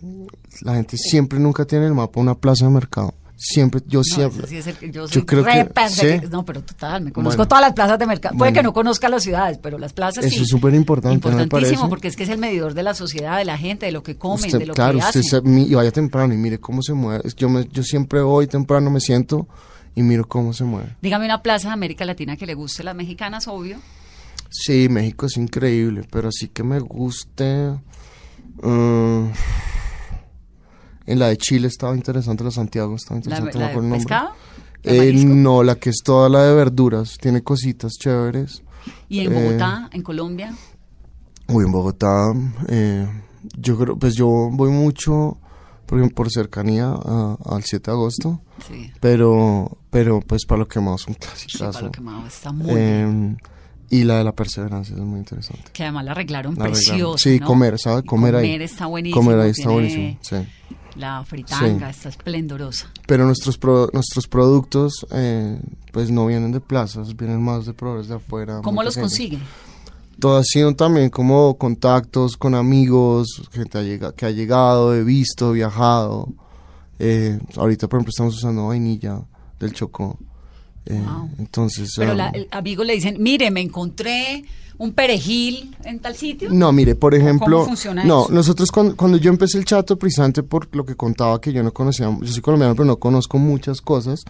la 0.62 0.76
gente 0.76 0.96
siempre 0.98 1.38
nunca 1.38 1.66
tiene 1.66 1.86
en 1.86 1.92
el 1.92 1.96
mapa 1.96 2.22
una 2.22 2.36
plaza 2.36 2.66
de 2.66 2.72
mercado. 2.72 3.14
Siempre, 3.42 3.82
yo 3.88 4.00
No, 4.00 4.04
siempre. 4.04 4.48
sí 4.48 4.58
el 4.58 4.92
yo 4.92 5.26
creo 5.26 5.44
re 5.46 5.70
que- 5.74 5.90
¿sí? 5.90 6.28
No, 6.30 6.44
pero 6.44 6.62
total, 6.62 7.04
me 7.04 7.14
conozco 7.14 7.38
Bueno. 7.38 7.48
todas 7.48 7.62
las 7.62 7.74
plazas 7.74 7.98
de 7.98 8.06
mercado. 8.06 8.38
Puede 8.38 8.52
Bueno. 8.52 8.60
que 8.60 8.64
no 8.64 8.74
conozca 8.74 9.08
las 9.08 9.24
ciudades, 9.24 9.58
pero 9.64 9.78
las 9.78 9.94
plazas 9.94 10.26
sí. 10.26 10.32
Eso 10.36 10.44
es 10.44 10.50
súper 10.50 10.74
importante, 10.74 11.30
¿no 11.30 11.38
me 11.38 11.44
Importantísimo, 11.44 11.88
porque 11.88 12.10
es 12.10 12.18
que 12.18 12.24
es 12.24 12.30
el 12.30 12.38
medidor 12.38 12.74
de 12.74 12.84
la 12.84 12.94
sociedad, 12.94 13.38
de 13.38 13.46
la 13.46 13.58
gente, 13.58 13.86
de 13.86 13.94
lo 13.94 14.04
que 14.04 14.18
comen, 14.18 14.46
Usted- 14.48 14.60
de 14.60 14.66
lo 14.66 14.74
claro, 14.74 15.00
que 15.00 15.06
usted 15.06 15.20
hacen. 15.22 15.24
se- 15.24 15.42
mi- 15.42 15.64
y 15.64 15.74
vaya 15.74 15.90
temprano 15.92 16.34
y 16.34 16.38
mire 16.38 16.60
cómo 16.60 16.82
se 16.84 16.94
mueve. 16.94 17.24
Yo, 17.38 17.48
me- 17.48 17.66
yo 17.70 17.82
siempre 17.82 18.22
voy 18.22 18.46
temprano, 18.48 18.92
me 18.92 19.00
siento 19.00 19.48
y 19.96 20.04
miro 20.04 20.28
cómo 20.28 20.52
se 20.52 20.66
mueve. 20.66 20.98
Dígame 21.02 21.24
una 21.24 21.42
plaza 21.42 21.70
de 21.70 21.76
América 21.76 22.04
Latina 22.04 22.36
que 22.36 22.46
le 22.46 22.56
guste, 22.56 22.84
las 22.84 22.94
mexicanas, 22.96 23.48
obvio. 23.48 23.78
Sí, 24.50 24.90
México 24.90 25.28
es 25.28 25.38
increíble, 25.38 26.02
pero 26.12 26.28
así 26.28 26.50
que 26.50 26.64
me 26.64 26.80
guste. 26.80 27.74
mm, 28.62 29.28
en 31.12 31.20
la 31.20 31.28
de 31.28 31.38
Chile 31.38 31.68
estaba 31.68 31.96
interesante, 31.96 32.44
la 32.44 32.50
de 32.50 32.56
Santiago 32.56 32.96
estaba 32.96 33.16
La, 33.20 33.24
interesante, 33.38 33.58
la 33.60 33.74
no 33.74 33.80
el 33.84 33.90
de 33.92 33.98
pescado, 33.98 34.30
Eh, 34.84 35.14
no, 35.26 35.64
la 35.64 35.76
que 35.76 35.90
es 35.90 35.98
toda 36.04 36.30
la 36.30 36.44
de 36.44 36.54
verduras, 36.56 37.18
tiene 37.20 37.42
cositas 37.44 37.94
chéveres. 38.00 38.64
Y 39.10 39.20
en 39.20 39.32
eh, 39.34 39.36
Bogotá, 39.36 39.90
en 39.92 40.02
Colombia. 40.04 40.56
Uy, 41.48 41.66
en 41.66 41.72
Bogotá, 41.72 42.32
eh, 42.68 43.08
yo 43.58 43.78
creo, 43.78 43.98
pues 43.98 44.16
yo 44.16 44.28
voy 44.28 44.70
mucho, 44.72 45.38
por 45.86 46.14
por 46.14 46.30
cercanía 46.32 46.90
a- 46.94 47.38
al 47.46 47.64
7 47.64 47.90
de 47.92 47.98
agosto, 47.98 48.42
Sí, 48.68 48.92
pero, 49.00 49.78
pero 49.90 50.20
pues 50.22 50.46
para 50.46 50.60
lo 50.60 50.68
que 50.68 50.80
más 50.80 51.08
un 51.08 51.16
sí, 51.16 51.20
clásico. 51.58 51.72
para 51.72 51.86
lo 51.88 51.92
que 51.92 52.02
más 52.02 52.34
está 52.34 52.52
muy 52.52 52.68
bien. 52.76 53.38
Y 53.90 54.04
la 54.04 54.18
de 54.20 54.24
la 54.24 54.32
perseverancia 54.34 54.96
es 54.96 55.02
muy 55.02 55.20
interesante. 55.20 55.64
Que 55.74 55.84
además 55.84 56.06
la 56.06 56.12
arreglaron 56.12 56.56
La 56.56 56.66
arreglaron. 56.66 56.88
precioso. 56.90 57.18
Sí, 57.18 57.40
¿no? 57.40 57.46
comer, 57.48 57.80
¿sabe? 57.80 58.02
Y 58.02 58.04
Comer 58.06 58.36
ahí. 58.36 58.46
Comer 58.48 58.62
está 58.62 58.86
buenísimo. 58.86 59.22
Comer 59.22 59.40
ahí 59.40 59.50
está 59.52 59.70
buenísimo, 59.70 60.18
sí. 60.22 60.36
La 60.96 61.24
fritanga 61.24 61.88
Sí. 61.92 61.98
está 61.98 62.10
esplendorosa. 62.10 62.88
Pero 63.08 63.26
nuestros 63.26 63.58
pro- 63.58 63.90
nuestros 63.94 64.28
productos, 64.28 65.06
eh, 65.12 65.60
pues 65.94 66.12
no 66.12 66.26
vienen 66.26 66.52
de 66.52 66.60
plazas, 66.60 67.16
vienen 67.16 67.42
más 67.42 67.66
de 67.66 67.74
proveedores 67.74 68.10
de 68.10 68.16
afuera. 68.16 68.60
¿Cómo 68.64 68.84
los 68.84 68.96
consiguen? 68.98 69.42
Todo 70.20 70.38
ha 70.38 70.44
sido 70.44 70.76
también 70.76 71.10
como 71.10 71.58
contactos 71.58 72.36
con 72.36 72.54
amigos, 72.54 73.44
gente 73.54 74.00
que 74.18 74.26
ha 74.26 74.32
llegado, 74.32 74.94
he 74.94 75.04
visto, 75.06 75.54
viajado. 75.54 76.28
Eh, 76.98 77.40
ahorita, 77.56 77.88
por 77.88 78.00
ejemplo, 78.00 78.10
estamos 78.10 78.36
usando 78.36 78.68
vainilla 78.68 79.22
del 79.60 79.72
Chocó. 79.72 80.20
Eh, 80.90 81.00
Wow. 81.00 81.30
Entonces... 81.38 81.94
Pero 81.96 82.12
um, 82.12 82.18
la, 82.18 82.34
amigo 82.52 82.84
le 82.84 82.96
dicen, 82.96 83.18
mire, 83.20 83.52
me 83.52 83.62
encontré 83.62 84.44
un 84.80 84.94
perejil 84.94 85.76
en 85.84 86.00
tal 86.00 86.16
sitio. 86.16 86.50
No, 86.52 86.72
mire, 86.72 86.96
por 86.96 87.14
ejemplo, 87.14 87.58
¿Cómo 87.58 87.68
funciona 87.68 88.04
no, 88.04 88.24
eso? 88.24 88.34
nosotros 88.34 88.72
cuando, 88.72 88.96
cuando 88.96 89.18
yo 89.18 89.30
empecé 89.30 89.58
el 89.58 89.66
chato, 89.66 90.00
precisamente 90.00 90.42
por 90.42 90.74
lo 90.76 90.86
que 90.86 90.96
contaba 90.96 91.40
que 91.40 91.52
yo 91.52 91.62
no 91.62 91.74
conocía, 91.74 92.10
yo 92.22 92.28
soy 92.28 92.42
colombiano, 92.42 92.76
pero 92.76 92.86
no 92.86 92.98
conozco 92.98 93.38
muchas 93.38 93.82
cosas. 93.82 94.22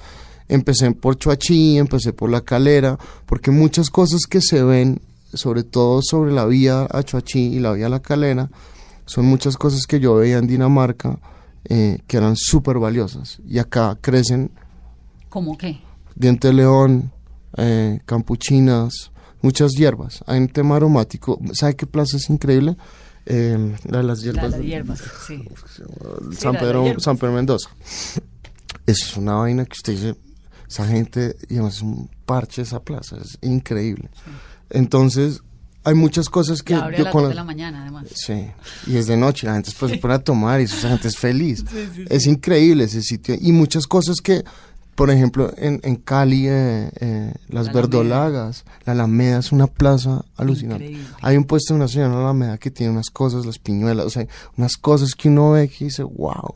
Empecé 0.47 0.89
por 0.91 1.17
Chuachí, 1.17 1.77
empecé 1.77 2.11
por 2.13 2.31
La 2.31 2.41
Calera, 2.41 2.97
porque 3.27 3.51
muchas 3.51 3.91
cosas 3.91 4.21
que 4.27 4.41
se 4.41 4.63
ven, 4.63 4.99
sobre 5.31 5.61
todo 5.63 6.01
sobre 6.01 6.33
la 6.33 6.45
vía 6.45 6.87
a 6.89 7.03
Chuachí 7.03 7.53
y 7.53 7.59
la 7.59 7.73
vía 7.73 7.85
a 7.85 7.89
La 7.89 7.99
Calera, 7.99 8.49
son 9.05 9.25
muchas 9.25 9.55
cosas 9.55 9.85
que 9.85 9.99
yo 9.99 10.15
veía 10.15 10.39
en 10.39 10.47
Dinamarca 10.47 11.19
eh, 11.65 11.99
que 12.07 12.17
eran 12.17 12.35
súper 12.35 12.79
valiosas. 12.79 13.39
Y 13.47 13.59
acá 13.59 13.97
crecen 14.01 14.49
¿Cómo 15.29 15.55
qué? 15.55 15.79
Diente 16.19 16.49
de 16.49 16.53
león, 16.53 17.11
eh, 17.57 17.99
campuchinas, 18.05 19.11
muchas 19.41 19.71
hierbas. 19.71 20.23
Hay 20.27 20.39
un 20.39 20.49
tema 20.49 20.75
aromático. 20.75 21.39
¿Sabe 21.53 21.75
qué 21.75 21.87
plaza 21.87 22.17
es 22.17 22.29
increíble? 22.29 22.77
Eh, 23.25 23.75
la 23.85 23.97
de 23.99 24.03
las 24.03 24.19
La, 24.19 24.23
hierbas. 24.25 24.51
la 24.51 24.57
hierba, 24.59 24.95
sí. 24.95 25.43
San, 26.37 26.53
de 26.53 26.59
Pedro, 26.59 26.83
hierbas. 26.83 27.03
San 27.03 27.17
Pedro 27.17 27.33
Mendoza. 27.33 27.69
Es 28.85 29.17
una 29.17 29.33
vaina 29.35 29.65
que 29.65 29.73
usted 29.73 29.93
dice, 29.93 30.15
esa 30.67 30.85
gente, 30.85 31.35
digamos, 31.47 31.77
es 31.77 31.81
un 31.81 32.09
parche 32.25 32.61
esa 32.61 32.81
plaza, 32.81 33.17
es 33.17 33.37
increíble. 33.41 34.09
Entonces, 34.69 35.41
hay 35.83 35.93
muchas 35.95 36.29
cosas 36.29 36.61
que 36.61 36.75
abre 36.75 36.95
a 36.95 36.99
yo 36.99 37.03
las 37.05 37.13
con 37.13 37.23
2 37.23 37.29
de 37.29 37.35
la 37.35 37.43
mañana, 37.43 37.81
además. 37.83 38.07
Sí, 38.13 38.47
y 38.87 38.97
es 38.97 39.07
de 39.07 39.15
noche, 39.15 39.47
la 39.47 39.53
gente 39.53 39.69
después 39.69 39.91
se 39.91 39.97
pone 39.97 40.15
a 40.15 40.19
tomar 40.19 40.59
y 40.59 40.65
esa 40.65 40.89
gente 40.89 41.07
es 41.07 41.17
feliz. 41.17 41.63
Es 42.09 42.25
increíble 42.25 42.83
ese 42.83 43.01
sitio. 43.01 43.35
Y 43.39 43.51
muchas 43.51 43.87
cosas 43.87 44.17
que, 44.21 44.43
por 44.99 45.09
ejemplo, 45.11 45.49
en, 45.55 45.79
en 45.83 45.95
Cali, 45.95 46.45
eh, 46.49 46.91
eh, 46.99 47.33
las 47.47 47.67
La 47.67 47.71
Alameda. 47.71 47.81
verdolagas, 47.81 48.65
la 48.83 48.91
Alameda 48.91 49.39
es 49.39 49.53
una 49.53 49.67
plaza 49.67 50.25
alucinante. 50.35 50.83
Increíble. 50.87 51.07
Hay 51.21 51.37
un 51.37 51.45
puesto 51.45 51.73
de 51.73 51.77
una 51.79 51.87
señora 51.87 52.09
en 52.09 52.15
la 52.15 52.19
Alameda 52.25 52.57
que 52.57 52.69
tiene 52.69 52.91
unas 52.91 53.09
cosas, 53.09 53.45
las 53.45 53.59
piñuelas, 53.59 54.05
o 54.05 54.09
sea, 54.09 54.27
unas 54.57 54.75
cosas 54.75 55.15
que 55.15 55.29
uno 55.29 55.51
ve 55.51 55.69
que 55.69 55.85
dice, 55.85 56.03
wow. 56.03 56.53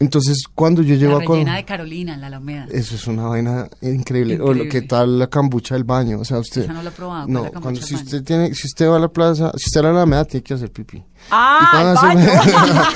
Entonces, 0.00 0.42
cuando 0.52 0.82
yo 0.82 0.96
llego 0.96 1.16
a 1.16 1.22
Col- 1.22 1.36
rellena 1.38 1.54
de 1.54 1.64
Carolina 1.64 2.14
en 2.14 2.20
la 2.20 2.26
Alameda. 2.26 2.66
eso 2.72 2.96
es 2.96 3.06
una 3.06 3.28
vaina 3.28 3.68
increíble. 3.80 4.40
O 4.40 4.52
lo 4.52 4.68
que 4.68 4.82
tal 4.82 5.20
la 5.20 5.28
cambucha 5.28 5.76
del 5.76 5.84
baño. 5.84 6.18
O 6.18 6.24
sea, 6.24 6.40
usted. 6.40 6.64
Esa 6.64 6.72
no 6.72 6.82
la 6.82 6.90
he 6.90 6.92
probado, 6.92 7.28
No, 7.28 7.38
¿cuál 7.38 7.46
es 7.48 7.54
la 7.54 7.60
cuando, 7.60 7.80
si 7.80 7.94
usted 7.94 8.24
tiene, 8.24 8.52
si 8.54 8.66
usted 8.66 8.88
va 8.88 8.96
a 8.96 8.98
la 8.98 9.08
plaza, 9.08 9.52
si 9.56 9.66
usted 9.68 9.84
va 9.84 9.90
a 9.90 9.92
la 9.92 9.98
Alameda, 10.02 10.24
tiene 10.24 10.42
que 10.42 10.54
hacer 10.54 10.72
pipí. 10.72 11.02
¡Ah, 11.30 11.60
y 11.62 11.70
cuando, 11.70 12.00
hace- 12.00 12.88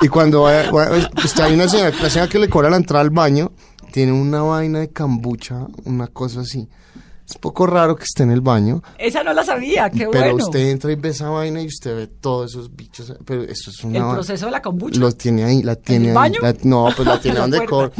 y 0.02 0.08
cuando 0.08 0.42
vaya- 0.42 0.70
vaya- 0.70 1.10
está 1.24 1.46
ahí 1.46 1.54
una 1.54 1.68
señora, 1.68 1.90
la 2.00 2.08
señora 2.08 2.30
que 2.30 2.38
le 2.38 2.48
cobra 2.48 2.70
la 2.70 2.76
entrada 2.76 3.02
al 3.02 3.10
baño, 3.10 3.50
tiene 3.94 4.10
una 4.10 4.42
vaina 4.42 4.80
de 4.80 4.88
cambucha, 4.90 5.68
una 5.84 6.08
cosa 6.08 6.40
así. 6.40 6.68
Es 7.28 7.38
poco 7.38 7.64
raro 7.66 7.94
que 7.94 8.02
esté 8.02 8.24
en 8.24 8.32
el 8.32 8.40
baño, 8.40 8.82
Esa 8.98 9.22
no 9.22 9.32
la 9.32 9.44
sabía, 9.44 9.88
qué 9.88 10.08
pero 10.10 10.32
bueno. 10.32 10.44
usted 10.44 10.68
entra 10.68 10.90
y 10.92 10.96
ve 10.96 11.10
esa 11.10 11.30
vaina 11.30 11.62
y 11.62 11.66
usted 11.68 11.94
ve 11.96 12.06
todos 12.08 12.50
esos 12.50 12.74
bichos. 12.74 13.14
Pero 13.24 13.44
eso 13.44 13.70
es 13.70 13.84
una 13.84 13.98
el 14.08 14.14
proceso 14.14 14.46
de 14.46 14.50
la 14.52 14.60
kombucha. 14.60 14.98
lo 15.00 15.12
tiene 15.12 15.44
ahí, 15.44 15.62
la 15.62 15.76
tiene 15.76 16.06
el 16.06 16.10
ahí. 16.10 16.14
baño? 16.32 16.40
la- 16.42 16.54
no, 16.64 16.88
pues 16.94 17.06
la 17.08 17.20
tiene 17.22 17.38
En 17.38 17.50
la 17.50 17.56
donde 17.58 17.66
cobra. 17.66 17.92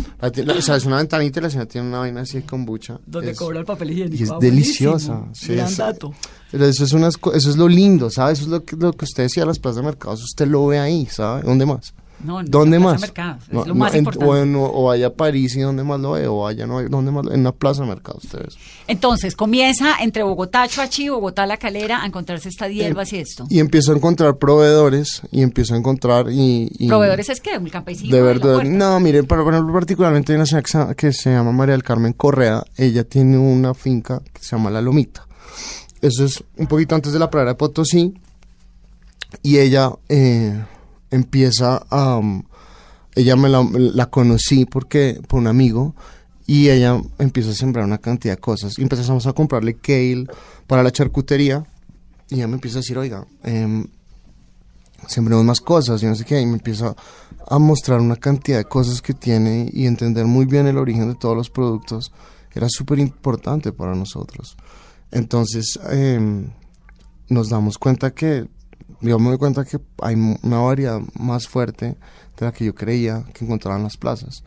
o 0.59 0.61
sea, 0.61 0.77
es 0.77 0.85
una 0.85 0.97
ventanita 0.97 1.39
y 1.39 1.43
la 1.45 1.49
señora 1.51 1.69
tiene 1.69 1.87
una 1.89 2.01
vaina 2.01 2.21
así 2.23 2.39
de 2.41 2.45
kombucha. 2.45 2.99
donde 3.07 3.31
Es- 3.31 3.39
cobra 3.39 3.61
el 3.61 3.65
papel 3.65 3.93
higiénico. 3.93 4.17
y 4.21 4.23
es 4.25 4.31
Ah, 4.33 4.39
deliciosa. 4.41 5.25
sí, 5.33 5.55
Gran 5.55 5.69
es- 5.69 5.77
dato. 5.79 6.13
Pero 6.51 6.67
eso 6.67 6.85
es, 6.85 6.93
unas, 6.93 7.15
eso 7.35 7.51
es 7.51 7.57
lo 7.57 7.69
lindo, 7.69 8.11
¿sabes? 8.11 8.41
Eso 8.41 8.47
es 8.49 8.51
lo 8.53 8.65
que, 8.65 8.77
lo 8.77 8.93
que 8.93 9.05
usted 9.07 9.23
decía, 9.23 9.47
las 9.47 9.59
plazas 9.61 9.77
de 9.77 9.83
mercados, 9.85 10.23
usted 10.23 10.47
lo 10.49 10.67
ve 10.67 10.79
ahí, 10.81 11.07
¿sabe? 11.07 11.43
¿Dónde 11.43 11.65
más? 11.65 11.95
No, 12.25 12.41
en 12.41 12.47
¿Dónde 12.51 12.79
la 12.79 12.83
plaza 12.85 12.93
más? 12.95 13.01
mercados, 13.03 13.43
es 13.45 13.53
No, 13.53 13.61
lo 13.61 13.67
no, 13.67 13.75
más 13.75 13.93
en- 13.93 13.99
importante. 13.99 14.27
o, 14.33 14.37
en- 14.37 14.57
o 14.57 14.85
vaya 14.85 15.07
a 15.09 15.13
París 15.13 15.55
y 15.57 15.61
¿dónde 15.61 15.85
más 15.85 16.01
lo 16.01 16.13
ve? 16.13 16.27
O 16.27 16.39
vaya, 16.41 16.67
no, 16.67 16.83
¿dónde 16.89 17.11
más? 17.13 17.27
En 17.27 17.41
una 17.41 17.53
plaza 17.53 17.83
de 17.83 17.89
mercados, 17.89 18.25
ustedes. 18.25 18.57
Entonces, 18.89 19.37
comienza 19.37 19.97
entre 20.01 20.23
Bogotá, 20.23 20.67
Chuachi, 20.67 21.09
Bogotá, 21.11 21.47
La 21.47 21.57
Calera, 21.59 22.03
a 22.03 22.07
encontrarse 22.07 22.49
estas 22.49 22.71
hierbas 22.71 23.13
y 23.13 23.19
esto. 23.19 23.47
Y 23.51 23.61
empiezo 23.61 23.93
a 23.93 23.97
encontrar 23.97 24.37
proveedores 24.39 25.23
y 25.31 25.43
empiezo 25.43 25.75
a 25.75 25.77
encontrar 25.77 26.31
y... 26.31 26.69
y- 26.79 26.89
¿Proveedores 26.89 27.29
es 27.29 27.41
que 27.41 27.57
¿Un 27.59 27.69
campesino? 27.69 28.15
De 28.15 28.21
la 28.21 28.27
verdad, 28.27 28.63
no, 28.65 28.99
mire, 29.01 29.23
por 29.23 29.39
ejemplo, 29.41 29.73
particularmente 29.73 30.33
hay 30.33 30.37
una 30.37 30.47
señora 30.47 30.63
que 30.63 30.71
se, 30.71 30.95
que 30.97 31.13
se 31.13 31.31
llama 31.31 31.53
María 31.53 31.73
del 31.73 31.83
Carmen 31.85 32.13
Correa, 32.15 32.65
ella 32.77 33.05
tiene 33.05 33.37
una 33.39 33.75
finca 33.75 34.21
que 34.33 34.43
se 34.43 34.57
llama 34.57 34.71
La 34.71 34.81
Lomita. 34.81 35.27
Eso 36.01 36.25
es 36.25 36.43
un 36.57 36.67
poquito 36.67 36.95
antes 36.95 37.13
de 37.13 37.19
la 37.19 37.31
pradera 37.31 37.53
de 37.53 37.57
Potosí, 37.57 38.15
y 39.43 39.59
ella 39.59 39.91
eh, 40.09 40.63
empieza 41.15 41.85
a... 41.91 42.17
um, 42.19 42.43
ella 43.15 43.37
me 43.37 43.49
la, 43.49 44.07
conocí 44.07 44.65
porque 44.65 45.21
por 45.29 45.39
un 45.39 45.47
amigo, 45.47 45.95
y 46.47 46.69
ella 46.69 47.01
empieza 47.19 47.51
a 47.51 47.55
sembrar 47.55 47.85
una 47.85 47.99
cantidad 47.99 48.35
de 48.35 48.41
cosas. 48.41 48.79
Y 48.79 48.83
empezamos 48.83 49.27
a 49.27 49.33
comprarle 49.33 49.75
kale 49.75 50.27
para 50.67 50.83
la 50.83 50.91
charcutería, 50.91 51.65
y 52.29 52.37
ella 52.37 52.49
me 52.49 52.55
empieza 52.55 52.79
a 52.79 52.81
decir, 52.81 52.99
oiga, 52.99 53.25
em, 53.45 53.87
sembremos 55.07 55.45
más 55.45 55.61
cosas 55.61 56.03
y 56.03 56.07
no 56.07 56.15
sé 56.15 56.25
qué, 56.25 56.41
y 56.41 56.47
me 56.47 56.55
empieza 56.55 56.95
a 57.47 57.59
mostrar 57.59 58.01
una 58.01 58.17
cantidad 58.17 58.59
de 58.59 58.65
cosas 58.65 59.03
que 59.03 59.15
tiene 59.15 59.71
y 59.73 59.87
entender 59.87 60.25
muy 60.25 60.47
bien 60.47 60.67
el 60.67 60.79
origen 60.79 61.09
de 61.09 61.15
todos 61.15 61.37
los 61.37 61.51
productos 61.51 62.11
era 62.55 62.69
súper 62.69 62.99
importante 62.99 63.73
para 63.73 63.95
nosotros. 63.95 64.57
Entonces 65.11 65.79
em, 65.91 66.51
nos 67.29 67.51
damos 67.51 67.79
cuenta 67.79 68.13
que, 68.13 68.49
yo 69.11 69.19
me 69.19 69.29
doy 69.31 69.39
cuenta 69.39 69.65
que 69.65 69.79
hay 70.03 70.15
una 70.43 70.59
variedad 70.59 71.01
más 71.19 71.47
fuerte 71.49 71.97
de 72.39 72.47
la 72.47 72.53
que 72.53 72.65
yo 72.65 72.75
creía 72.75 73.25
que 73.33 73.45
encontraba 73.45 73.77
en 73.77 73.85
las 73.85 73.97
plazas. 73.97 74.43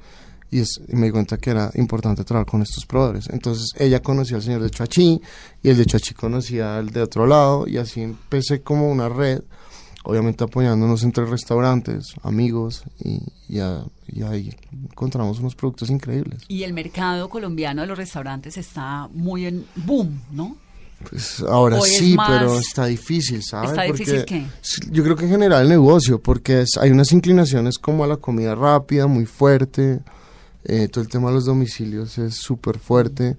Y, 0.49 0.59
es, 0.59 0.79
y 0.87 0.95
me 0.95 1.07
di 1.07 1.11
cuenta 1.11 1.37
que 1.37 1.49
era 1.49 1.69
importante 1.75 2.23
trabajar 2.23 2.49
con 2.49 2.61
estos 2.61 2.85
proveedores. 2.85 3.27
Entonces 3.29 3.71
ella 3.77 4.01
conocía 4.01 4.37
al 4.37 4.43
señor 4.43 4.61
de 4.63 4.69
Chuachi 4.69 5.21
y 5.61 5.69
el 5.69 5.75
de 5.77 5.85
Chuachi 5.85 6.13
conocía 6.13 6.77
al 6.77 6.89
de 6.91 7.01
otro 7.01 7.27
lado 7.27 7.67
y 7.67 7.77
así 7.77 8.01
empecé 8.01 8.61
como 8.61 8.89
una 8.89 9.09
red 9.09 9.41
obviamente 10.03 10.45
apoyándonos 10.45 11.03
entre 11.03 11.25
restaurantes, 11.25 12.13
amigos, 12.23 12.83
y, 13.03 13.19
y, 13.49 13.59
a- 13.59 13.83
y 14.07 14.23
ahí 14.23 14.55
encontramos 14.71 15.39
unos 15.39 15.53
productos 15.53 15.89
increíbles. 15.89 16.43
Y 16.47 16.63
el 16.63 16.71
mercado 16.71 17.27
colombiano 17.27 17.81
de 17.81 17.87
los 17.89 17.97
restaurantes 17.97 18.57
está 18.57 19.09
muy 19.11 19.47
en 19.47 19.65
boom, 19.75 20.21
¿no? 20.31 20.55
Pues 21.09 21.41
ahora 21.47 21.77
¿O 21.79 21.85
es 21.85 21.97
sí, 21.97 22.15
pero 22.27 22.59
está 22.59 22.85
difícil, 22.87 23.43
¿sabes? 23.43 23.69
¿Está 23.71 23.83
difícil 23.83 24.25
qué? 24.25 24.47
s- 24.61 24.81
Yo 24.91 25.03
creo 25.03 25.15
que 25.15 25.25
en 25.25 25.31
general 25.31 25.63
el 25.63 25.69
negocio, 25.69 26.19
porque 26.21 26.61
es- 26.61 26.77
hay 26.79 26.89
unas 26.91 27.11
inclinaciones 27.11 27.77
como 27.77 28.03
a 28.03 28.07
la 28.07 28.17
comida 28.17 28.55
rápida, 28.55 29.05
muy 29.07 29.25
fuerte, 29.25 30.01
eh, 30.63 30.87
todo 30.89 31.03
el 31.03 31.09
tema 31.09 31.29
de 31.29 31.35
los 31.35 31.45
domicilios 31.45 32.17
es 32.17 32.35
súper 32.35 32.79
fuerte. 32.79 33.35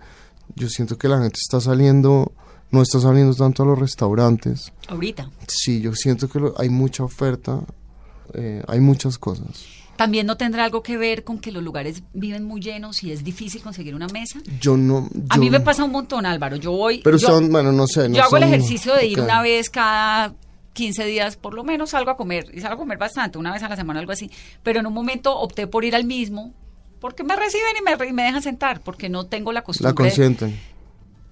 Yo 0.55 0.69
siento 0.69 0.97
que 0.97 1.09
la 1.09 1.21
gente 1.21 1.39
está 1.43 1.61
saliendo, 1.61 2.33
no 2.71 2.81
está 2.81 3.01
saliendo 3.01 3.35
tanto 3.35 3.65
a 3.65 3.67
los 3.67 3.79
restaurantes. 3.79 4.73
Ahorita. 4.87 5.29
Sí, 5.47 5.81
yo 5.81 5.95
siento 5.95 6.29
que 6.29 6.39
lo- 6.41 6.55
hay 6.61 6.69
mucha 6.71 7.03
oferta, 7.03 7.61
eh, 8.35 8.63
hay 8.69 8.81
muchas 8.81 9.19
cosas. 9.19 9.65
También 9.99 10.27
no 10.27 10.37
tendrá 10.37 10.65
algo 10.65 10.81
que 10.83 10.97
ver 10.97 11.25
con 11.25 11.41
que 11.41 11.51
los 11.51 11.61
lugares 11.63 12.05
viven 12.15 12.45
muy 12.45 12.61
llenos 12.61 13.03
y 13.03 13.11
es 13.11 13.25
difícil 13.25 13.61
conseguir 13.61 13.97
una 13.97 14.07
mesa. 14.07 14.39
Yo 14.61 14.77
no... 14.77 15.09
A 15.29 15.37
mí 15.37 15.51
me 15.51 15.59
pasa 15.59 15.83
un 15.83 15.91
montón, 15.91 16.25
Álvaro. 16.25 16.55
Yo 16.55 16.71
voy. 16.71 17.01
Pero 17.03 17.17
yo- 17.19 17.27
son, 17.27 17.51
bueno, 17.51 17.73
no 17.73 17.87
sé. 17.89 18.09
no 18.09 18.15
yo 18.15 18.23
hago 18.23 18.37
el 18.37 18.45
ejercicio 18.45 18.95
de 18.95 19.07
ir 19.07 19.21
una 19.21 19.43
vez 19.43 19.69
cada 19.71 20.35
15 20.75 21.05
días, 21.05 21.37
por 21.37 21.53
lo 21.53 21.65
menos 21.65 21.91
salgo 21.91 22.13
a 22.13 22.17
comer, 22.17 22.45
y 22.55 22.61
salgo 22.61 22.77
a 22.77 22.79
comer 22.79 22.97
bastante, 22.97 23.39
una 23.39 23.53
vez 23.53 23.61
a 23.65 23.69
la 23.69 23.75
semana, 23.75 23.99
algo 23.99 24.13
así. 24.13 24.31
Pero 24.63 24.79
en 24.79 24.87
un 24.87 24.95
momento 24.95 25.37
opté 25.37 25.67
por 25.67 25.85
ir 25.85 25.97
al 25.97 26.05
mismo, 26.05 26.55
porque 27.01 27.25
me 27.25 27.35
reciben 27.35 27.75
y 27.77 27.83
me, 27.83 28.07
y 28.09 28.13
me 28.13 28.23
dejan 28.23 28.41
sentar, 28.43 28.81
porque 28.83 29.09
no 29.09 29.27
tengo 29.27 29.51
la 29.51 29.63
costumbre. 29.63 29.91
La 29.91 29.95
consienten. 29.97 30.57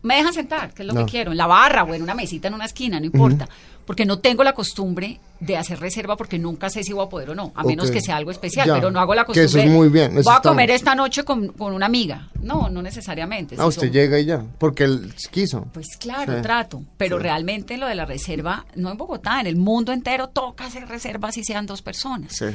Me 0.07 0.17
dejan 0.17 0.33
sentar, 0.33 0.73
que 0.73 0.83
es 0.83 0.87
lo 0.89 0.95
No. 0.95 1.05
que 1.05 1.11
quiero, 1.11 1.33
en 1.33 1.37
la 1.39 1.47
barra 1.47 1.83
o 1.85 1.93
en 1.95 2.03
una 2.03 2.15
mesita 2.15 2.49
en 2.49 2.55
una 2.55 2.65
esquina, 2.67 2.99
no 3.01 3.07
importa. 3.07 3.49
Porque 3.85 4.05
no 4.05 4.19
tengo 4.19 4.43
la 4.43 4.53
costumbre 4.53 5.21
de 5.39 5.57
hacer 5.57 5.79
reserva 5.79 6.17
porque 6.17 6.39
nunca 6.41 6.69
sé 6.71 6.83
si 6.83 6.93
voy 6.93 7.07
a 7.07 7.09
poder 7.09 7.31
o 7.31 7.35
no, 7.37 7.53
a 7.55 7.63
menos 7.63 7.91
que 7.93 8.01
sea 8.01 8.17
algo 8.17 8.33
especial, 8.33 8.67
Ya, 8.67 8.75
pero 8.75 8.91
no 8.91 8.99
hago 8.99 9.15
la 9.15 9.23
que 9.23 9.27
costumbre. 9.29 9.47
eso 9.49 9.59
es 9.61 9.71
muy 9.71 9.89
bien, 9.91 10.13
Voy 10.15 10.25
a 10.35 10.41
comer 10.41 10.71
esta 10.71 10.95
noche 10.97 11.23
con, 11.25 11.49
con 11.49 11.73
una 11.73 11.87
amiga. 11.87 12.29
No, 12.43 12.69
no 12.69 12.83
necesariamente. 12.83 13.55
Ah, 13.59 13.67
usted 13.67 13.83
son- 13.83 13.93
llega 13.93 14.19
y 14.19 14.25
ya, 14.25 14.43
porque 14.59 14.85
él 14.85 15.13
quiso. 15.31 15.67
pues 15.73 15.87
claro, 16.01 16.35
Sí. 16.37 16.43
trato. 16.43 16.83
Pero 16.97 17.17
Sí. 17.19 17.23
realmente 17.23 17.77
lo 17.77 17.87
de 17.87 17.95
la 17.95 18.07
reserva, 18.07 18.65
no 18.75 18.91
en 18.91 18.97
Bogotá, 18.97 19.41
en 19.41 19.47
el 19.47 19.55
mundo 19.57 19.93
entero 19.93 20.29
toca 20.31 20.67
hacer 20.67 20.89
reservas 20.89 21.35
si 21.37 21.45
sean 21.45 21.67
dos 21.67 21.81
personas. 21.83 22.33
Sí. 22.35 22.47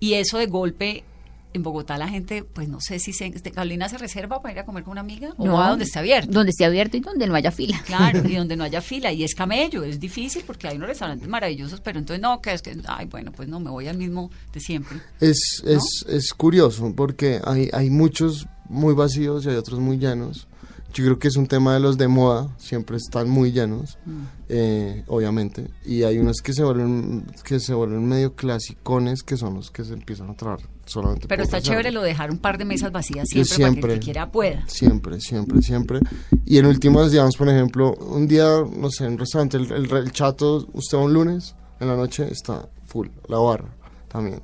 Y 0.00 0.14
eso 0.14 0.38
de 0.38 0.46
golpe, 0.46 1.04
en 1.52 1.62
Bogotá 1.62 1.98
la 1.98 2.08
gente, 2.08 2.44
pues 2.44 2.68
no 2.68 2.80
sé 2.80 2.98
si 2.98 3.12
se, 3.12 3.26
este, 3.26 3.50
Carolina 3.50 3.88
se 3.88 3.98
reserva 3.98 4.40
para 4.40 4.52
ir 4.52 4.60
a 4.60 4.64
comer 4.64 4.84
con 4.84 4.92
una 4.92 5.00
amiga 5.00 5.34
o 5.36 5.48
va 5.48 5.70
donde 5.70 5.84
esté 5.84 5.98
abierto. 5.98 6.30
Donde 6.32 6.50
esté 6.50 6.64
abierto 6.64 6.96
y 6.96 7.00
donde 7.00 7.26
no 7.26 7.34
haya 7.34 7.50
fila. 7.50 7.80
Claro, 7.86 8.28
y 8.28 8.34
donde 8.36 8.56
no 8.56 8.64
haya 8.64 8.80
fila. 8.80 9.12
Y 9.12 9.24
es 9.24 9.34
camello, 9.34 9.82
es 9.82 9.98
difícil 9.98 10.42
porque 10.46 10.68
hay 10.68 10.76
unos 10.76 10.88
restaurantes 10.88 11.28
maravillosos, 11.28 11.80
pero 11.80 11.98
entonces 11.98 12.22
no, 12.22 12.40
que 12.40 12.52
es 12.52 12.62
que, 12.62 12.76
ay, 12.86 13.06
bueno, 13.06 13.32
pues 13.32 13.48
no, 13.48 13.58
me 13.60 13.70
voy 13.70 13.88
al 13.88 13.96
mismo 13.98 14.30
de 14.52 14.60
siempre. 14.60 14.98
Es, 15.20 15.62
es, 15.66 16.04
es 16.08 16.32
curioso 16.34 16.92
porque 16.94 17.40
hay, 17.44 17.68
hay 17.72 17.90
muchos 17.90 18.46
muy 18.68 18.94
vacíos 18.94 19.44
y 19.44 19.48
hay 19.48 19.56
otros 19.56 19.80
muy 19.80 19.98
llenos. 19.98 20.46
Yo 20.92 21.04
creo 21.04 21.18
que 21.20 21.28
es 21.28 21.36
un 21.36 21.46
tema 21.46 21.74
de 21.74 21.78
los 21.80 21.98
de 21.98 22.08
moda, 22.08 22.48
siempre 22.58 22.96
están 22.96 23.28
muy 23.30 23.52
llenos, 23.52 23.96
Mm. 24.06 24.22
eh, 24.48 25.04
obviamente. 25.06 25.68
Y 25.84 26.02
hay 26.02 26.18
unos 26.18 26.38
que 26.42 26.52
se 26.52 26.64
vuelven 26.64 27.26
que 27.44 27.60
se 27.60 27.74
vuelven 27.74 28.04
medio 28.08 28.34
clasicones, 28.34 29.22
que 29.22 29.36
son 29.36 29.54
los 29.54 29.70
que 29.70 29.84
se 29.84 29.92
empiezan 29.92 30.30
a 30.30 30.34
traer 30.34 30.58
solamente 30.90 31.26
Pero 31.28 31.42
está 31.42 31.60
chévere 31.60 31.90
lo 31.92 32.02
de 32.02 32.08
dejar 32.08 32.30
un 32.30 32.38
par 32.38 32.58
de 32.58 32.64
mesas 32.64 32.90
vacías 32.92 33.28
Yo 33.32 33.44
siempre, 33.44 33.80
para 33.80 33.94
que 33.94 34.00
siempre. 34.00 34.00
quiera 34.00 34.30
pueda. 34.32 34.64
Siempre, 34.68 35.20
siempre, 35.20 35.62
siempre. 35.62 36.00
Y 36.44 36.58
en 36.58 36.66
últimas, 36.66 37.10
digamos, 37.10 37.36
por 37.36 37.48
ejemplo, 37.48 37.94
un 37.94 38.26
día, 38.26 38.46
no 38.76 38.90
sé, 38.90 39.04
en 39.06 39.12
un 39.12 39.18
restaurante, 39.18 39.56
el, 39.56 39.70
el- 39.72 39.90
el 39.90 40.12
chato, 40.12 40.66
usted 40.72 40.98
va 40.98 41.02
un 41.02 41.12
lunes, 41.12 41.54
en 41.78 41.88
la 41.88 41.96
noche 41.96 42.26
está 42.30 42.68
full, 42.86 43.08
la 43.28 43.38
barra 43.38 43.68
también. 44.08 44.42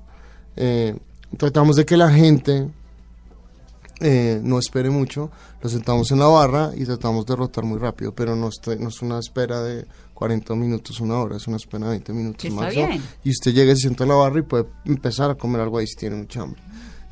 Eh, 0.56 0.96
tratamos 1.36 1.76
de 1.76 1.84
que 1.84 1.96
la 1.96 2.10
gente 2.10 2.68
eh, 4.00 4.40
no 4.42 4.58
espere 4.58 4.90
mucho, 4.90 5.30
lo 5.62 5.68
sentamos 5.70 6.10
en 6.12 6.18
la 6.18 6.26
barra 6.26 6.70
y 6.76 6.84
tratamos 6.84 7.24
de 7.26 7.34
rotar 7.34 7.64
muy 7.64 7.78
rápido, 7.78 8.12
pero 8.14 8.36
no, 8.36 8.48
este- 8.48 8.76
no 8.76 8.88
es 8.88 9.00
una 9.02 9.18
espera 9.18 9.62
de 9.62 9.86
40 10.16 10.54
minutos, 10.54 10.98
una 11.00 11.18
hora, 11.18 11.36
es 11.36 11.46
una 11.46 11.58
espera 11.58 11.84
de 11.84 11.90
20 11.90 12.12
minutos 12.14 12.42
está 12.42 12.70
bien. 12.70 13.02
Y 13.22 13.30
usted 13.30 13.52
llega 13.52 13.72
y 13.72 13.74
se 13.74 13.82
sienta 13.82 14.04
en 14.04 14.08
la 14.08 14.16
barra 14.16 14.38
y 14.38 14.42
puede 14.42 14.64
empezar 14.86 15.30
a 15.30 15.34
comer 15.34 15.60
algo 15.60 15.76
ahí 15.76 15.86
si 15.86 15.94
tiene 15.94 16.16
mucha 16.16 16.40
hambre. 16.40 16.62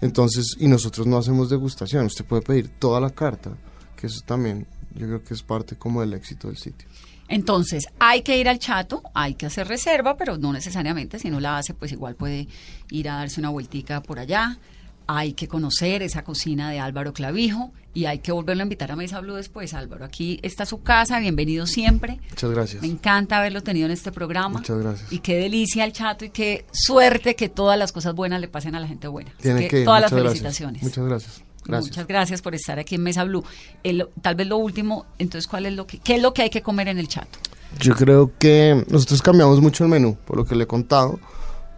Entonces, 0.00 0.56
y 0.58 0.68
nosotros 0.68 1.06
no 1.06 1.18
hacemos 1.18 1.50
degustación, 1.50 2.06
usted 2.06 2.24
puede 2.24 2.40
pedir 2.40 2.70
toda 2.78 3.02
la 3.02 3.10
carta, 3.10 3.50
que 3.94 4.06
eso 4.06 4.22
también 4.24 4.66
yo 4.94 5.06
creo 5.06 5.22
que 5.22 5.34
es 5.34 5.42
parte 5.42 5.76
como 5.76 6.00
del 6.00 6.14
éxito 6.14 6.48
del 6.48 6.56
sitio. 6.56 6.88
Entonces, 7.28 7.88
hay 7.98 8.22
que 8.22 8.38
ir 8.38 8.48
al 8.48 8.58
chato, 8.58 9.02
hay 9.12 9.34
que 9.34 9.46
hacer 9.46 9.68
reserva, 9.68 10.16
pero 10.16 10.38
no 10.38 10.54
necesariamente, 10.54 11.18
si 11.18 11.28
no 11.28 11.40
la 11.40 11.58
hace, 11.58 11.74
pues 11.74 11.92
igual 11.92 12.14
puede 12.14 12.48
ir 12.90 13.10
a 13.10 13.16
darse 13.16 13.38
una 13.38 13.50
vueltica 13.50 14.02
por 14.02 14.18
allá. 14.18 14.58
Hay 15.06 15.34
que 15.34 15.48
conocer 15.48 16.02
esa 16.02 16.24
cocina 16.24 16.70
de 16.70 16.80
Álvaro 16.80 17.12
Clavijo 17.12 17.72
y 17.92 18.06
hay 18.06 18.20
que 18.20 18.32
volverlo 18.32 18.62
a 18.62 18.64
invitar 18.64 18.90
a 18.90 18.96
Mesa 18.96 19.20
Blue 19.20 19.34
después, 19.34 19.74
Álvaro. 19.74 20.04
Aquí 20.04 20.40
está 20.42 20.64
su 20.66 20.82
casa, 20.82 21.18
bienvenido 21.20 21.66
siempre. 21.66 22.18
Muchas 22.30 22.50
gracias. 22.50 22.82
Me 22.82 22.88
encanta 22.88 23.38
haberlo 23.38 23.62
tenido 23.62 23.86
en 23.86 23.92
este 23.92 24.10
programa. 24.12 24.58
Muchas 24.58 24.78
gracias. 24.78 25.12
Y 25.12 25.18
qué 25.18 25.36
delicia 25.36 25.84
el 25.84 25.92
chato 25.92 26.24
y 26.24 26.30
qué 26.30 26.64
suerte 26.72 27.36
que 27.36 27.48
todas 27.48 27.78
las 27.78 27.92
cosas 27.92 28.14
buenas 28.14 28.40
le 28.40 28.48
pasen 28.48 28.74
a 28.74 28.80
la 28.80 28.88
gente 28.88 29.06
buena. 29.08 29.32
Tiene 29.40 29.68
que 29.68 29.84
todas 29.84 30.00
las 30.00 30.10
gracias. 30.10 30.28
felicitaciones. 30.32 30.82
Muchas 30.82 31.04
gracias. 31.04 31.42
Gracias. 31.66 31.90
Muchas 31.92 32.06
gracias 32.06 32.42
por 32.42 32.54
estar 32.54 32.78
aquí 32.78 32.94
en 32.96 33.02
Mesa 33.02 33.24
Blue. 33.24 33.44
El- 33.82 34.08
tal 34.22 34.34
vez 34.34 34.46
lo 34.46 34.56
último, 34.58 35.06
entonces, 35.18 35.46
¿cuál 35.46 35.64
es 35.66 35.72
lo 35.74 35.86
que, 35.86 35.98
¿qué 35.98 36.16
es 36.16 36.22
lo 36.22 36.34
que 36.34 36.42
hay 36.42 36.50
que 36.50 36.60
comer 36.62 36.88
en 36.88 36.98
el 36.98 37.08
chato? 37.08 37.38
Yo 37.80 37.94
creo 37.94 38.32
que 38.38 38.84
nosotros 38.88 39.20
cambiamos 39.22 39.60
mucho 39.60 39.82
el 39.84 39.90
menú, 39.90 40.16
por 40.26 40.36
lo 40.36 40.44
que 40.44 40.54
le 40.54 40.64
he 40.64 40.66
contado, 40.66 41.18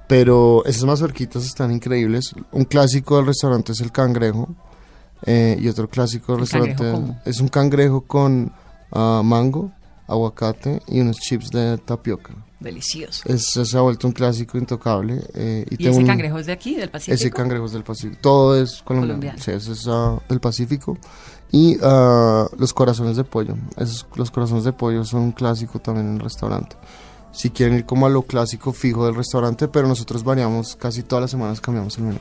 pero 0.08 0.64
esas 0.66 0.84
mazorquitas 0.84 1.44
están 1.44 1.72
increíbles. 1.72 2.34
Un 2.52 2.64
clásico 2.64 3.16
del 3.16 3.26
restaurante 3.26 3.72
es 3.72 3.80
el 3.80 3.92
cangrejo 3.92 4.48
eh, 5.24 5.56
y 5.60 5.68
otro 5.68 5.88
clásico 5.88 6.32
del 6.34 6.42
¿El 6.42 6.48
cangrejo 6.48 6.82
restaurante 6.82 7.30
es 7.30 7.40
un 7.40 7.48
cangrejo 7.48 8.00
con 8.02 8.52
ah, 8.92 9.22
mango, 9.24 9.72
aguacate 10.06 10.82
y 10.88 11.00
unos 11.00 11.16
chips 11.18 11.50
de 11.50 11.78
tapioca. 11.78 12.34
Delicioso. 12.58 13.22
Es, 13.26 13.44
se 13.50 13.76
ha 13.76 13.80
vuelto 13.82 14.06
un 14.06 14.14
clásico 14.14 14.56
intocable. 14.56 15.20
eh, 15.34 15.66
y 15.70 15.74
¿Y 15.74 15.76
tengo 15.76 15.90
ese 15.90 16.00
un- 16.00 16.06
cangrejo 16.06 16.38
es 16.38 16.46
de 16.46 16.52
aquí, 16.52 16.74
del 16.76 16.88
Pacífico? 16.88 17.14
Ese 17.14 17.30
cangrejo 17.30 17.66
es 17.66 17.72
del 17.72 17.82
Pacífico. 17.84 18.18
Todo 18.22 18.56
es 18.60 18.82
colombiano. 18.82 19.20
Colombiano. 19.20 19.38
Sí, 19.42 19.50
ese 19.50 19.72
es 19.72 19.84
ah, 19.88 20.18
del 20.28 20.40
Pacífico. 20.40 20.96
Y 21.52 21.76
ah, 21.82 22.48
los 22.58 22.72
corazones 22.72 23.16
de 23.16 23.24
pollo. 23.24 23.56
Esos, 23.76 24.06
los 24.14 24.30
corazones 24.30 24.64
de 24.64 24.72
pollo 24.72 25.04
son 25.04 25.20
un 25.22 25.32
clásico 25.32 25.78
también 25.80 26.06
en 26.08 26.14
el 26.14 26.20
restaurante 26.20 26.76
si 27.36 27.50
quieren 27.50 27.76
ir 27.76 27.84
como 27.84 28.06
a 28.06 28.08
lo 28.08 28.22
clásico 28.22 28.72
fijo 28.72 29.04
del 29.04 29.14
restaurante, 29.14 29.68
pero 29.68 29.86
nosotros 29.86 30.24
variamos, 30.24 30.74
casi 30.74 31.02
todas 31.02 31.22
las 31.22 31.30
semanas 31.30 31.60
cambiamos 31.60 31.96
el 31.98 32.04
menú. 32.04 32.18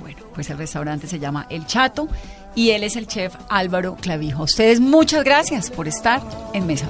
Bueno, 0.00 0.20
pues 0.32 0.48
el 0.50 0.58
restaurante 0.58 1.08
se 1.08 1.18
llama 1.18 1.46
El 1.50 1.66
Chato 1.66 2.08
y 2.54 2.70
él 2.70 2.84
es 2.84 2.94
el 2.94 3.08
chef 3.08 3.34
Álvaro 3.48 3.96
Clavijo. 4.00 4.44
Ustedes 4.44 4.78
muchas 4.78 5.24
gracias 5.24 5.70
por 5.70 5.88
estar 5.88 6.22
en 6.52 6.66
Mesa. 6.66 6.86